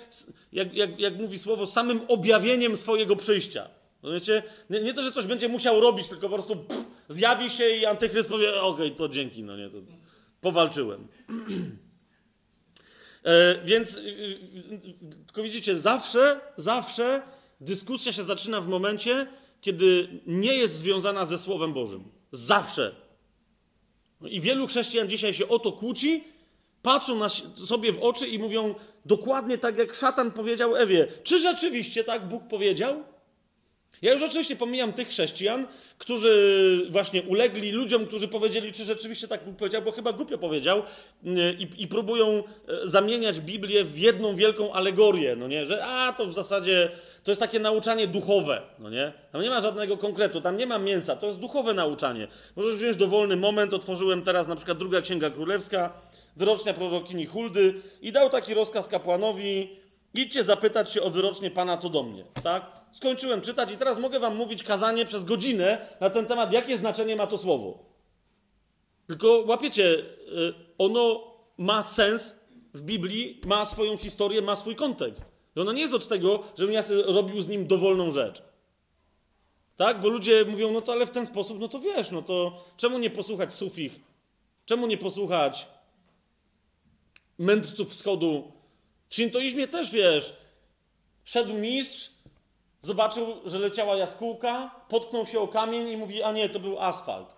[0.52, 3.70] jak, jak, jak mówi słowo, samym objawieniem swojego przyjścia.
[4.70, 7.86] Nie, nie to, że coś będzie musiał robić, tylko po prostu pff, zjawi się i
[7.86, 9.78] antychryst powie, okej, okay, to dzięki, no nie, to
[10.44, 11.08] powalczyłem.
[13.24, 17.22] e, więc, y, y, tylko widzicie, zawsze, zawsze
[17.62, 19.28] dyskusja się zaczyna w momencie,
[19.62, 22.04] kiedy nie jest związana ze Słowem Bożym.
[22.32, 22.96] Zawsze.
[24.22, 26.24] No I wielu chrześcijan dzisiaj się o to kłóci,
[26.82, 27.30] patrzą na
[27.66, 28.76] sobie w oczy i mówią
[29.06, 31.08] dokładnie tak, jak szatan powiedział Ewie.
[31.24, 33.04] Czy rzeczywiście tak Bóg powiedział?
[34.04, 39.46] Ja już oczywiście pomijam tych chrześcijan, którzy właśnie ulegli ludziom, którzy powiedzieli, czy rzeczywiście tak
[39.46, 40.84] Bóg powiedział, bo chyba głupio powiedział
[41.24, 45.66] yy, i, i próbują e, zamieniać Biblię w jedną wielką alegorię, no nie?
[45.66, 46.92] Że a, to w zasadzie
[47.24, 49.14] to jest takie nauczanie duchowe, no nie?
[49.32, 52.28] Tam nie ma żadnego konkretu, tam nie ma mięsa, to jest duchowe nauczanie.
[52.56, 55.94] Możesz wziąć dowolny moment, otworzyłem teraz na przykład druga Księga Królewska,
[56.36, 59.70] wyrocznia prorokini Huldy i dał taki rozkaz kapłanowi,
[60.14, 62.83] idźcie zapytać się o wyrocznie Pana co do mnie, tak?
[62.94, 67.16] Skończyłem czytać i teraz mogę wam mówić kazanie przez godzinę na ten temat, jakie znaczenie
[67.16, 67.86] ma to słowo.
[69.08, 72.36] Tylko łapiecie, y, ono ma sens
[72.74, 75.26] w Biblii, ma swoją historię, ma swój kontekst.
[75.56, 78.44] I ono nie jest od tego, żebym ja robił z nim dowolną rzecz.
[79.76, 80.02] Tak?
[80.02, 83.00] Bo ludzie mówią, no to ale w ten sposób, no to wiesz, no to czemu
[83.00, 84.00] nie posłuchać sufich?
[84.66, 85.68] Czemu nie posłuchać
[87.38, 88.52] mędrców wschodu?
[89.10, 90.34] W shintoizmie też, wiesz,
[91.24, 92.13] szedł mistrz,
[92.84, 97.36] zobaczył, że leciała jaskółka, potknął się o kamień i mówi, a nie, to był asfalt.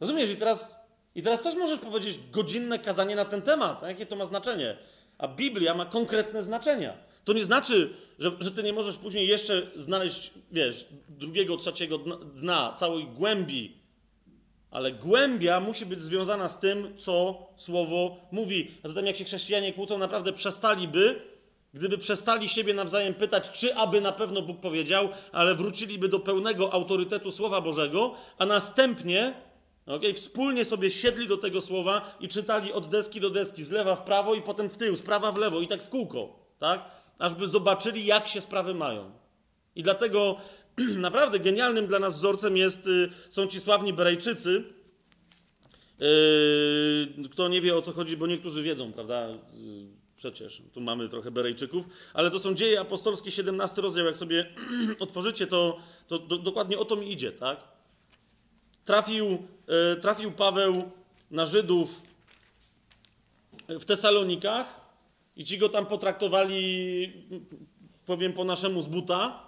[0.00, 0.30] Rozumiesz?
[0.30, 0.76] I teraz,
[1.14, 3.82] i teraz też możesz powiedzieć godzinne kazanie na ten temat.
[3.82, 4.76] A jakie to ma znaczenie?
[5.18, 6.94] A Biblia ma konkretne znaczenia.
[7.24, 12.16] To nie znaczy, że, że ty nie możesz później jeszcze znaleźć, wiesz, drugiego, trzeciego dna,
[12.16, 13.76] dna, całej głębi.
[14.70, 18.70] Ale głębia musi być związana z tym, co słowo mówi.
[18.82, 21.22] A zatem, jak się chrześcijanie kłócą, naprawdę przestaliby,
[21.74, 26.72] gdyby przestali siebie nawzajem pytać, czy aby na pewno Bóg powiedział, ale wróciliby do pełnego
[26.72, 29.34] autorytetu Słowa Bożego, a następnie
[29.86, 30.14] Okay?
[30.14, 34.02] Wspólnie sobie siedli do tego słowa i czytali od deski do deski, z lewa w
[34.02, 36.84] prawo i potem w tył, z prawa w lewo i tak w kółko, tak?
[37.18, 39.10] Ażby zobaczyli, jak się sprawy mają.
[39.76, 40.36] I dlatego
[40.96, 44.64] naprawdę genialnym dla nas wzorcem jest, y, są ci sławni Berejczycy.
[45.98, 49.28] Yy, kto nie wie o co chodzi, bo niektórzy wiedzą, prawda?
[50.20, 54.06] Przecież tu mamy trochę Berejczyków, ale to są dzieje apostolskie, 17 rozdział.
[54.06, 54.46] Jak sobie
[55.00, 57.80] otworzycie, to, to do, dokładnie o to mi idzie, tak?
[58.84, 60.90] trafił, e, trafił Paweł
[61.30, 62.02] na Żydów
[63.68, 64.80] w Tesalonikach
[65.36, 67.12] i ci go tam potraktowali,
[68.06, 69.46] powiem po naszemu, z buta.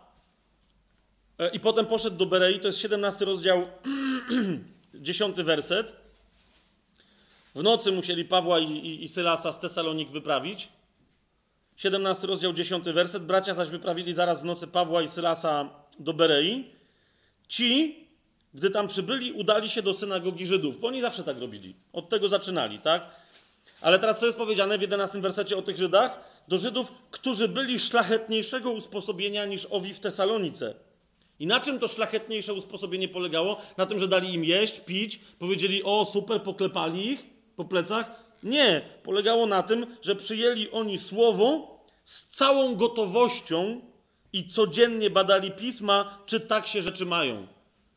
[1.38, 3.66] E, I potem poszedł do Berei, to jest 17 rozdział,
[4.94, 6.01] 10 werset.
[7.54, 10.68] W nocy musieli Pawła i, i, i Sylasa z Tesalonik wyprawić.
[11.76, 13.26] 17 rozdział, 10 werset.
[13.26, 16.70] Bracia zaś wyprawili zaraz w nocy Pawła i Sylasa do Berei.
[17.48, 17.96] Ci,
[18.54, 21.74] gdy tam przybyli, udali się do synagogi Żydów, bo oni zawsze tak robili.
[21.92, 23.06] Od tego zaczynali, tak?
[23.80, 26.20] Ale teraz co jest powiedziane w 11 wersecie o tych Żydach?
[26.48, 30.74] Do Żydów, którzy byli szlachetniejszego usposobienia niż owi w Tesalonice.
[31.38, 33.60] I na czym to szlachetniejsze usposobienie polegało?
[33.76, 38.10] Na tym, że dali im jeść, pić, powiedzieli, o super, poklepali ich po plecach?
[38.42, 38.82] Nie.
[39.02, 43.80] Polegało na tym, że przyjęli oni słowo z całą gotowością
[44.32, 47.46] i codziennie badali pisma, czy tak się rzeczy mają.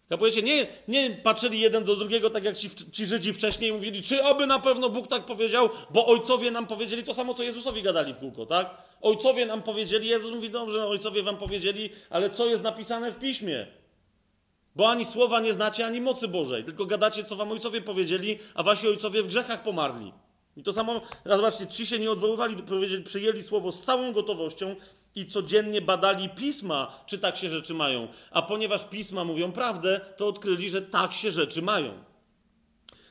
[0.10, 0.42] Kapujecie?
[0.42, 4.48] Nie, nie patrzyli jeden do drugiego, tak jak ci, ci Żydzi wcześniej mówili, czy aby
[4.48, 8.18] na pewno Bóg tak powiedział, bo ojcowie nam powiedzieli to samo, co Jezusowi gadali w
[8.18, 8.78] kółko, tak?
[9.02, 13.68] Ojcowie nam powiedzieli, Jezus mówi, dobrze, ojcowie wam powiedzieli, ale co jest napisane w Piśmie?
[14.76, 18.64] Bo ani słowa nie znacie, ani mocy Bożej, tylko gadacie, co wam ojcowie powiedzieli, a
[18.64, 20.14] wasi ojcowie w grzechach pomarli.
[20.58, 24.76] I to samo, raz zobaczcie, ci się nie odwoływali, powiedzieli, przyjęli słowo z całą gotowością,
[25.16, 28.08] i codziennie badali pisma, czy tak się rzeczy mają.
[28.32, 31.94] A ponieważ pisma mówią prawdę, to odkryli, że tak się rzeczy mają.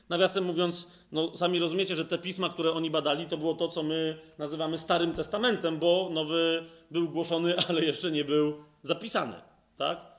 [0.09, 3.83] Nawiasem mówiąc, no sami rozumiecie, że te pisma, które oni badali, to było to, co
[3.83, 9.35] my nazywamy Starym Testamentem, bo nowy był głoszony, ale jeszcze nie był zapisany,
[9.77, 10.14] tak?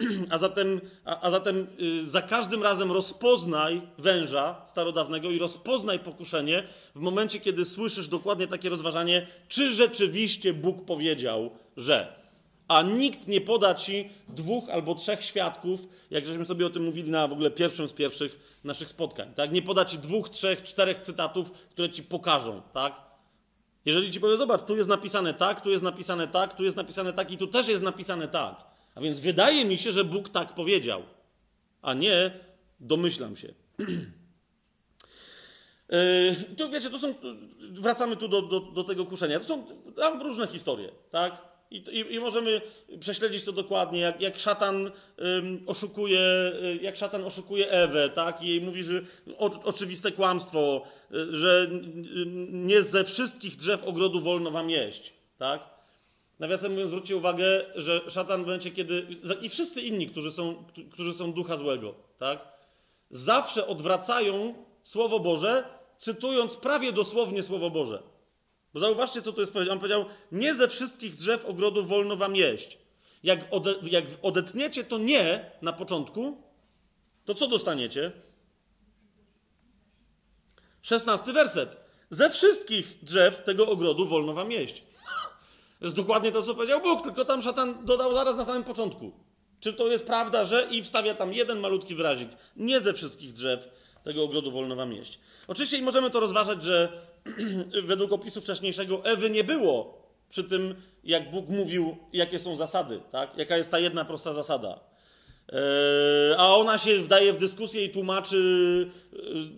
[0.30, 6.62] A zatem, a, a zatem y, za każdym razem rozpoznaj węża starodawnego i rozpoznaj pokuszenie
[6.94, 12.20] w momencie, kiedy słyszysz dokładnie takie rozważanie, czy rzeczywiście Bóg powiedział, że.
[12.68, 17.10] A nikt nie poda ci dwóch albo trzech świadków, jak żeśmy sobie o tym mówili
[17.10, 19.34] na w ogóle pierwszym z pierwszych naszych spotkań.
[19.34, 19.52] Tak?
[19.52, 22.62] Nie poda ci dwóch, trzech, czterech cytatów, które ci pokażą.
[22.72, 23.00] Tak?
[23.84, 27.12] Jeżeli ci powie, zobacz, tu jest napisane tak, tu jest napisane tak, tu jest napisane
[27.12, 28.69] tak i tu też jest napisane tak.
[28.94, 31.02] A więc wydaje mi się, że Bóg tak powiedział,
[31.82, 32.30] a nie
[32.80, 33.54] domyślam się.
[35.88, 37.14] Yy, tu wiecie, to są,
[37.72, 39.38] wracamy tu do, do, do tego kuszenia.
[39.38, 39.64] To są
[39.96, 41.50] tam różne historie, tak?
[41.70, 42.60] I, i, I, możemy
[43.00, 46.20] prześledzić to dokładnie, jak, jak szatan ym, oszukuje,
[46.64, 48.42] y, jak szatan oszukuje Ewę, tak?
[48.42, 49.02] I jej mówi, że
[49.38, 50.82] o, oczywiste kłamstwo,
[51.14, 55.79] y, że y, nie ze wszystkich drzew ogrodu wolno wam jeść, tak?
[56.40, 59.06] Nawiasem mówiąc, zwróćcie uwagę, że szatan w momencie, kiedy.
[59.42, 62.48] i wszyscy inni, którzy są, którzy są ducha złego, tak?
[63.10, 65.64] Zawsze odwracają Słowo Boże,
[65.98, 68.02] cytując prawie dosłownie Słowo Boże.
[68.74, 69.72] Bo zauważcie, co tu jest powiedziane.
[69.72, 72.78] On powiedział: Nie ze wszystkich drzew ogrodu wolno wam jeść.
[73.22, 76.42] Jak, ode, jak odetniecie to nie na początku,
[77.24, 78.12] to co dostaniecie?
[80.82, 81.76] Szesnasty werset.
[82.10, 84.89] Ze wszystkich drzew tego ogrodu wolno wam jeść.
[85.80, 89.12] To jest dokładnie to, co powiedział Bóg, tylko tam szatan dodał zaraz na samym początku.
[89.60, 92.28] Czy to jest prawda, że i wstawia tam jeden malutki wyrazik.
[92.56, 93.68] Nie ze wszystkich drzew
[94.04, 95.20] tego ogrodu wolno wam jeść.
[95.48, 96.92] Oczywiście i możemy to rozważać, że
[97.82, 100.74] według opisu wcześniejszego Ewy nie było przy tym,
[101.04, 103.36] jak Bóg mówił, jakie są zasady, tak?
[103.36, 104.80] jaka jest ta jedna prosta zasada.
[105.52, 108.90] Eee, a ona się wdaje w dyskusję i tłumaczy,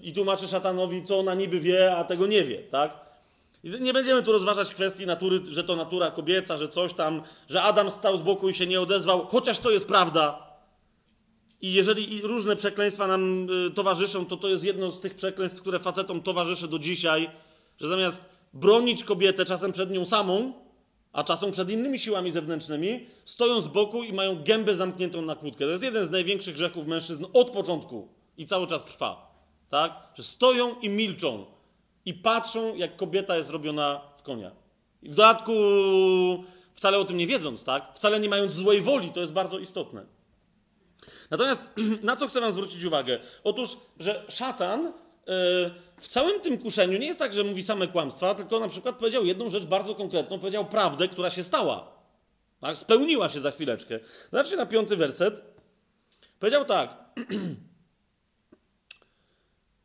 [0.03, 2.59] i tłumaczy szatanowi, co ona niby wie, a tego nie wie.
[2.59, 3.02] Tak?
[3.65, 7.91] Nie będziemy tu rozważać kwestii natury, że to natura kobieca, że coś tam, że Adam
[7.91, 10.53] stał z boku i się nie odezwał, chociaż to jest prawda.
[11.61, 15.79] I jeżeli różne przekleństwa nam y, towarzyszą, to to jest jedno z tych przekleństw, które
[15.79, 17.31] facetom towarzyszy do dzisiaj,
[17.81, 20.53] że zamiast bronić kobietę czasem przed nią samą,
[21.13, 25.65] a czasem przed innymi siłami zewnętrznymi, stoją z boku i mają gębę zamkniętą na kłódkę.
[25.65, 28.09] To jest jeden z największych grzechów mężczyzn od początku
[28.39, 29.33] i cały czas trwa.
[29.69, 29.93] Tak?
[30.15, 31.47] Że stoją i milczą
[32.07, 34.51] i patrzą, jak kobieta jest robiona w konia.
[35.03, 35.53] I w dodatku
[36.75, 37.93] wcale o tym nie wiedząc, tak?
[37.95, 40.07] Wcale nie mając złej woli, to jest bardzo istotne.
[41.31, 41.71] Natomiast
[42.03, 43.21] na co chcę Wam zwrócić uwagę?
[43.45, 44.93] Otóż, że szatan yy,
[45.97, 49.25] w całym tym kuszeniu nie jest tak, że mówi same kłamstwa, tylko na przykład powiedział
[49.25, 51.93] jedną rzecz bardzo konkretną, powiedział prawdę, która się stała.
[52.61, 52.77] Tak?
[52.77, 54.01] Spełniła się za chwileczkę.
[54.33, 55.43] Zobaczcie na piąty werset.
[56.39, 56.97] Powiedział tak.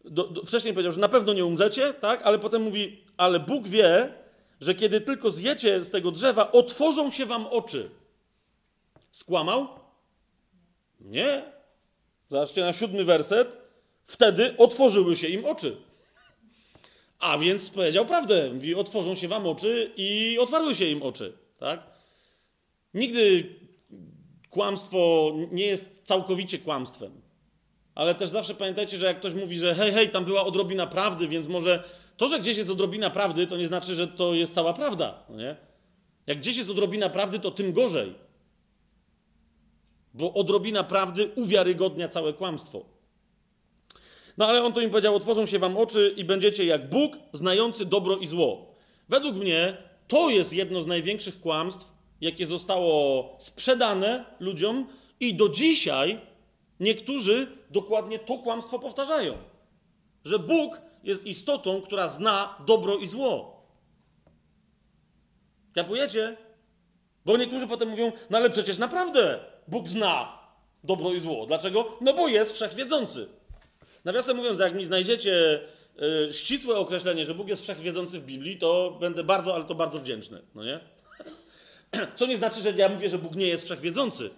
[0.10, 2.22] do, do, wcześniej powiedział, że na pewno nie umrzecie, tak?
[2.22, 4.14] ale potem mówi, ale Bóg wie,
[4.62, 7.90] że kiedy tylko zjecie z tego drzewa, otworzą się wam oczy.
[9.12, 9.68] Skłamał?
[11.00, 11.44] Nie.
[12.30, 13.58] Zobaczcie na siódmy werset.
[14.06, 15.78] Wtedy otworzyły się im oczy.
[17.20, 18.50] A więc powiedział prawdę.
[18.54, 21.34] Mówi, otworzą się wam oczy i otwarły się im oczy.
[21.60, 21.84] Tak?
[22.94, 23.56] Nigdy
[24.50, 27.27] kłamstwo nie jest całkowicie kłamstwem.
[27.98, 31.28] Ale też zawsze pamiętajcie, że jak ktoś mówi, że hej, hej, tam była odrobina prawdy,
[31.28, 31.84] więc może
[32.18, 35.24] to, że gdzieś jest odrobina prawdy, to nie znaczy, że to jest cała prawda.
[35.30, 35.56] No nie?
[36.28, 38.14] Jak gdzieś jest odrobina prawdy, to tym gorzej.
[40.14, 42.86] Bo odrobina prawdy uwiarygodnia całe kłamstwo.
[44.38, 47.86] No ale on to im powiedział: Otworzą się wam oczy i będziecie jak Bóg, znający
[47.86, 48.76] dobro i zło.
[49.10, 49.78] Według mnie
[50.08, 51.92] to jest jedno z największych kłamstw,
[52.22, 54.88] jakie zostało sprzedane ludziom,
[55.20, 56.20] i do dzisiaj
[56.80, 59.38] Niektórzy dokładnie to kłamstwo powtarzają,
[60.26, 63.64] że Bóg jest istotą, która zna dobro i zło.
[65.76, 66.38] Kapujecie?
[67.26, 70.38] Bo niektórzy potem mówią, no ale przecież naprawdę Bóg zna
[70.84, 71.46] dobro i zło.
[71.46, 71.98] Dlaczego?
[72.02, 73.28] No bo jest wszechwiedzący.
[74.06, 75.62] Nawiasem mówiąc, jak mi znajdziecie
[75.96, 80.00] yy, ścisłe określenie, że Bóg jest wszechwiedzący w Biblii, to będę bardzo, ale to bardzo
[80.00, 80.42] wdzięczny.
[80.56, 80.80] No nie?
[82.18, 84.30] Co nie znaczy, że ja mówię, że Bóg nie jest wszechwiedzący.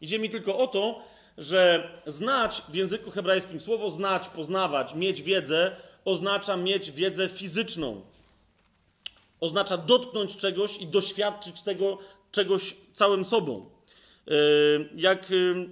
[0.00, 1.02] Idzie mi tylko o to,
[1.38, 5.76] że znać w języku hebrajskim słowo znać, poznawać, mieć wiedzę
[6.06, 8.00] oznacza mieć wiedzę fizyczną.
[9.40, 11.98] Oznacza dotknąć czegoś i doświadczyć tego
[12.32, 13.70] czegoś całym sobą.
[14.26, 14.34] Yy,
[14.96, 15.70] jak, yy,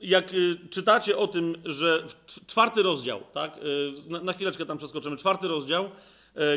[0.00, 2.06] jak yy, czytacie o tym, że
[2.46, 3.60] czwarty rozdział, tak?
[4.22, 5.90] Na chwileczkę tam przeskoczymy, czwarty rozdział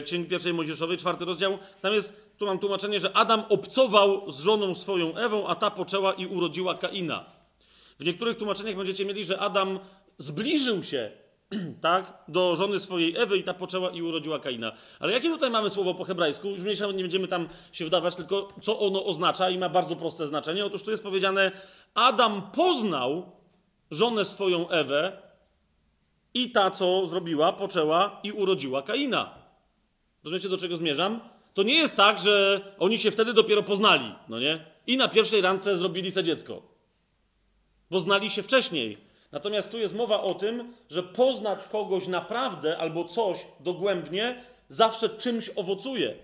[0.06, 4.76] Księgi Pierwszej Mojżeszowej, czwarty rozdział, tam jest, tu mam tłumaczenie, że Adam obcował z żoną
[4.76, 7.26] swoją Ewą, a ta poczęła i urodziła Kaina.
[8.00, 9.80] W niektórych tłumaczeniach będziecie mieli, że Adam
[10.18, 11.12] zbliżył się
[11.82, 14.72] tak, do żony swojej Ewy i ta poczęła i urodziła Kaina.
[15.00, 16.50] Ale jakie tutaj mamy słowo po hebrajsku?
[16.50, 20.28] Już mniejsza, nie będziemy tam się wdawać, tylko co ono oznacza i ma bardzo proste
[20.28, 20.66] znaczenie.
[20.66, 21.52] Otóż tu jest powiedziane,
[21.94, 23.32] Adam poznał
[23.92, 25.18] żonę swoją Ewę
[26.34, 29.36] i ta, co zrobiła, poczęła i urodziła Kaina.
[30.24, 31.20] Rozumiecie, do czego zmierzam?
[31.54, 34.66] To nie jest tak, że oni się wtedy dopiero poznali, no nie?
[34.88, 36.75] I na pierwszej randce zrobili sobie dziecko.
[37.90, 38.98] Poznali się wcześniej.
[39.32, 45.50] Natomiast tu jest mowa o tym, że poznać kogoś naprawdę albo coś dogłębnie zawsze czymś
[45.56, 46.16] owocuje.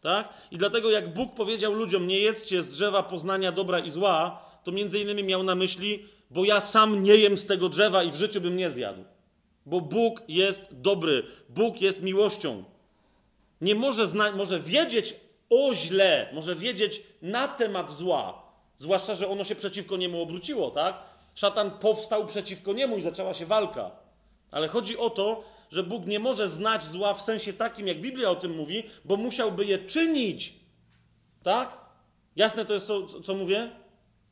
[0.00, 0.28] Tak?
[0.50, 4.72] I dlatego jak Bóg powiedział ludziom, nie jedzcie z drzewa poznania dobra i zła, to
[4.72, 8.14] między innymi miał na myśli, bo ja sam nie jem z tego drzewa i w
[8.16, 9.04] życiu bym nie zjadł.
[9.66, 12.64] Bo Bóg jest dobry, Bóg jest miłością.
[13.60, 15.14] Nie może, zna- może wiedzieć
[15.50, 18.42] o źle, może wiedzieć na temat zła,
[18.78, 21.02] zwłaszcza, że ono się przeciwko niemu obróciło, tak?
[21.34, 23.90] Szatan powstał przeciwko niemu i zaczęła się walka.
[24.50, 28.30] Ale chodzi o to, że Bóg nie może znać zła w sensie takim, jak Biblia
[28.30, 30.54] o tym mówi, bo musiałby je czynić.
[31.42, 31.78] Tak?
[32.36, 33.70] Jasne to jest to, co mówię?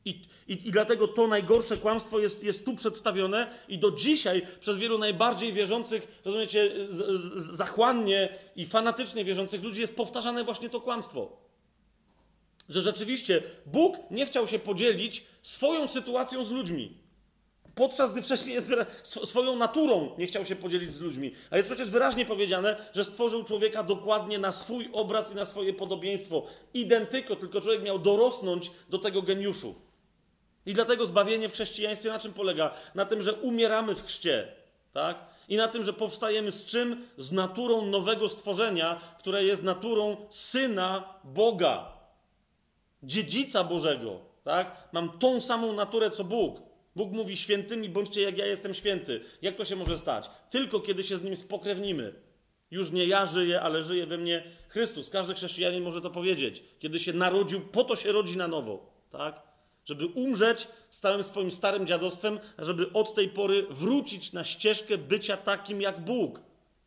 [0.05, 4.77] I, i, I dlatego to najgorsze kłamstwo jest, jest tu przedstawione i do dzisiaj przez
[4.77, 10.81] wielu najbardziej wierzących, rozumiecie, z, z, zachłannie i fanatycznie wierzących ludzi jest powtarzane właśnie to
[10.81, 11.46] kłamstwo.
[12.69, 16.97] Że rzeczywiście Bóg nie chciał się podzielić swoją sytuacją z ludźmi.
[17.75, 18.71] Podczas gdy wcześniej jest
[19.03, 21.31] swoją naturą nie chciał się podzielić z ludźmi.
[21.49, 25.73] A jest przecież wyraźnie powiedziane, że stworzył człowieka dokładnie na swój obraz i na swoje
[25.73, 26.45] podobieństwo.
[26.73, 29.75] Identyko, tylko człowiek miał dorosnąć do tego geniuszu.
[30.65, 32.73] I dlatego zbawienie w chrześcijaństwie na czym polega?
[32.95, 34.47] Na tym, że umieramy w chrzcie,
[34.93, 35.17] tak?
[35.49, 37.07] I na tym, że powstajemy z czym?
[37.17, 41.96] Z naturą nowego stworzenia, które jest naturą syna Boga,
[43.03, 44.89] dziedzica Bożego, tak?
[44.93, 46.61] Mam tą samą naturę co Bóg.
[46.95, 49.21] Bóg mówi świętymi, bądźcie jak ja jestem święty.
[49.41, 50.29] Jak to się może stać?
[50.49, 52.13] Tylko kiedy się z nim spokrewnimy.
[52.71, 55.09] Już nie ja żyję, ale żyje we mnie Chrystus.
[55.09, 56.63] Każdy chrześcijanin może to powiedzieć.
[56.79, 59.41] Kiedy się narodził, po to się rodzi na nowo, tak?
[59.85, 65.37] Żeby umrzeć z całym swoim starym dziadostwem, żeby od tej pory wrócić na ścieżkę bycia
[65.37, 66.41] takim jak Bóg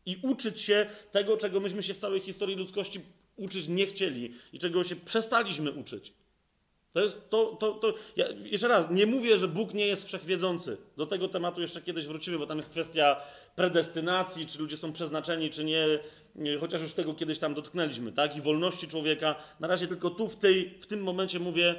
[0.07, 3.01] i uczyć się tego, czego myśmy się w całej historii ludzkości
[3.41, 6.13] uczyć nie chcieli i czego się przestaliśmy uczyć.
[6.93, 10.77] To jest to, to, to ja, jeszcze raz, nie mówię, że Bóg nie jest wszechwiedzący.
[10.97, 13.17] Do tego tematu jeszcze kiedyś wrócimy, bo tam jest kwestia
[13.57, 15.99] predestynacji, czy ludzie są przeznaczeni, czy nie,
[16.61, 18.37] chociaż już tego kiedyś tam dotknęliśmy, tak?
[18.37, 19.35] I wolności człowieka.
[19.61, 21.75] Na razie tylko tu w, tej, w tym momencie mówię,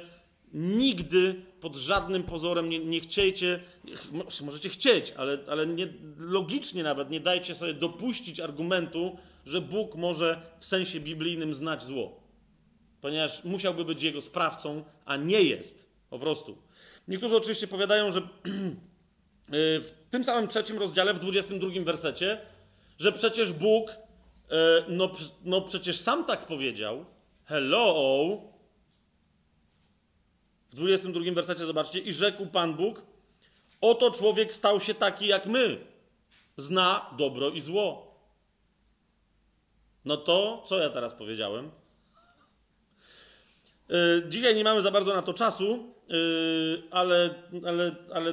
[0.52, 3.60] nigdy pod żadnym pozorem nie, nie chciejcie,
[4.42, 10.42] możecie chcieć, ale, ale nie, logicznie nawet nie dajcie sobie dopuścić argumentu, że Bóg może
[10.58, 12.22] w sensie biblijnym znać zło
[13.02, 15.92] ponieważ musiałby być jego sprawcą, a nie jest.
[16.10, 16.58] Po prostu.
[17.08, 18.20] Niektórzy oczywiście powiadają, że
[19.80, 22.40] w tym samym trzecim rozdziale, w 22 wersecie,
[22.98, 23.94] że przecież Bóg, e,
[24.88, 25.12] no,
[25.44, 27.04] no przecież sam tak powiedział.
[27.44, 28.24] Hello!
[30.70, 33.02] W 22 wersecie zobaczcie, i rzekł Pan Bóg,
[33.80, 35.78] oto człowiek stał się taki jak my,
[36.56, 38.11] zna dobro i zło.
[40.04, 41.70] No to, co ja teraz powiedziałem?
[43.90, 47.34] Y, dzisiaj nie mamy za bardzo na to czasu, y, ale,
[47.66, 48.32] ale, ale,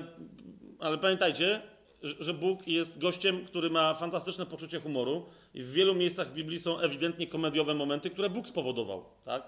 [0.80, 1.62] ale pamiętajcie,
[2.04, 6.60] że Bóg jest gościem, który ma fantastyczne poczucie humoru i w wielu miejscach w Biblii
[6.60, 9.44] są ewidentnie komediowe momenty, które Bóg spowodował, tak?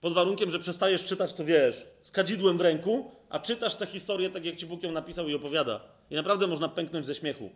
[0.00, 4.30] Pod warunkiem, że przestajesz czytać to, wiesz, z kadzidłem w ręku, a czytasz tę historię
[4.30, 5.80] tak, jak ci Bóg ją napisał i opowiada.
[6.10, 7.50] I naprawdę można pęknąć ze śmiechu.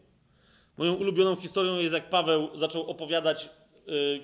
[0.77, 3.51] Moją ulubioną historią jest, jak Paweł zaczął opowiadać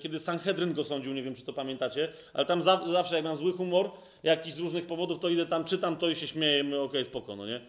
[0.01, 3.37] kiedy Sanhedryn go sądził, nie wiem czy to pamiętacie, ale tam za, zawsze jak mam
[3.37, 3.91] zły humor,
[4.23, 7.37] jakiś z różnych powodów, to idę tam, czytam to i się śmieję, okej, okay, spoko,
[7.37, 7.61] no nie?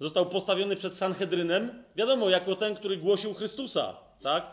[0.00, 4.46] Został postawiony przed Sanhedrynem, wiadomo, jako ten, który głosił Chrystusa, tak?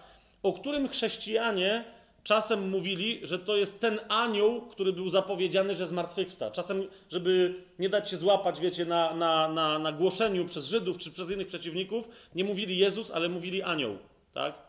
[0.44, 1.84] O którym chrześcijanie
[2.26, 6.52] czasem mówili, że to jest ten anioł, który był zapowiedziany, że zmartwychwsta.
[6.52, 11.12] Czasem, żeby nie dać się złapać, wiecie, na, na, na, na głoszeniu przez Żydów czy
[11.12, 13.98] przez innych przeciwników, nie mówili Jezus, ale mówili anioł,
[14.34, 14.65] tak?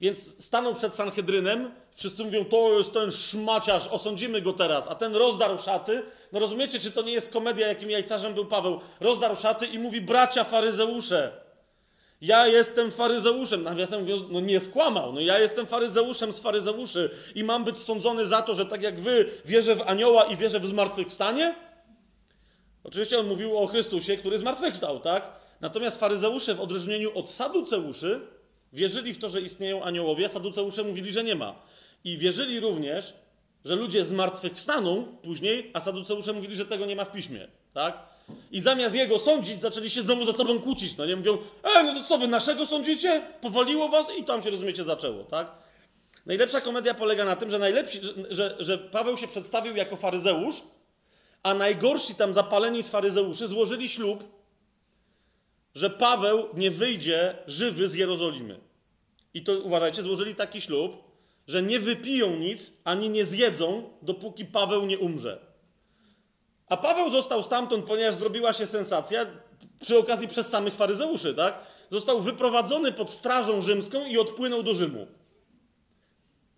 [0.00, 5.16] Więc stanął przed Sanhedrynem, wszyscy mówią, to jest ten szmaciarz, osądzimy go teraz, a ten
[5.16, 6.02] rozdarł szaty.
[6.32, 8.80] No rozumiecie, czy to nie jest komedia, jakim jajcarzem był Paweł?
[9.00, 11.32] Rozdarł szaty i mówi, bracia faryzeusze,
[12.20, 13.62] ja jestem faryzeuszem.
[13.62, 18.26] Nawiasem mówiąc, no nie skłamał, no ja jestem faryzeuszem z faryzeuszy i mam być sądzony
[18.26, 21.54] za to, że tak jak wy wierzę w anioła i wierzę w zmartwychwstanie?
[22.84, 25.32] Oczywiście on mówił o Chrystusie, który zmartwychwstał, tak?
[25.60, 28.20] Natomiast faryzeusze w odróżnieniu od saduceuszy,
[28.72, 31.54] Wierzyli w to, że istnieją aniołowie, saduceusze mówili, że nie ma.
[32.04, 33.14] I wierzyli również,
[33.64, 37.48] że ludzie z martwych wstaną później, a saduceusze mówili, że tego nie ma w piśmie.
[37.74, 37.98] Tak?
[38.50, 40.96] I zamiast jego sądzić, zaczęli się znowu ze sobą kłócić.
[40.96, 43.22] No nie mówią, e, no to co wy naszego sądzicie?
[43.40, 45.52] Powaliło was i tam się rozumiecie zaczęło, tak?
[46.26, 48.00] Najlepsza komedia polega na tym, że, najlepsi,
[48.30, 50.62] że, że Paweł się przedstawił jako faryzeusz,
[51.42, 54.24] a najgorsi tam zapaleni z faryzeuszy złożyli ślub,
[55.74, 58.60] że Paweł nie wyjdzie żywy z Jerozolimy.
[59.34, 60.92] I to uważajcie, złożyli taki ślub,
[61.48, 65.38] że nie wypiją nic ani nie zjedzą, dopóki Paweł nie umrze.
[66.68, 69.26] A Paweł został stamtąd, ponieważ zrobiła się sensacja,
[69.80, 71.58] przy okazji przez samych faryzeuszy, tak?
[71.90, 75.06] Został wyprowadzony pod strażą rzymską i odpłynął do Rzymu.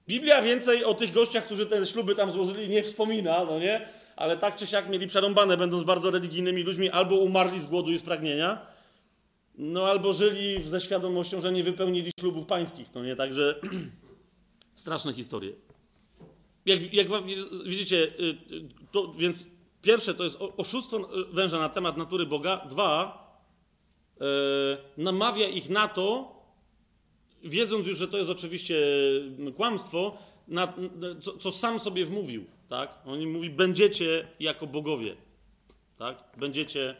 [0.08, 3.88] Biblia więcej o tych gościach, którzy te śluby tam złożyli, nie wspomina, no nie?
[4.16, 7.98] Ale tak czy siak mieli przerąbane, będąc bardzo religijnymi ludźmi, albo umarli z głodu i
[7.98, 8.66] z pragnienia,
[9.58, 13.16] no albo żyli ze świadomością, że nie wypełnili ślubów pańskich, no nie?
[13.16, 13.60] Także
[14.74, 15.52] straszne historie.
[16.66, 17.08] Jak, jak
[17.64, 18.22] widzicie, y,
[18.52, 19.46] y, to, więc
[19.82, 22.66] pierwsze to jest oszustwo węża na temat natury Boga.
[22.70, 23.20] Dwa,
[24.96, 26.34] namawia ich na to,
[27.44, 28.80] wiedząc już, że to jest oczywiście
[29.56, 30.18] kłamstwo,
[30.48, 30.74] na,
[31.20, 32.44] co, co, sam sobie wmówił.
[32.68, 32.98] Tak?
[33.06, 35.16] On mówi, będziecie jako bogowie.
[35.96, 36.24] Tak?
[36.36, 36.96] Będziecie,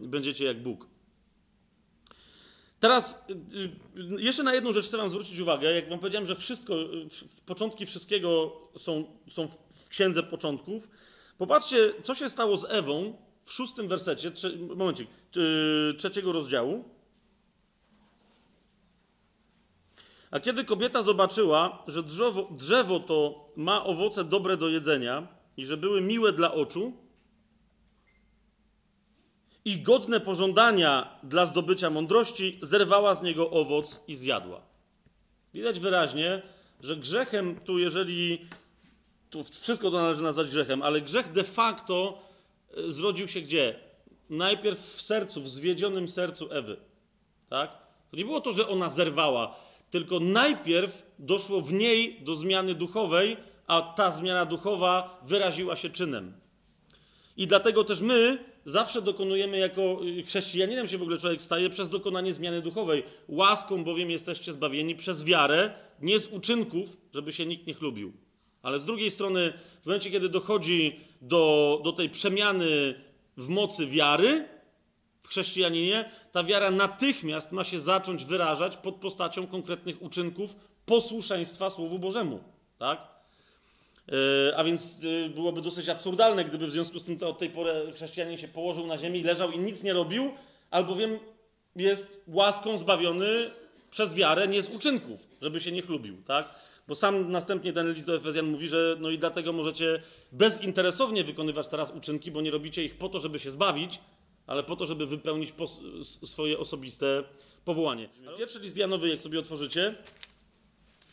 [0.00, 0.91] będziecie jak Bóg.
[2.82, 3.24] Teraz
[3.94, 5.72] yy, jeszcze na jedną rzecz chcę wam zwrócić uwagę.
[5.72, 6.74] Jak wam powiedziałem, że wszystko,
[7.46, 10.88] początki wszystkiego są, są w, księdze początków,
[11.38, 15.08] Popatrzcie, co się stało z Ewą w szóstym wersecie, trze, momencik,
[15.98, 16.84] trzeciego rozdziału.
[20.30, 25.76] A kiedy kobieta zobaczyła, że drzewo, drzewo to ma owoce dobre do jedzenia i że
[25.76, 26.92] były miłe dla oczu
[29.64, 34.60] i godne pożądania dla zdobycia mądrości, zerwała z niego owoc i zjadła.
[35.54, 36.42] Widać wyraźnie,
[36.80, 38.46] że grzechem tu, jeżeli
[39.30, 42.22] tu wszystko to należy nazwać grzechem, ale grzech de facto
[42.76, 43.78] e, zrodził się gdzie?
[44.30, 46.76] Najpierw w sercu, w zwiedzionym sercu Ewy.
[47.48, 47.78] Tak?
[48.10, 49.56] To nie było to, że ona zerwała,
[49.90, 53.36] tylko najpierw doszło w niej do zmiany duchowej,
[53.66, 56.32] a ta zmiana duchowa wyraziła się czynem.
[57.36, 61.88] I dlatego też my zawsze dokonujemy jako y, chrześcijaninem się w ogóle człowiek staje przez
[61.88, 63.02] dokonanie zmiany duchowej.
[63.28, 68.12] Łaską bowiem jesteście zbawieni przez wiarę, nie z uczynków, żeby się nikt nie chlubił.
[68.62, 69.52] Ale z drugiej strony,
[69.82, 72.94] w momencie, kiedy dochodzi do, do tej przemiany
[73.36, 74.48] w mocy wiary
[75.22, 80.56] w chrześcijaninie, ta wiara natychmiast ma się zacząć wyrażać pod postacią konkretnych uczynków
[80.86, 82.40] posłuszeństwa Słowu Bożemu.
[82.78, 83.11] Tak?
[84.08, 84.14] Yy,
[84.56, 88.38] a więc yy, byłoby dosyć absurdalne, gdyby w związku z tym od tej pory chrześcijanin
[88.38, 90.32] się położył na ziemi, leżał i nic nie robił,
[90.70, 91.18] albowiem
[91.76, 93.50] jest łaską zbawiony
[93.90, 96.22] przez wiarę, nie z uczynków, żeby się nie chlubił.
[96.26, 96.54] Tak?
[96.88, 100.02] Bo sam następnie ten list do Efezjan mówi, że no i dlatego możecie
[100.32, 104.00] bezinteresownie wykonywać teraz uczynki, bo nie robicie ich po to, żeby się zbawić,
[104.46, 105.52] ale po to, żeby wypełnić
[106.02, 107.24] swoje osobiste
[107.64, 108.08] powołanie.
[108.38, 109.94] Pierwszy list Janowy, jak sobie otworzycie,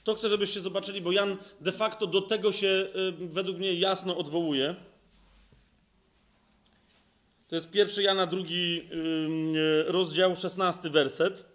[0.10, 4.18] to chcę, żebyście zobaczyli, bo Jan de facto do tego się y, według mnie jasno
[4.18, 4.76] odwołuje.
[7.48, 11.46] To jest pierwszy Jana, drugi y, rozdział, szesnasty werset.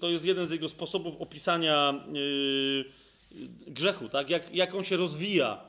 [0.00, 2.04] To jest jeden z jego sposobów opisania
[3.66, 4.30] grzechu, tak?
[4.30, 5.64] jak, jak on się rozwija.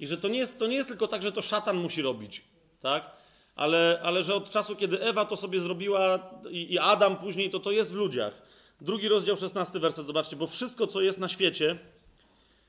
[0.00, 2.44] I że to nie, jest, to nie jest tylko tak, że to szatan musi robić,
[2.80, 3.10] tak?
[3.58, 7.60] Ale, ale że od czasu, kiedy Ewa to sobie zrobiła i, i Adam później, to
[7.60, 8.42] to jest w ludziach.
[8.80, 11.78] Drugi rozdział, 16 werset, zobaczcie, bo wszystko, co jest na świecie,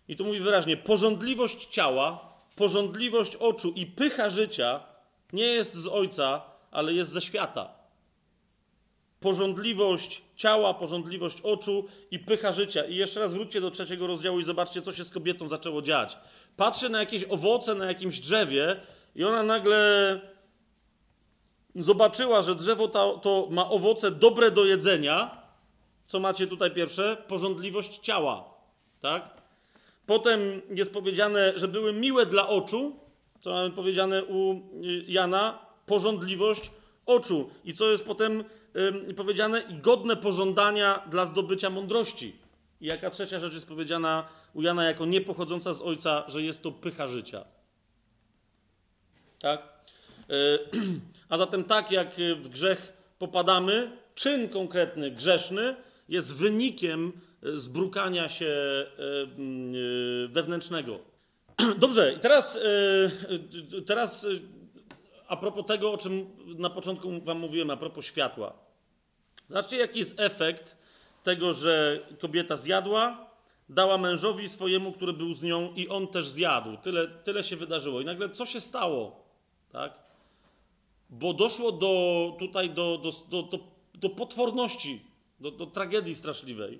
[0.07, 4.83] i tu mówi wyraźnie, porządliwość ciała, porządliwość oczu i pycha życia
[5.33, 6.41] nie jest z Ojca,
[6.71, 7.79] ale jest ze świata
[9.19, 12.85] porządliwość ciała, porządliwość oczu i pycha życia.
[12.85, 16.17] I jeszcze raz wróćcie do trzeciego rozdziału i zobaczcie, co się z kobietą zaczęło dziać.
[16.57, 18.75] Patrzy na jakieś owoce na jakimś drzewie
[19.15, 20.21] i ona nagle
[21.75, 25.37] zobaczyła, że drzewo to, to ma owoce dobre do jedzenia.
[26.07, 27.17] Co macie tutaj pierwsze?
[27.27, 28.53] Porządliwość ciała.
[28.99, 29.29] Tak?
[30.05, 30.39] Potem
[30.69, 32.95] jest powiedziane, że były miłe dla oczu.
[33.41, 34.61] Co mamy powiedziane u
[35.07, 35.59] Jana?
[35.85, 36.71] Porządliwość
[37.05, 37.49] oczu.
[37.65, 38.43] I co jest potem
[39.17, 42.35] powiedziane i godne pożądania dla zdobycia mądrości.
[42.81, 46.71] I jaka trzecia rzecz jest powiedziana u Jana jako niepochodząca z ojca, że jest to
[46.71, 47.45] pycha życia.
[49.39, 49.78] Tak?
[50.29, 50.59] E,
[51.29, 55.75] a zatem tak jak w grzech popadamy, czyn konkretny, grzeszny
[56.09, 57.11] jest wynikiem
[57.43, 58.87] e, zbrukania się e,
[60.27, 60.99] wewnętrznego.
[61.79, 62.59] Dobrze, i teraz,
[63.85, 64.27] teraz
[65.27, 66.25] a propos tego, o czym
[66.57, 68.53] na początku Wam mówiłem, a propos światła.
[69.49, 70.77] Zobaczcie, jaki jest efekt
[71.23, 73.29] tego, że kobieta zjadła,
[73.69, 76.77] dała mężowi swojemu, który był z nią, i on też zjadł.
[76.77, 78.01] Tyle, tyle się wydarzyło.
[78.01, 79.23] I nagle co się stało?
[79.71, 80.08] Tak?
[81.09, 83.59] Bo doszło do, tutaj do, do, do,
[83.93, 85.01] do, potworności,
[85.39, 86.79] do, do tragedii straszliwej,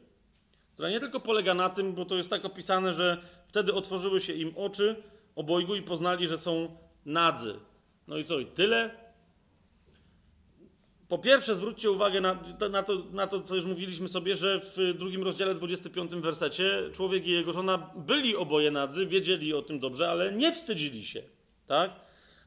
[0.74, 4.34] która nie tylko polega na tym, bo to jest tak opisane, że wtedy otworzyły się
[4.34, 4.96] im oczy
[5.36, 7.60] obojgu i poznali, że są nadzy.
[8.08, 9.10] No i co, i tyle?
[11.08, 12.40] Po pierwsze, zwróćcie uwagę na,
[12.72, 17.28] na, to, na to, co już mówiliśmy sobie, że w drugim rozdziale, 25 wersecie, człowiek
[17.28, 21.24] i jego żona byli oboje nadzy, wiedzieli o tym dobrze, ale nie wstydzili się.
[21.68, 21.92] Tak?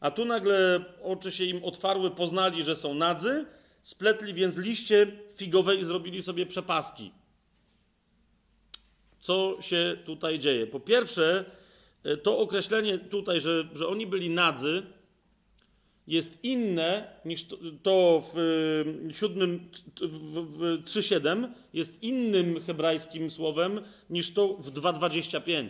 [0.03, 3.47] A tu nagle oczy się im otwarły, poznali, że są nadzy,
[3.83, 5.07] spletli więc liście
[5.37, 7.13] figowe i zrobili sobie przepaski.
[9.21, 10.67] Co się tutaj dzieje?
[10.67, 11.45] Po pierwsze,
[12.23, 14.83] to określenie tutaj, że, że oni byli nadzy,
[16.07, 18.37] jest inne niż to, to w
[19.13, 19.71] siódmym,
[20.01, 23.81] w 3.7 jest innym hebrajskim słowem
[24.11, 25.69] niż to w 2.25.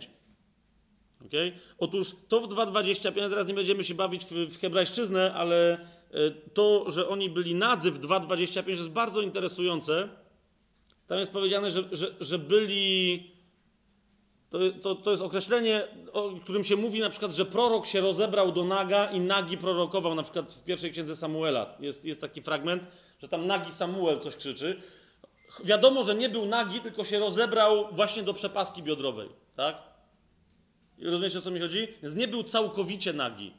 [1.26, 1.52] Okay?
[1.78, 6.90] Otóż to w 2.25, teraz nie będziemy się bawić w, w hebrajszczyznę, ale e, to,
[6.90, 10.08] że oni byli nadzy w 2.25 jest bardzo interesujące.
[11.06, 13.32] Tam jest powiedziane, że, że, że byli
[14.52, 18.52] to, to, to jest określenie, o którym się mówi na przykład, że prorok się rozebrał
[18.52, 21.74] do naga i nagi prorokował, na przykład w pierwszej księdze Samuela.
[21.80, 22.82] Jest, jest taki fragment,
[23.22, 24.82] że tam nagi Samuel coś krzyczy.
[25.64, 29.28] Wiadomo, że nie był nagi, tylko się rozebrał właśnie do przepaski biodrowej.
[29.56, 29.91] Tak?
[31.02, 31.88] Rozumiecie, o co mi chodzi?
[32.02, 33.52] Więc nie był całkowicie nagi.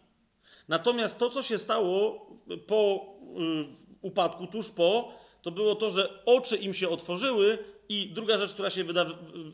[0.68, 2.28] Natomiast to, co się stało
[2.68, 3.06] po
[3.40, 3.65] y,
[4.02, 7.57] upadku, tuż po, to było to, że oczy im się otworzyły
[7.90, 9.06] i druga rzecz, która się wyda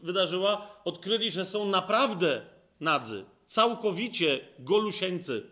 [0.03, 2.41] wydarzyła, odkryli, że są naprawdę
[2.80, 5.44] nadzy, całkowicie golusieńcy.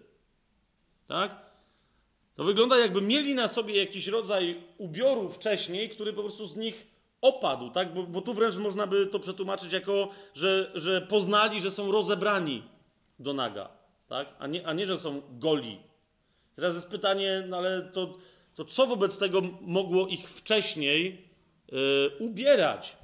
[1.08, 1.48] Tak?
[2.36, 6.88] To wygląda, jakby mieli na sobie jakiś rodzaj ubioru wcześniej, który po prostu z nich
[7.22, 7.94] opadł, tak?
[7.94, 12.64] Bo, bo tu wręcz można by to przetłumaczyć jako, że, że poznali, że są rozebrani
[13.20, 13.70] do naga,
[14.08, 14.28] tak?
[14.40, 15.80] A nie, a nie, że są goli.
[16.56, 18.14] Teraz jest pytanie, no ale to,
[18.56, 21.28] to co wobec tego mogło ich wcześniej
[21.74, 22.98] Y, ubierać.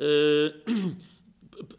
[0.00, 0.52] Y,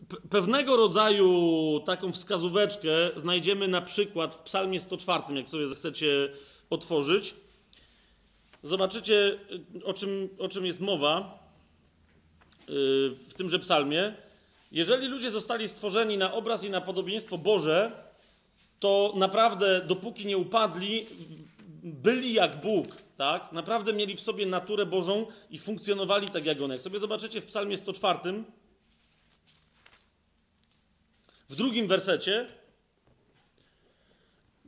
[0.29, 6.29] pewnego rodzaju taką wskazóweczkę znajdziemy na przykład w Psalmie 104, jak sobie zechcecie
[6.69, 7.35] otworzyć.
[8.67, 9.39] Zobaczycie,
[9.85, 11.39] o czym, o czym jest mowa
[12.59, 12.65] y,
[13.29, 14.13] w tymże psalmie.
[14.71, 17.91] Jeżeli ludzie zostali stworzeni na obraz i na podobieństwo Boże,
[18.79, 21.05] to naprawdę, dopóki nie upadli,
[21.83, 22.87] byli jak Bóg
[23.17, 26.71] tak, naprawdę mieli w sobie naturę Bożą i funkcjonowali tak jak on.
[26.71, 28.43] Jak sobie zobaczycie w Psalmie 104,
[31.49, 32.47] w drugim wersecie,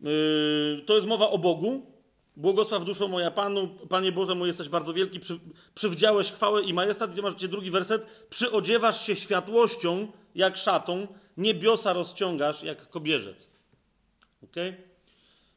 [0.02, 1.99] yy, to jest mowa o Bogu.
[2.40, 5.40] Błogosław duszą moja Panu, Panie Boże mój, jesteś bardzo wielki, przy,
[5.76, 7.18] przywdziałeś chwałę i majestat.
[7.18, 8.28] I macie drugi werset.
[8.30, 11.08] Przyodziewasz się światłością jak szatą,
[11.38, 13.52] niebiosa rozciągasz jak kobierzec.
[14.44, 14.84] Okay?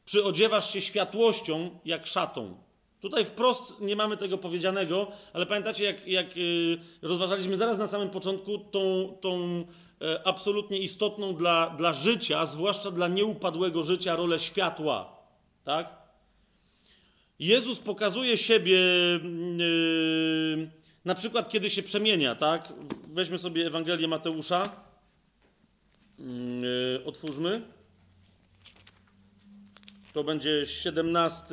[0.05, 2.57] Przyodziewasz się światłością jak szatą.
[3.01, 8.09] Tutaj wprost nie mamy tego powiedzianego, ale pamiętacie, jak, jak y, rozważaliśmy zaraz na samym
[8.09, 9.63] początku tą, tą
[10.01, 15.17] e, absolutnie istotną dla, dla życia, zwłaszcza dla nieupadłego życia, rolę światła.
[15.63, 16.02] Tak?
[17.39, 18.77] Jezus pokazuje siebie
[19.57, 20.69] yy,
[21.05, 22.35] na przykład, kiedy się przemienia.
[22.35, 22.73] Tak?
[23.07, 24.85] Weźmy sobie Ewangelię Mateusza.
[26.19, 27.61] Yy, otwórzmy.
[30.13, 31.45] To będzie 17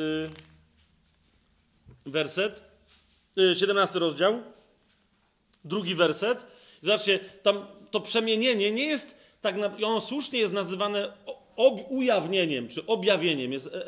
[2.07, 2.63] werset,
[3.55, 4.43] 17 y, rozdział,
[5.65, 6.47] drugi werset.
[6.83, 11.13] Zobaczcie, tam to przemienienie nie jest tak, na, ono słusznie jest nazywane
[11.69, 13.85] ujawnieniem, czy objawieniem, jest e, e, e,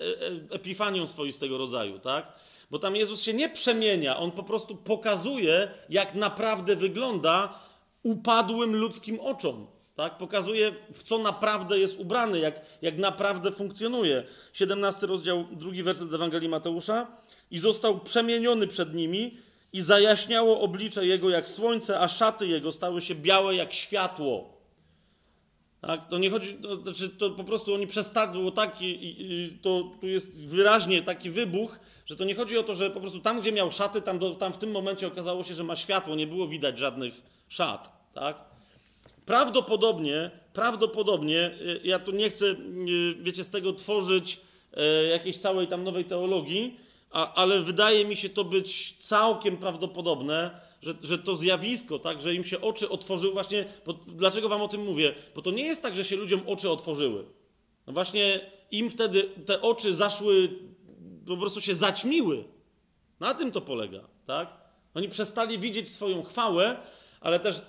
[0.50, 2.32] epifanią swoistego rodzaju, tak?
[2.70, 7.58] Bo tam Jezus się nie przemienia, on po prostu pokazuje, jak naprawdę wygląda
[8.02, 9.66] upadłym ludzkim oczom.
[9.94, 10.18] Tak?
[10.18, 14.24] Pokazuje, w co naprawdę jest ubrany, jak, jak naprawdę funkcjonuje.
[14.52, 17.06] 17 rozdział, drugi werset Ewangelii Mateusza
[17.50, 19.38] i został przemieniony przed nimi
[19.72, 24.51] i zajaśniało oblicze jego jak słońce, a szaty jego stały się białe jak światło.
[25.86, 26.08] Tak?
[26.08, 29.16] To nie chodzi, to, znaczy to po prostu oni przestali, było taki,
[29.62, 33.20] to tu jest wyraźnie taki wybuch, że to nie chodzi o to, że po prostu
[33.20, 36.16] tam, gdzie miał szaty, tam, do, tam w tym momencie okazało się, że ma światło,
[36.16, 38.44] nie było widać żadnych szat, tak?
[39.26, 42.56] Prawdopodobnie, prawdopodobnie, y, ja tu nie chcę, y,
[43.20, 44.40] wiecie, z tego tworzyć
[45.04, 46.76] y, jakiejś całej tam nowej teologii,
[47.10, 52.34] a, ale wydaje mi się to być całkiem prawdopodobne, że, że to zjawisko, tak, że
[52.34, 55.14] im się oczy otworzyły właśnie, bo, dlaczego wam o tym mówię?
[55.34, 57.24] Bo to nie jest tak, że się ludziom oczy otworzyły.
[57.86, 60.48] No właśnie im wtedy te oczy zaszły,
[61.26, 62.44] po prostu się zaćmiły.
[63.20, 64.48] Na tym to polega, tak?
[64.94, 66.76] Oni przestali widzieć swoją chwałę,
[67.20, 67.62] ale też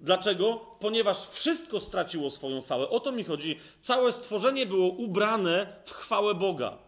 [0.00, 0.60] Dlaczego?
[0.80, 2.88] Ponieważ wszystko straciło swoją chwałę.
[2.88, 3.58] O to mi chodzi.
[3.80, 6.78] Całe stworzenie było ubrane w chwałę Boga.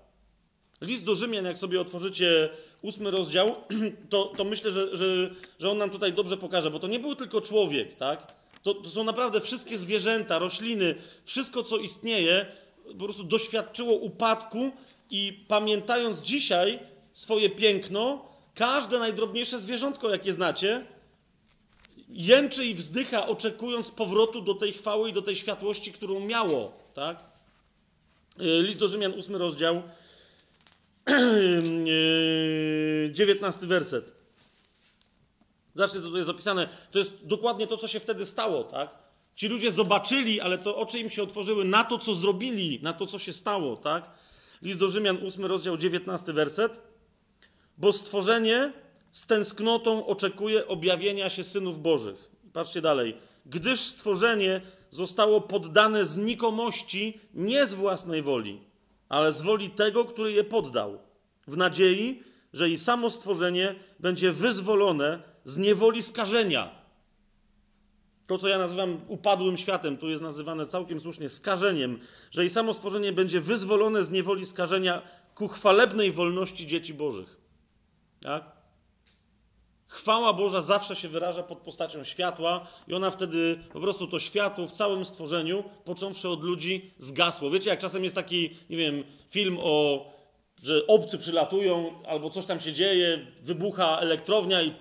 [0.80, 2.48] List do Rzymian, jak sobie otworzycie
[2.82, 3.56] ósmy rozdział,
[4.10, 5.04] to, to myślę, że, że,
[5.58, 8.32] że on nam tutaj dobrze pokaże, bo to nie był tylko człowiek, tak?
[8.62, 10.94] To, to są naprawdę wszystkie zwierzęta, rośliny,
[11.24, 12.46] wszystko, co istnieje,
[12.98, 14.72] po prostu doświadczyło upadku
[15.10, 16.78] i pamiętając dzisiaj
[17.12, 18.24] swoje piękno,
[18.54, 20.86] każde najdrobniejsze zwierzątko, jakie znacie,
[22.08, 26.72] jęczy i wzdycha, oczekując powrotu do tej chwały i do tej światłości, którą miało.
[26.94, 27.24] Tak?
[28.40, 29.82] Y, list do Rzymian, ósmy rozdział,
[31.12, 34.12] y, dziewiętnasty werset.
[35.74, 36.68] Zobaczcie, co jest opisane.
[36.90, 38.90] To jest dokładnie to, co się wtedy stało, tak?
[39.34, 43.06] Ci ludzie zobaczyli, ale to oczy im się otworzyły na to, co zrobili, na to,
[43.06, 44.10] co się stało, tak?
[44.62, 46.80] List do Rzymian, 8 rozdział, 19 werset.
[47.78, 48.72] Bo stworzenie
[49.12, 52.30] z tęsknotą oczekuje objawienia się synów Bożych.
[52.52, 53.16] Patrzcie dalej.
[53.46, 54.60] Gdyż stworzenie
[54.90, 58.60] zostało poddane znikomości nie z własnej woli,
[59.10, 60.98] ale z woli tego, który je poddał,
[61.46, 62.22] w nadziei,
[62.52, 66.80] że i samo stworzenie będzie wyzwolone z niewoli skażenia.
[68.26, 71.98] To, co ja nazywam upadłym światem, tu jest nazywane całkiem słusznie skażeniem,
[72.30, 75.02] że i samo stworzenie będzie wyzwolone z niewoli skażenia
[75.34, 77.36] ku chwalebnej wolności dzieci Bożych.
[78.22, 78.59] Tak?
[79.90, 84.66] Chwała Boża zawsze się wyraża pod postacią światła, i ona wtedy po prostu to światło
[84.66, 87.50] w całym stworzeniu, począwszy od ludzi, zgasło.
[87.50, 90.06] Wiecie, jak czasem jest taki, nie wiem, film o,
[90.62, 94.74] że obcy przylatują, albo coś tam się dzieje, wybucha elektrownia i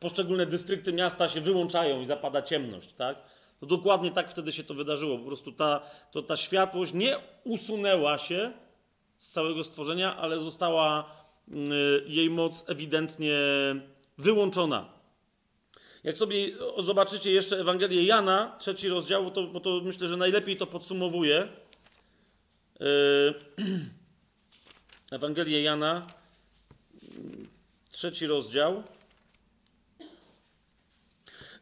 [0.00, 3.16] poszczególne dystrykty miasta się wyłączają i zapada ciemność, tak?
[3.60, 5.18] To dokładnie tak wtedy się to wydarzyło.
[5.18, 5.80] Po prostu ta,
[6.10, 8.52] to, ta światłość nie usunęła się
[9.18, 11.10] z całego stworzenia, ale została
[11.48, 11.54] y,
[12.06, 13.36] jej moc ewidentnie
[14.18, 14.88] wyłączona.
[16.04, 20.66] Jak sobie zobaczycie jeszcze Ewangelię Jana, trzeci rozdział, to, bo to myślę, że najlepiej to
[20.66, 21.48] podsumowuje.
[22.80, 23.34] Yy,
[25.16, 26.06] Ewangelię Jana,
[27.90, 28.82] trzeci rozdział.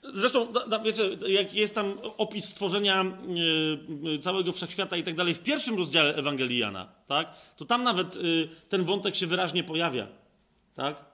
[0.02, 0.52] Zresztą,
[0.84, 3.04] wiecie, jak jest tam opis stworzenia
[4.02, 8.16] yy, całego wszechświata i tak dalej w pierwszym rozdziale Ewangelii Jana, tak, to tam nawet
[8.16, 10.06] yy, ten wątek się wyraźnie pojawia.
[10.74, 11.09] Tak?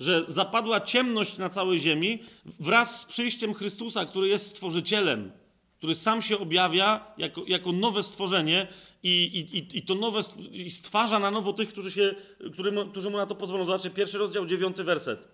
[0.00, 2.22] Że zapadła ciemność na całej ziemi
[2.60, 5.32] wraz z przyjściem Chrystusa, który jest stworzycielem,
[5.78, 8.66] który sam się objawia jako, jako nowe stworzenie
[9.02, 9.10] i,
[9.52, 10.20] i, i to nowe
[10.50, 12.14] i stwarza na nowo tych, którzy, się,
[12.52, 13.64] którym, którzy mu na to pozwolą.
[13.64, 15.28] Zobaczcie, pierwszy rozdział, dziewiąty werset.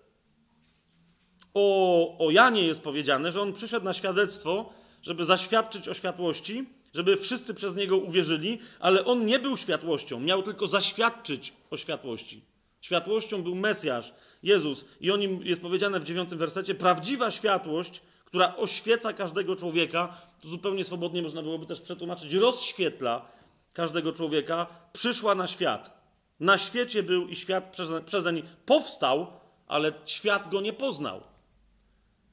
[1.53, 7.17] O, o Janie jest powiedziane, że on przyszedł na świadectwo, żeby zaświadczyć o światłości, żeby
[7.17, 12.41] wszyscy przez niego uwierzyli, ale on nie był światłością, miał tylko zaświadczyć o światłości.
[12.81, 14.13] Światłością był Mesjasz,
[14.45, 14.85] Jezus.
[15.01, 20.49] I o nim jest powiedziane w dziewiątym wersecie, prawdziwa światłość, która oświeca każdego człowieka, to
[20.49, 23.25] zupełnie swobodnie można byłoby też przetłumaczyć, rozświetla
[23.73, 26.05] każdego człowieka, przyszła na świat.
[26.39, 29.27] Na świecie był i świat przezeń powstał,
[29.67, 31.21] ale świat go nie poznał.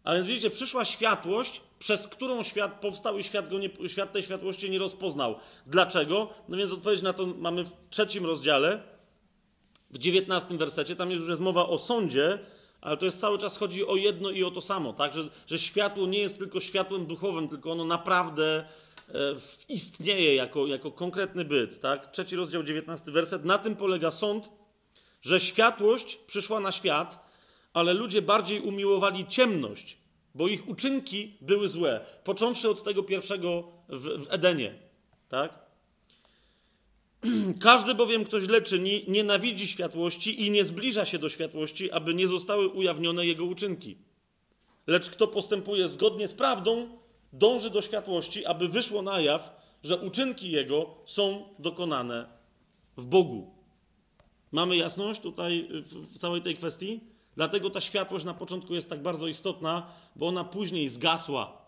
[0.05, 4.23] A więc widzicie, przyszła światłość, przez którą świat powstał i świat, go nie, świat tej
[4.23, 5.37] światłości nie rozpoznał.
[5.67, 6.29] Dlaczego?
[6.49, 8.83] No więc odpowiedź na to mamy w trzecim rozdziale,
[9.93, 12.39] w dziewiętnastym wersecie, tam już jest mowa o sądzie,
[12.81, 15.15] ale to jest cały czas chodzi o jedno i o to samo, tak?
[15.15, 18.65] Że, że światło nie jest tylko światłem duchowym, tylko ono naprawdę e,
[19.69, 22.13] istnieje jako, jako konkretny byt, tak?
[22.13, 23.45] Trzeci rozdział, dziewiętnasty werset.
[23.45, 24.51] Na tym polega sąd,
[25.23, 27.33] że światłość przyszła na świat,
[27.73, 29.99] ale ludzie bardziej umiłowali ciemność,
[30.35, 34.75] bo ich uczynki były złe, począwszy od tego pierwszego w, w Edenie,
[35.29, 35.62] tak?
[37.61, 42.29] Każdy bowiem, kto źle czyni, nienawidzi światłości i nie zbliża się do światłości, aby nie
[42.29, 43.97] zostały ujawnione jego uczynki.
[44.87, 46.89] Lecz kto postępuje zgodnie z prawdą,
[47.33, 52.27] dąży do światłości, aby wyszło na jaw, że uczynki jego są dokonane
[52.97, 53.55] w Bogu.
[54.53, 57.01] Mamy jasność tutaj w całej tej kwestii?
[57.37, 59.87] Dlatego ta światłość na początku jest tak bardzo istotna,
[60.17, 61.63] bo ona później zgasła.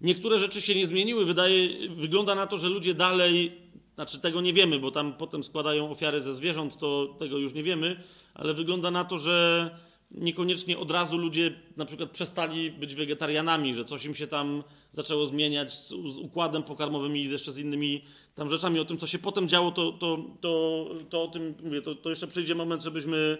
[0.00, 1.24] Niektóre rzeczy się nie zmieniły.
[1.24, 3.65] Wydaje, wygląda na to, że ludzie dalej
[3.96, 7.62] znaczy tego nie wiemy, bo tam potem składają ofiary ze zwierząt, to tego już nie
[7.62, 8.02] wiemy,
[8.34, 9.70] ale wygląda na to, że
[10.10, 15.26] niekoniecznie od razu ludzie na przykład przestali być wegetarianami, że coś im się tam zaczęło
[15.26, 18.04] zmieniać z, z układem pokarmowym i jeszcze z innymi
[18.34, 18.80] tam rzeczami.
[18.80, 22.10] O tym, co się potem działo, to, to, to, to o tym mówię, to, to
[22.10, 23.38] jeszcze przyjdzie moment, żebyśmy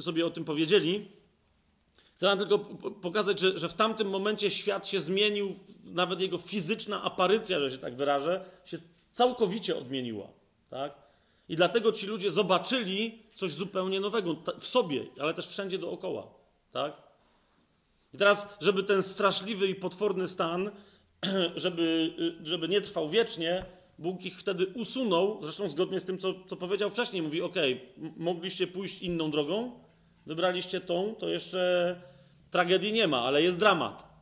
[0.00, 1.08] sobie o tym powiedzieli.
[2.14, 2.58] Chcę tylko
[3.02, 7.78] pokazać, że, że w tamtym momencie świat się zmienił, nawet jego fizyczna aparycja, że się
[7.78, 8.78] tak wyrażę, się
[9.14, 10.28] całkowicie odmieniła.
[10.70, 10.92] Tak?
[11.48, 16.26] I dlatego ci ludzie zobaczyli coś zupełnie nowego w sobie, ale też wszędzie dookoła.
[16.72, 16.92] Tak?
[18.14, 20.70] I teraz, żeby ten straszliwy i potworny stan,
[21.56, 23.64] żeby, żeby nie trwał wiecznie,
[23.98, 27.22] Bóg ich wtedy usunął, zresztą zgodnie z tym, co, co powiedział wcześniej.
[27.22, 27.56] Mówi, ok,
[28.16, 29.80] mogliście pójść inną drogą,
[30.26, 32.00] wybraliście tą, to jeszcze
[32.50, 34.14] tragedii nie ma, ale jest dramat.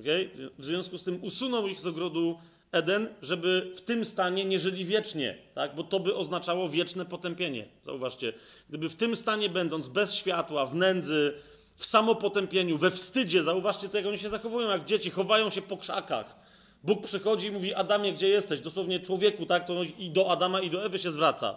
[0.00, 0.30] Okay?
[0.58, 2.38] W związku z tym usunął ich z ogrodu
[2.74, 5.74] Eden, żeby w tym stanie nie żyli wiecznie, tak?
[5.74, 7.66] bo to by oznaczało wieczne potępienie.
[7.82, 8.32] Zauważcie,
[8.68, 11.34] gdyby w tym stanie będąc bez światła, w nędzy,
[11.76, 15.76] w samopotępieniu, we wstydzie, zauważcie, co jak oni się zachowują, jak dzieci, chowają się po
[15.76, 16.36] krzakach.
[16.84, 18.60] Bóg przychodzi i mówi: Adamie, gdzie jesteś?
[18.60, 19.66] Dosłownie człowieku, tak?
[19.66, 21.56] To i do Adama, i do Ewy się zwraca.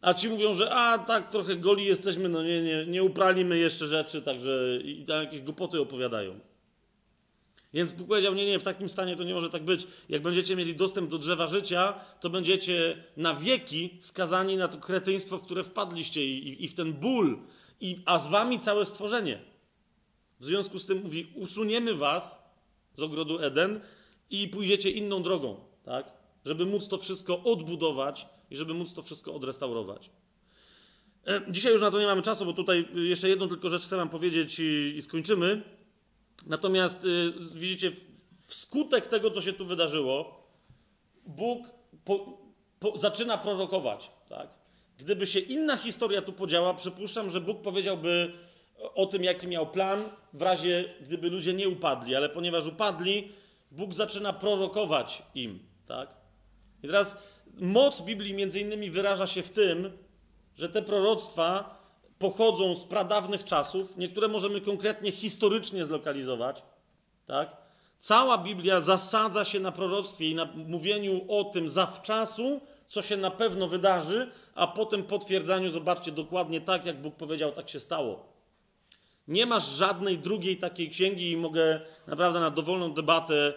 [0.00, 3.86] A ci mówią, że a tak, trochę goli jesteśmy, no nie, nie, nie upralimy jeszcze
[3.86, 6.38] rzeczy, także i tam jakieś głupoty opowiadają.
[7.74, 9.86] Więc Bóg powiedział: Nie, nie, w takim stanie to nie może tak być.
[10.08, 15.38] Jak będziecie mieli dostęp do drzewa życia, to będziecie na wieki skazani na to kretyństwo,
[15.38, 17.38] w które wpadliście i, i, i w ten ból,
[17.80, 19.38] i, a z wami całe stworzenie.
[20.40, 22.44] W związku z tym mówi: Usuniemy was
[22.92, 23.80] z ogrodu Eden
[24.30, 26.12] i pójdziecie inną drogą, tak?
[26.44, 30.10] Żeby móc to wszystko odbudować i żeby móc to wszystko odrestaurować.
[31.26, 33.96] E, dzisiaj już na to nie mamy czasu, bo tutaj jeszcze jedną tylko rzecz chcę
[33.96, 35.62] Wam powiedzieć i, i skończymy.
[36.46, 37.92] Natomiast y, widzicie,
[38.46, 40.44] wskutek tego, co się tu wydarzyło,
[41.26, 41.66] Bóg
[42.04, 42.38] po,
[42.80, 44.10] po, zaczyna prorokować.
[44.28, 44.48] Tak?
[44.98, 48.32] Gdyby się inna historia tu podziała, przypuszczam, że Bóg powiedziałby
[48.94, 53.32] o tym, jaki miał plan, w razie gdyby ludzie nie upadli, ale ponieważ upadli,
[53.70, 55.58] Bóg zaczyna prorokować im.
[55.86, 56.14] Tak?
[56.82, 57.16] I teraz
[57.60, 59.98] moc Biblii między innymi wyraża się w tym,
[60.56, 61.83] że te proroctwa
[62.24, 66.62] pochodzą z pradawnych czasów, niektóre możemy konkretnie historycznie zlokalizować,
[67.26, 67.56] tak?
[67.98, 73.30] Cała Biblia zasadza się na proroctwie i na mówieniu o tym zawczasu, co się na
[73.30, 78.26] pewno wydarzy, a potem potwierdzaniu, zobaczcie, dokładnie tak, jak Bóg powiedział, tak się stało.
[79.28, 83.54] Nie masz żadnej drugiej takiej księgi i mogę naprawdę na dowolną debatę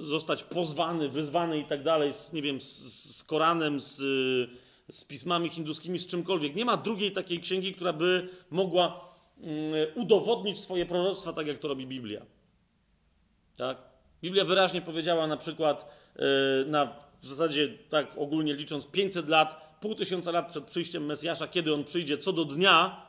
[0.00, 4.00] zostać pozwany, wyzwany i tak dalej, z, nie wiem, z, z Koranem, z,
[4.90, 6.54] z pismami hinduskimi, z czymkolwiek.
[6.54, 9.50] Nie ma drugiej takiej księgi, która by mogła mm,
[9.94, 12.26] udowodnić swoje proroctwa, tak jak to robi Biblia.
[13.56, 13.78] Tak?
[14.22, 15.86] Biblia wyraźnie powiedziała na przykład
[16.16, 21.48] e, na w zasadzie tak ogólnie licząc 500 lat, pół tysiąca lat przed przyjściem Mesjasza,
[21.48, 23.06] kiedy on przyjdzie, co do dnia,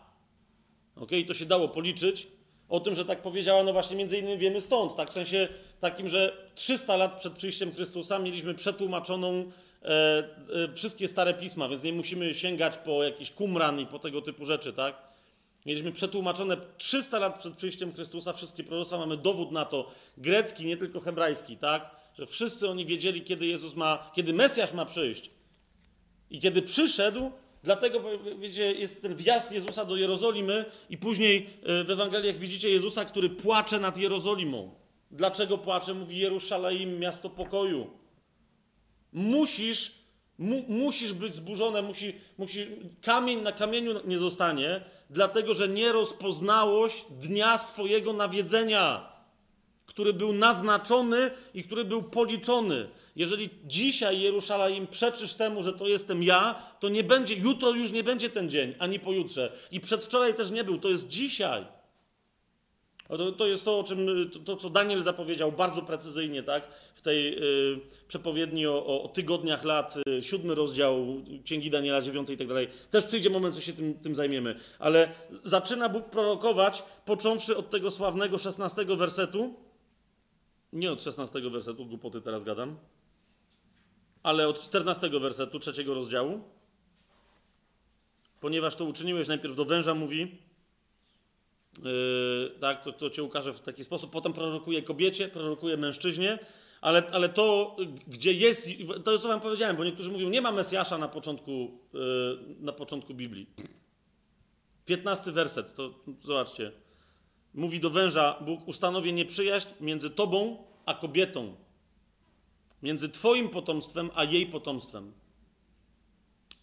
[0.96, 2.28] ok, to się dało policzyć,
[2.70, 5.48] o tym, że tak powiedziała, no właśnie między innymi wiemy stąd, tak w sensie
[5.80, 9.52] takim, że 300 lat przed przyjściem Chrystusa mieliśmy przetłumaczoną
[10.76, 14.74] wszystkie stare pisma, więc nie musimy sięgać po jakiś kumran i po tego typu rzeczy,
[14.74, 14.96] tak?
[15.66, 20.78] Mieliśmy przetłumaczone 300 lat przed przyjściem Chrystusa wszystkie proroctwa, mamy dowód na to, grecki, nie
[20.78, 21.96] tylko hebrajski, tak?
[22.18, 25.30] Że wszyscy oni wiedzieli, kiedy Jezus ma, kiedy Mesjasz ma przyjść.
[26.30, 27.32] I kiedy przyszedł,
[27.64, 28.02] dlatego,
[28.40, 33.30] wiecie, jest ten wjazd Jezusa do Jerozolimy i później e, w Ewangeliach widzicie Jezusa, który
[33.30, 34.72] płacze nad Jerozolimą.
[35.12, 35.94] Dlaczego płacze?
[35.94, 38.05] Mówi Jerusalem, miasto pokoju.
[39.16, 39.92] Musisz,
[40.38, 42.68] mu, musisz być zburzone, musi, musi,
[43.02, 49.10] kamień na kamieniu nie zostanie, dlatego że nie rozpoznałoś dnia swojego nawiedzenia,
[49.86, 52.90] który był naznaczony i który był policzony.
[53.16, 58.04] Jeżeli dzisiaj Jerusalem przeczysz temu, że to jestem ja, to nie będzie, jutro już nie
[58.04, 59.52] będzie ten dzień, ani pojutrze.
[59.72, 61.66] I przedwczoraj też nie był, to jest dzisiaj.
[63.08, 66.68] To, to, jest to, o czym, to, co Daniel zapowiedział bardzo precyzyjnie, tak?
[66.96, 71.06] W tej y, przepowiedni o, o, tygodniach lat, y, siódmy rozdział
[71.44, 72.68] Księgi Daniela, dziewiąty i tak dalej.
[72.92, 74.60] Też przyjdzie moment, że się tym, tym zajmiemy.
[74.80, 75.12] Ale
[75.44, 79.54] zaczyna Bóg prorokować, począwszy od tego sławnego szesnastego wersetu.
[80.74, 82.78] Nie od szesnastego wersetu, głupoty teraz gadam.
[84.24, 86.42] Ale od czternastego wersetu trzeciego rozdziału.
[88.42, 90.38] Ponieważ to uczyniłeś, najpierw do węża mówi,
[92.60, 94.12] tak, to, to cię ukaże w taki sposób.
[94.12, 96.40] Potem prorokuje kobiecie, prorokuje mężczyźnie,
[96.82, 97.76] ale, ale to,
[98.08, 98.70] gdzie jest,
[99.04, 103.14] to co wam powiedziałem, bo niektórzy mówią, nie ma Mesjasza na początku, yy, na początku
[103.14, 103.48] Biblii.
[104.86, 105.94] Piętnasty werset, to
[106.24, 106.72] zobaczcie.
[107.54, 111.56] Mówi do węża Bóg, ustanowię nieprzyjaźń między tobą a kobietą,
[112.84, 115.14] między twoim potomstwem a jej potomstwem.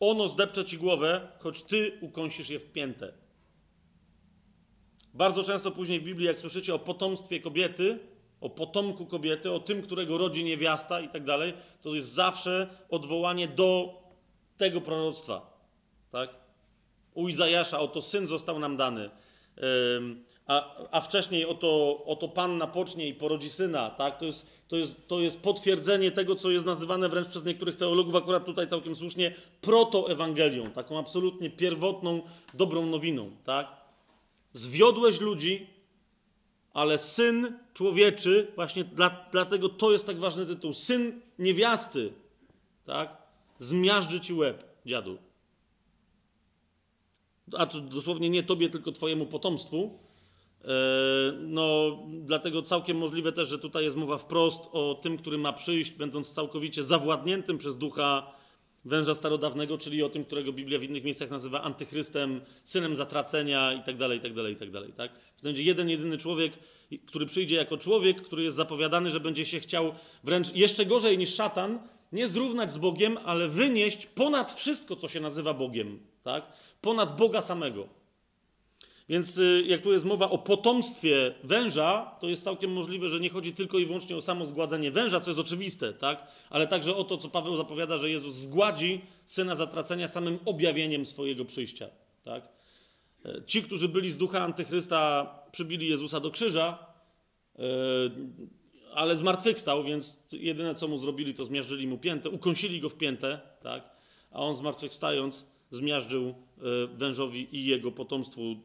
[0.00, 3.21] Ono zdepcze ci głowę, choć ty ukąsisz je w piętę.
[5.14, 7.98] Bardzo często później w Biblii, jak słyszycie o potomstwie kobiety,
[8.40, 13.48] o potomku kobiety, o tym, którego rodzi niewiasta i tak dalej, to jest zawsze odwołanie
[13.48, 13.94] do
[14.56, 15.58] tego proroctwa.
[16.10, 16.30] Tak?
[17.14, 19.10] U Izajasza oto syn został nam dany,
[20.46, 23.90] a, a wcześniej oto, oto panna pocznie i porodzi syna.
[23.90, 24.18] Tak?
[24.18, 28.16] To, jest, to, jest, to jest potwierdzenie tego, co jest nazywane wręcz przez niektórych teologów,
[28.16, 32.22] akurat tutaj całkiem słusznie, protoewangelią, taką absolutnie pierwotną,
[32.54, 33.30] dobrą nowiną.
[33.44, 33.81] Tak?
[34.52, 35.66] Zwiodłeś ludzi,
[36.72, 42.12] ale syn człowieczy, właśnie dla, dlatego to jest tak ważny tytuł, syn niewiasty,
[42.84, 43.16] tak?
[43.58, 45.18] Zmiażdży ci łeb, dziadu.
[47.58, 49.98] A to dosłownie nie tobie, tylko twojemu potomstwu.
[50.64, 50.68] E,
[51.40, 55.90] no, dlatego całkiem możliwe też, że tutaj jest mowa wprost o tym, który ma przyjść,
[55.90, 58.32] będąc całkowicie zawładniętym przez ducha
[58.84, 64.14] węża starodawnego, czyli o tym, którego Biblia w innych miejscach nazywa antychrystem, synem zatracenia itd.,
[64.14, 64.92] itd., itd.
[64.96, 65.12] Tak?
[65.12, 66.52] To będzie jeden, jedyny człowiek,
[67.06, 69.94] który przyjdzie jako człowiek, który jest zapowiadany, że będzie się chciał
[70.24, 71.78] wręcz jeszcze gorzej niż szatan,
[72.12, 76.52] nie zrównać z Bogiem, ale wynieść ponad wszystko, co się nazywa Bogiem, tak?
[76.80, 78.01] ponad Boga samego.
[79.12, 83.30] Więc y, jak tu jest mowa o potomstwie węża, to jest całkiem możliwe, że nie
[83.30, 86.26] chodzi tylko i wyłącznie o samo zgładzenie węża, co jest oczywiste, tak?
[86.50, 91.44] ale także o to, co Paweł zapowiada, że Jezus zgładzi syna zatracenia samym objawieniem swojego
[91.44, 91.88] przyjścia.
[92.24, 92.48] Tak?
[93.24, 96.78] E, ci, którzy byli z ducha antychrysta, przybili Jezusa do krzyża,
[97.58, 97.62] e,
[98.94, 103.40] ale zmartwychwstał, więc jedyne, co mu zrobili, to zmiażdżyli mu piętę, ukąsili go w piętę,
[103.62, 103.82] tak?
[104.30, 106.34] a on zmartwychwstając zmiażdżył e,
[106.96, 108.56] wężowi i jego potomstwu.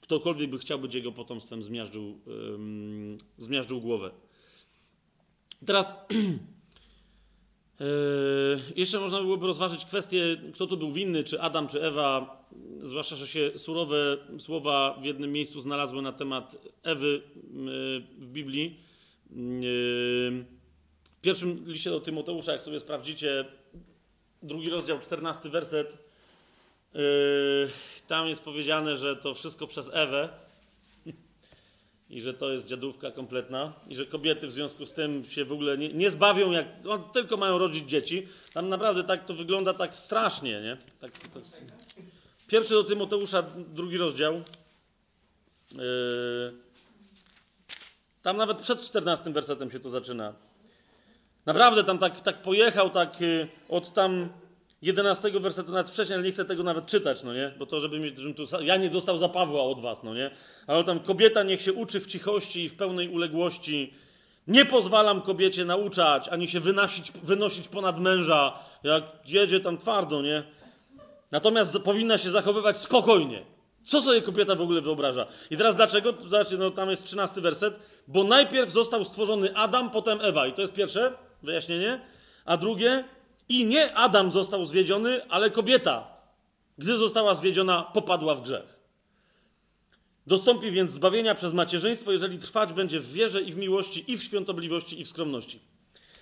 [0.00, 2.20] Ktokolwiek by chciał być jego potomstwem, zmiażdżył,
[3.38, 4.10] zmiażdżył głowę.
[5.66, 5.90] Teraz
[7.80, 7.84] e,
[8.76, 12.44] jeszcze można byłoby rozważyć kwestię, kto tu był winny, czy Adam, czy Ewa,
[12.82, 17.22] zwłaszcza, że się surowe słowa w jednym miejscu znalazły na temat Ewy
[18.18, 18.80] w Biblii.
[21.04, 23.44] W pierwszym liście do Tymoteusza, jak sobie sprawdzicie,
[24.42, 26.05] drugi rozdział, czternasty werset,
[28.06, 30.28] tam jest powiedziane, że to wszystko przez Ewę
[32.10, 35.52] i że to jest dziadówka kompletna i że kobiety w związku z tym się w
[35.52, 38.28] ogóle nie, nie zbawią, jak on, tylko mają rodzić dzieci.
[38.52, 40.76] Tam naprawdę tak to wygląda tak strasznie, nie?
[41.00, 41.42] Tak, tak.
[42.48, 44.42] Pierwszy do Tymoteusza, drugi rozdział.
[45.72, 46.52] Yy,
[48.22, 50.34] tam nawet przed 14 wersetem się to zaczyna.
[51.46, 54.28] Naprawdę tam tak, tak pojechał, tak yy, od tam
[54.82, 57.52] 11 wersetu nawet wcześniej, ale nie chcę tego nawet czytać, no nie?
[57.58, 60.30] Bo to, żeby mi, żebym tu, ja nie dostał za Pawła od was, no nie?
[60.66, 63.94] Ale tam kobieta niech się uczy w cichości i w pełnej uległości.
[64.46, 70.42] Nie pozwalam kobiecie nauczać, ani się wynosić, wynosić ponad męża, jak jedzie tam twardo, nie?
[71.30, 73.42] Natomiast powinna się zachowywać spokojnie.
[73.84, 75.26] Co sobie kobieta w ogóle wyobraża?
[75.50, 76.14] I teraz dlaczego?
[76.26, 77.78] Zobaczcie, no tam jest 13 werset.
[78.08, 80.46] Bo najpierw został stworzony Adam, potem Ewa.
[80.46, 81.12] I to jest pierwsze
[81.42, 82.00] wyjaśnienie.
[82.44, 83.04] A drugie,
[83.48, 86.08] i nie Adam został zwiedziony, ale kobieta,
[86.78, 88.76] gdy została zwiedziona, popadła w grzech.
[90.26, 94.22] Dostąpi więc zbawienia przez macierzyństwo, jeżeli trwać będzie w wierze i w miłości, i w
[94.22, 95.60] świątobliwości, i w skromności.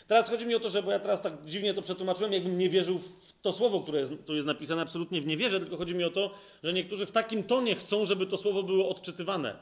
[0.08, 2.68] Teraz chodzi mi o to, że, bo ja teraz tak dziwnie to przetłumaczyłem, jakbym nie
[2.68, 6.04] wierzył w to słowo, które jest, tu jest napisane, absolutnie w niewierze, tylko chodzi mi
[6.04, 6.30] o to,
[6.62, 9.56] że niektórzy w takim tonie chcą, żeby to słowo było odczytywane.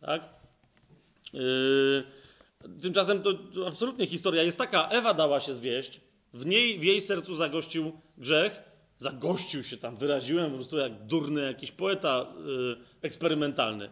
[0.00, 0.22] Tak?
[1.32, 2.04] Yy,
[2.82, 6.00] tymczasem to, to absolutnie historia jest taka, Ewa dała się zwieść,
[6.34, 8.62] w, niej, w jej sercu zagościł grzech,
[8.98, 13.88] zagościł się tam, wyraziłem po prostu jak durny jakiś poeta yy, eksperymentalny.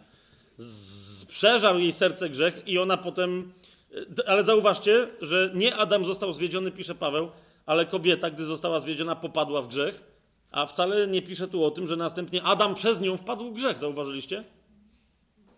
[0.56, 3.52] Z, przeżarł jej serce grzech i ona potem.
[3.90, 7.30] Yy, ale zauważcie, że nie Adam został zwiedziony, pisze Paweł,
[7.66, 10.04] ale kobieta, gdy została zwiedziona, popadła w grzech.
[10.50, 13.78] A wcale nie pisze tu o tym, że następnie Adam przez nią wpadł w grzech.
[13.78, 14.44] Zauważyliście?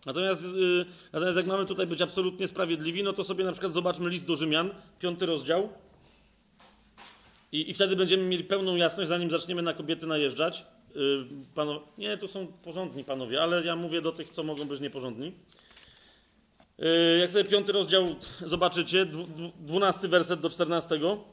[0.06, 4.10] Natomiast, yy, natomiast jak mamy tutaj być absolutnie sprawiedliwi, no to sobie na przykład zobaczmy
[4.10, 5.68] list do Rzymian, piąty rozdział.
[7.52, 10.64] I, I, wtedy będziemy mieli pełną jasność, zanim zaczniemy na kobiety najeżdżać.
[10.94, 14.80] Yy, panowie, nie, tu są porządni panowie, ale ja mówię do tych, co mogą być
[14.80, 15.32] nieporządni.
[16.78, 19.06] Yy, jak sobie piąty rozdział zobaczycie,
[19.60, 21.24] dwunasty werset do czternastego.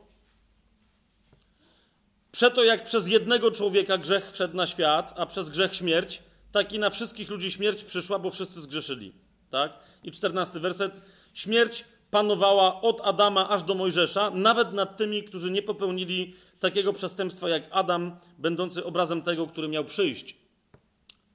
[2.32, 6.22] Przeto jak przez jednego człowieka grzech wszedł na świat, a przez grzech śmierć,
[6.52, 9.14] tak i na wszystkich ludzi śmierć przyszła, bo wszyscy zgrzeszyli.
[9.50, 9.74] Tak?
[10.04, 11.02] I czternasty werset.
[11.34, 17.50] Śmierć panowała od Adama aż do Mojżesza, nawet nad tymi, którzy nie popełnili takiego przestępstwa
[17.50, 20.36] jak Adam, będący obrazem tego, który miał przyjść.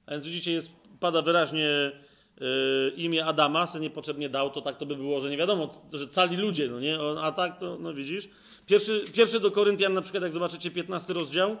[0.05, 1.91] A więc widzicie, jest, pada wyraźnie
[2.39, 6.07] yy, imię Adama, se niepotrzebnie dał, to tak to by było, że nie wiadomo, że
[6.07, 6.99] cali ludzie, no nie?
[7.21, 8.29] A tak to, no widzisz.
[8.65, 11.57] Pierwszy, pierwszy do Koryntian, na przykład, jak zobaczycie 15 rozdział,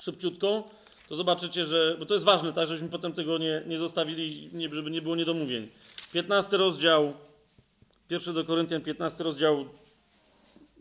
[0.00, 0.68] szybciutko,
[1.08, 4.74] to zobaczycie, że, bo to jest ważne, tak, żebyśmy potem tego nie, nie zostawili, nie,
[4.74, 5.68] żeby nie było niedomówień.
[6.12, 7.14] 15 rozdział,
[8.08, 9.64] Pierwszy do Koryntian, 15 rozdział,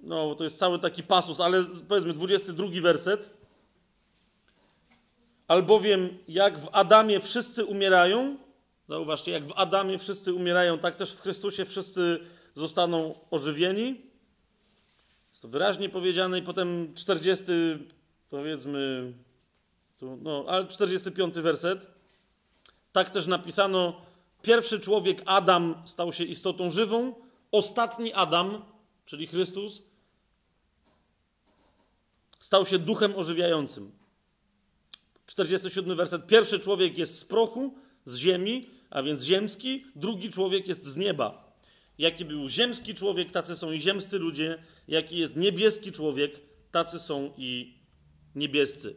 [0.03, 3.29] no to jest cały taki pasus, ale powiedzmy 22 werset.
[5.47, 8.37] Albowiem jak w Adamie wszyscy umierają,
[8.89, 12.19] zauważcie, jak w Adamie wszyscy umierają, tak też w Chrystusie wszyscy
[12.55, 14.01] zostaną ożywieni.
[15.29, 17.45] Jest to wyraźnie powiedziane i potem 40,
[18.29, 19.13] powiedzmy,
[19.99, 21.87] tu, no, ale 45 werset.
[22.91, 24.01] Tak też napisano
[24.43, 27.15] Pierwszy człowiek, Adam, stał się istotą żywą.
[27.51, 28.65] Ostatni Adam,
[29.05, 29.81] czyli Chrystus,
[32.39, 33.91] stał się duchem ożywiającym.
[35.25, 36.27] 47 werset.
[36.27, 37.73] Pierwszy człowiek jest z prochu,
[38.05, 41.57] z ziemi, a więc ziemski, drugi człowiek jest z nieba.
[41.97, 44.63] Jaki był ziemski człowiek, tacy są i ziemscy ludzie.
[44.87, 46.39] Jaki jest niebieski człowiek,
[46.71, 47.77] tacy są i
[48.35, 48.95] niebiescy.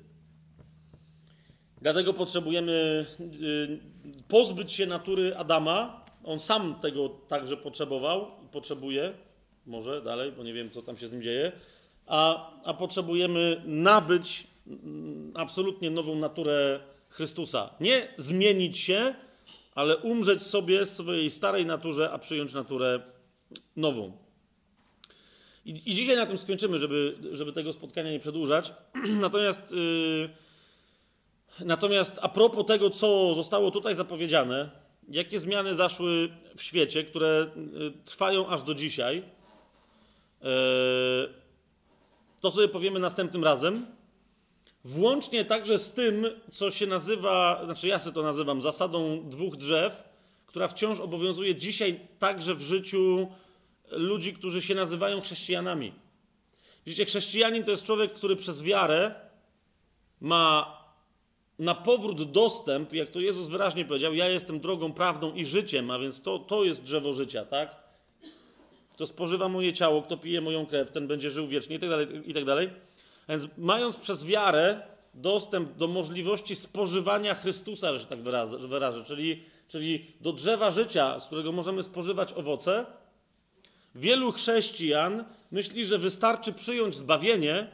[1.83, 3.79] Dlatego potrzebujemy y,
[4.29, 6.05] pozbyć się natury Adama.
[6.25, 9.13] On sam tego także potrzebował i potrzebuje.
[9.67, 11.53] Może dalej, bo nie wiem, co tam się z nim dzieje.
[12.07, 17.71] A, a potrzebujemy nabyć mm, absolutnie nową naturę Chrystusa.
[17.81, 19.15] Nie zmienić się,
[19.75, 23.01] ale umrzeć sobie swojej starej naturze, a przyjąć naturę
[23.77, 24.13] nową.
[25.65, 28.73] I, i dzisiaj na tym skończymy, żeby, żeby tego spotkania nie przedłużać.
[29.21, 29.73] Natomiast.
[29.73, 30.46] Yy,
[31.65, 34.71] Natomiast a propos tego, co zostało tutaj zapowiedziane,
[35.09, 37.47] jakie zmiany zaszły w świecie, które
[37.77, 39.23] y, trwają aż do dzisiaj,
[40.43, 40.47] e,
[42.41, 43.87] to sobie powiemy następnym razem.
[44.85, 50.09] Włącznie także z tym, co się nazywa, znaczy ja sobie to nazywam zasadą dwóch drzew,
[50.47, 53.29] która wciąż obowiązuje dzisiaj także w życiu
[53.91, 55.93] ludzi, którzy się nazywają chrześcijanami.
[56.87, 59.15] Widzicie, chrześcijanin to jest człowiek, który przez wiarę
[60.21, 60.76] ma
[61.59, 65.99] na powrót dostęp, jak to Jezus wyraźnie powiedział, ja jestem drogą, prawdą i życiem, a
[65.99, 67.77] więc to, to jest drzewo życia, tak?
[68.93, 72.07] Kto spożywa moje ciało, kto pije moją krew, ten będzie żył wiecznie i tak dalej,
[72.25, 72.71] i tak dalej.
[73.29, 74.81] Więc mając przez wiarę
[75.15, 81.27] dostęp do możliwości spożywania Chrystusa, że tak wyrażę, wyrażę czyli, czyli do drzewa życia, z
[81.27, 82.87] którego możemy spożywać owoce,
[83.95, 87.67] wielu chrześcijan myśli, że wystarczy przyjąć zbawienie,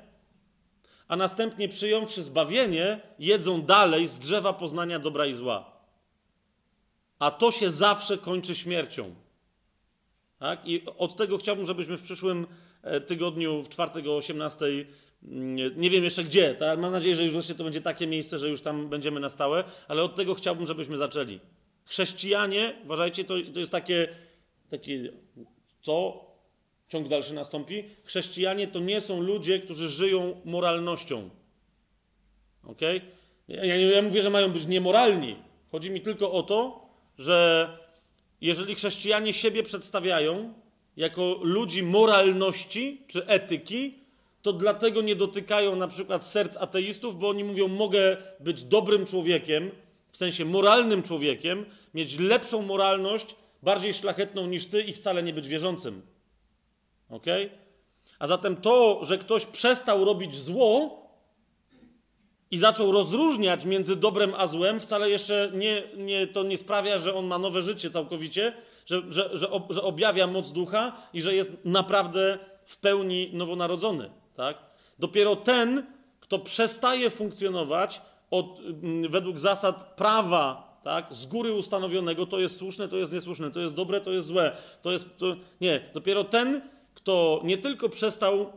[1.09, 5.73] a następnie przyjąwszy zbawienie, jedzą dalej z drzewa poznania dobra i zła.
[7.19, 9.15] A to się zawsze kończy śmiercią.
[10.39, 10.69] Tak?
[10.69, 12.47] I od tego chciałbym, żebyśmy w przyszłym
[12.83, 14.67] e, tygodniu, w czwartek o 18,
[15.23, 16.79] mm, nie wiem jeszcze gdzie, tak?
[16.79, 19.65] mam nadzieję, że już wreszcie to będzie takie miejsce, że już tam będziemy na stałe,
[19.89, 21.41] ale od tego chciałbym, żebyśmy zaczęli.
[21.85, 24.09] Chrześcijanie, uważajcie, to, to jest takie,
[24.71, 25.13] takie
[25.83, 26.25] co?
[26.93, 27.85] Ciąg dalszy nastąpi.
[28.05, 31.31] Chrześcijanie to nie są ludzie, którzy żyją moralnością.
[32.65, 32.81] Ok?
[33.49, 35.37] Ja, ja mówię, że mają być niemoralni.
[35.71, 36.87] Chodzi mi tylko o to,
[37.19, 37.69] że
[38.41, 40.55] jeżeli chrześcijanie siebie przedstawiają
[40.97, 43.95] jako ludzi moralności czy etyki,
[44.43, 49.71] to dlatego nie dotykają na przykład serc ateistów, bo oni mówią: Mogę być dobrym człowiekiem,
[50.11, 55.49] w sensie moralnym człowiekiem, mieć lepszą moralność, bardziej szlachetną niż ty i wcale nie być
[55.49, 56.12] wierzącym.
[57.13, 57.27] Ok?
[58.19, 61.03] A zatem to, że ktoś przestał robić zło
[62.51, 67.15] i zaczął rozróżniać między dobrem a złem, wcale jeszcze nie, nie, to nie sprawia, że
[67.15, 68.53] on ma nowe życie całkowicie,
[68.87, 74.11] że, że, że, że objawia moc ducha i że jest naprawdę w pełni nowonarodzony.
[74.37, 74.59] Tak?
[74.99, 75.87] Dopiero ten,
[76.21, 82.89] kto przestaje funkcjonować od, mm, według zasad prawa tak, z góry ustanowionego, to jest słuszne,
[82.89, 85.19] to jest niesłuszne, to jest dobre, to jest złe, to jest.
[85.19, 86.61] To, nie, dopiero ten,
[87.03, 88.53] kto nie tylko przestał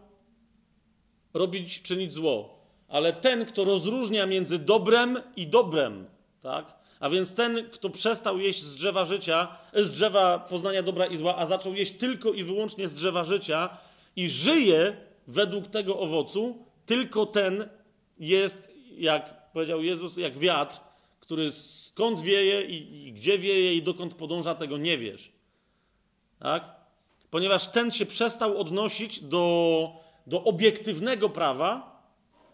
[1.34, 6.05] robić, czynić zło, ale ten, kto rozróżnia między dobrem i dobrem,
[6.41, 6.76] tak?
[6.99, 11.35] A więc ten, kto przestał jeść z drzewa życia, z drzewa poznania dobra i zła,
[11.38, 13.77] a zaczął jeść tylko i wyłącznie z drzewa życia
[14.15, 14.97] i żyje
[15.27, 17.69] według tego owocu, tylko ten
[18.19, 20.80] jest, jak powiedział Jezus, jak wiatr,
[21.19, 25.31] który skąd wieje i, i gdzie wieje i dokąd podąża, tego nie wiesz.
[26.39, 26.74] Tak?
[27.36, 29.90] Ponieważ ten się przestał odnosić do,
[30.28, 32.02] do obiektywnego prawa,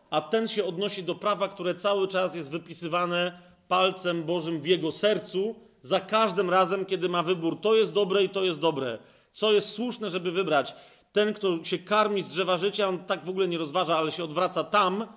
[0.09, 4.91] a ten się odnosi do prawa, które cały czas jest wypisywane palcem Bożym w jego
[4.91, 8.99] sercu, za każdym razem, kiedy ma wybór, to jest dobre i to jest dobre,
[9.31, 10.75] co jest słuszne, żeby wybrać.
[11.11, 14.23] Ten, kto się karmi z drzewa życia, on tak w ogóle nie rozważa, ale się
[14.23, 15.07] odwraca tam,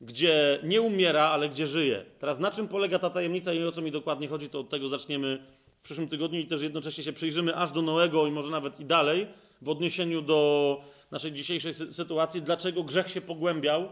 [0.00, 2.04] gdzie nie umiera, ale gdzie żyje.
[2.18, 4.88] Teraz na czym polega ta tajemnica i o co mi dokładnie chodzi, to od tego
[4.88, 5.46] zaczniemy
[5.80, 8.84] w przyszłym tygodniu i też jednocześnie się przyjrzymy aż do Noego i może nawet i
[8.84, 9.26] dalej
[9.62, 10.80] w odniesieniu do
[11.10, 13.88] naszej dzisiejszej sytuacji, dlaczego grzech się pogłębiał,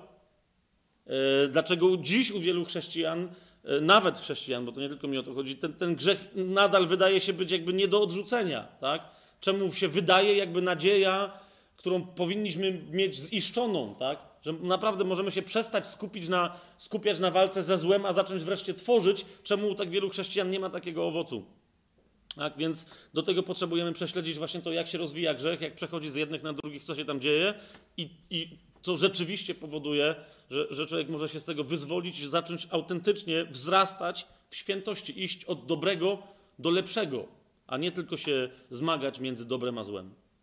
[1.06, 3.28] e, dlaczego dziś u wielu chrześcijan,
[3.64, 6.86] e, nawet chrześcijan, bo to nie tylko mi o to chodzi, ten, ten grzech nadal
[6.86, 9.02] wydaje się być jakby nie do odrzucenia, tak?
[9.40, 11.32] Czemu się wydaje jakby nadzieja,
[11.76, 14.18] którą powinniśmy mieć ziszczoną, tak?
[14.42, 18.74] Że naprawdę możemy się przestać skupić na, skupiać na walce ze złem, a zacząć wreszcie
[18.74, 21.44] tworzyć, czemu tak wielu chrześcijan nie ma takiego owocu.
[22.36, 26.14] Tak, więc do tego potrzebujemy prześledzić właśnie to, jak się rozwija grzech, jak przechodzi z
[26.14, 27.54] jednych na drugich, co się tam dzieje
[27.96, 30.14] i, i co rzeczywiście powoduje,
[30.50, 35.44] że, że człowiek może się z tego wyzwolić i zacząć autentycznie wzrastać w świętości, iść
[35.44, 36.22] od dobrego
[36.58, 37.26] do lepszego,
[37.66, 40.14] a nie tylko się zmagać między dobrem a złem.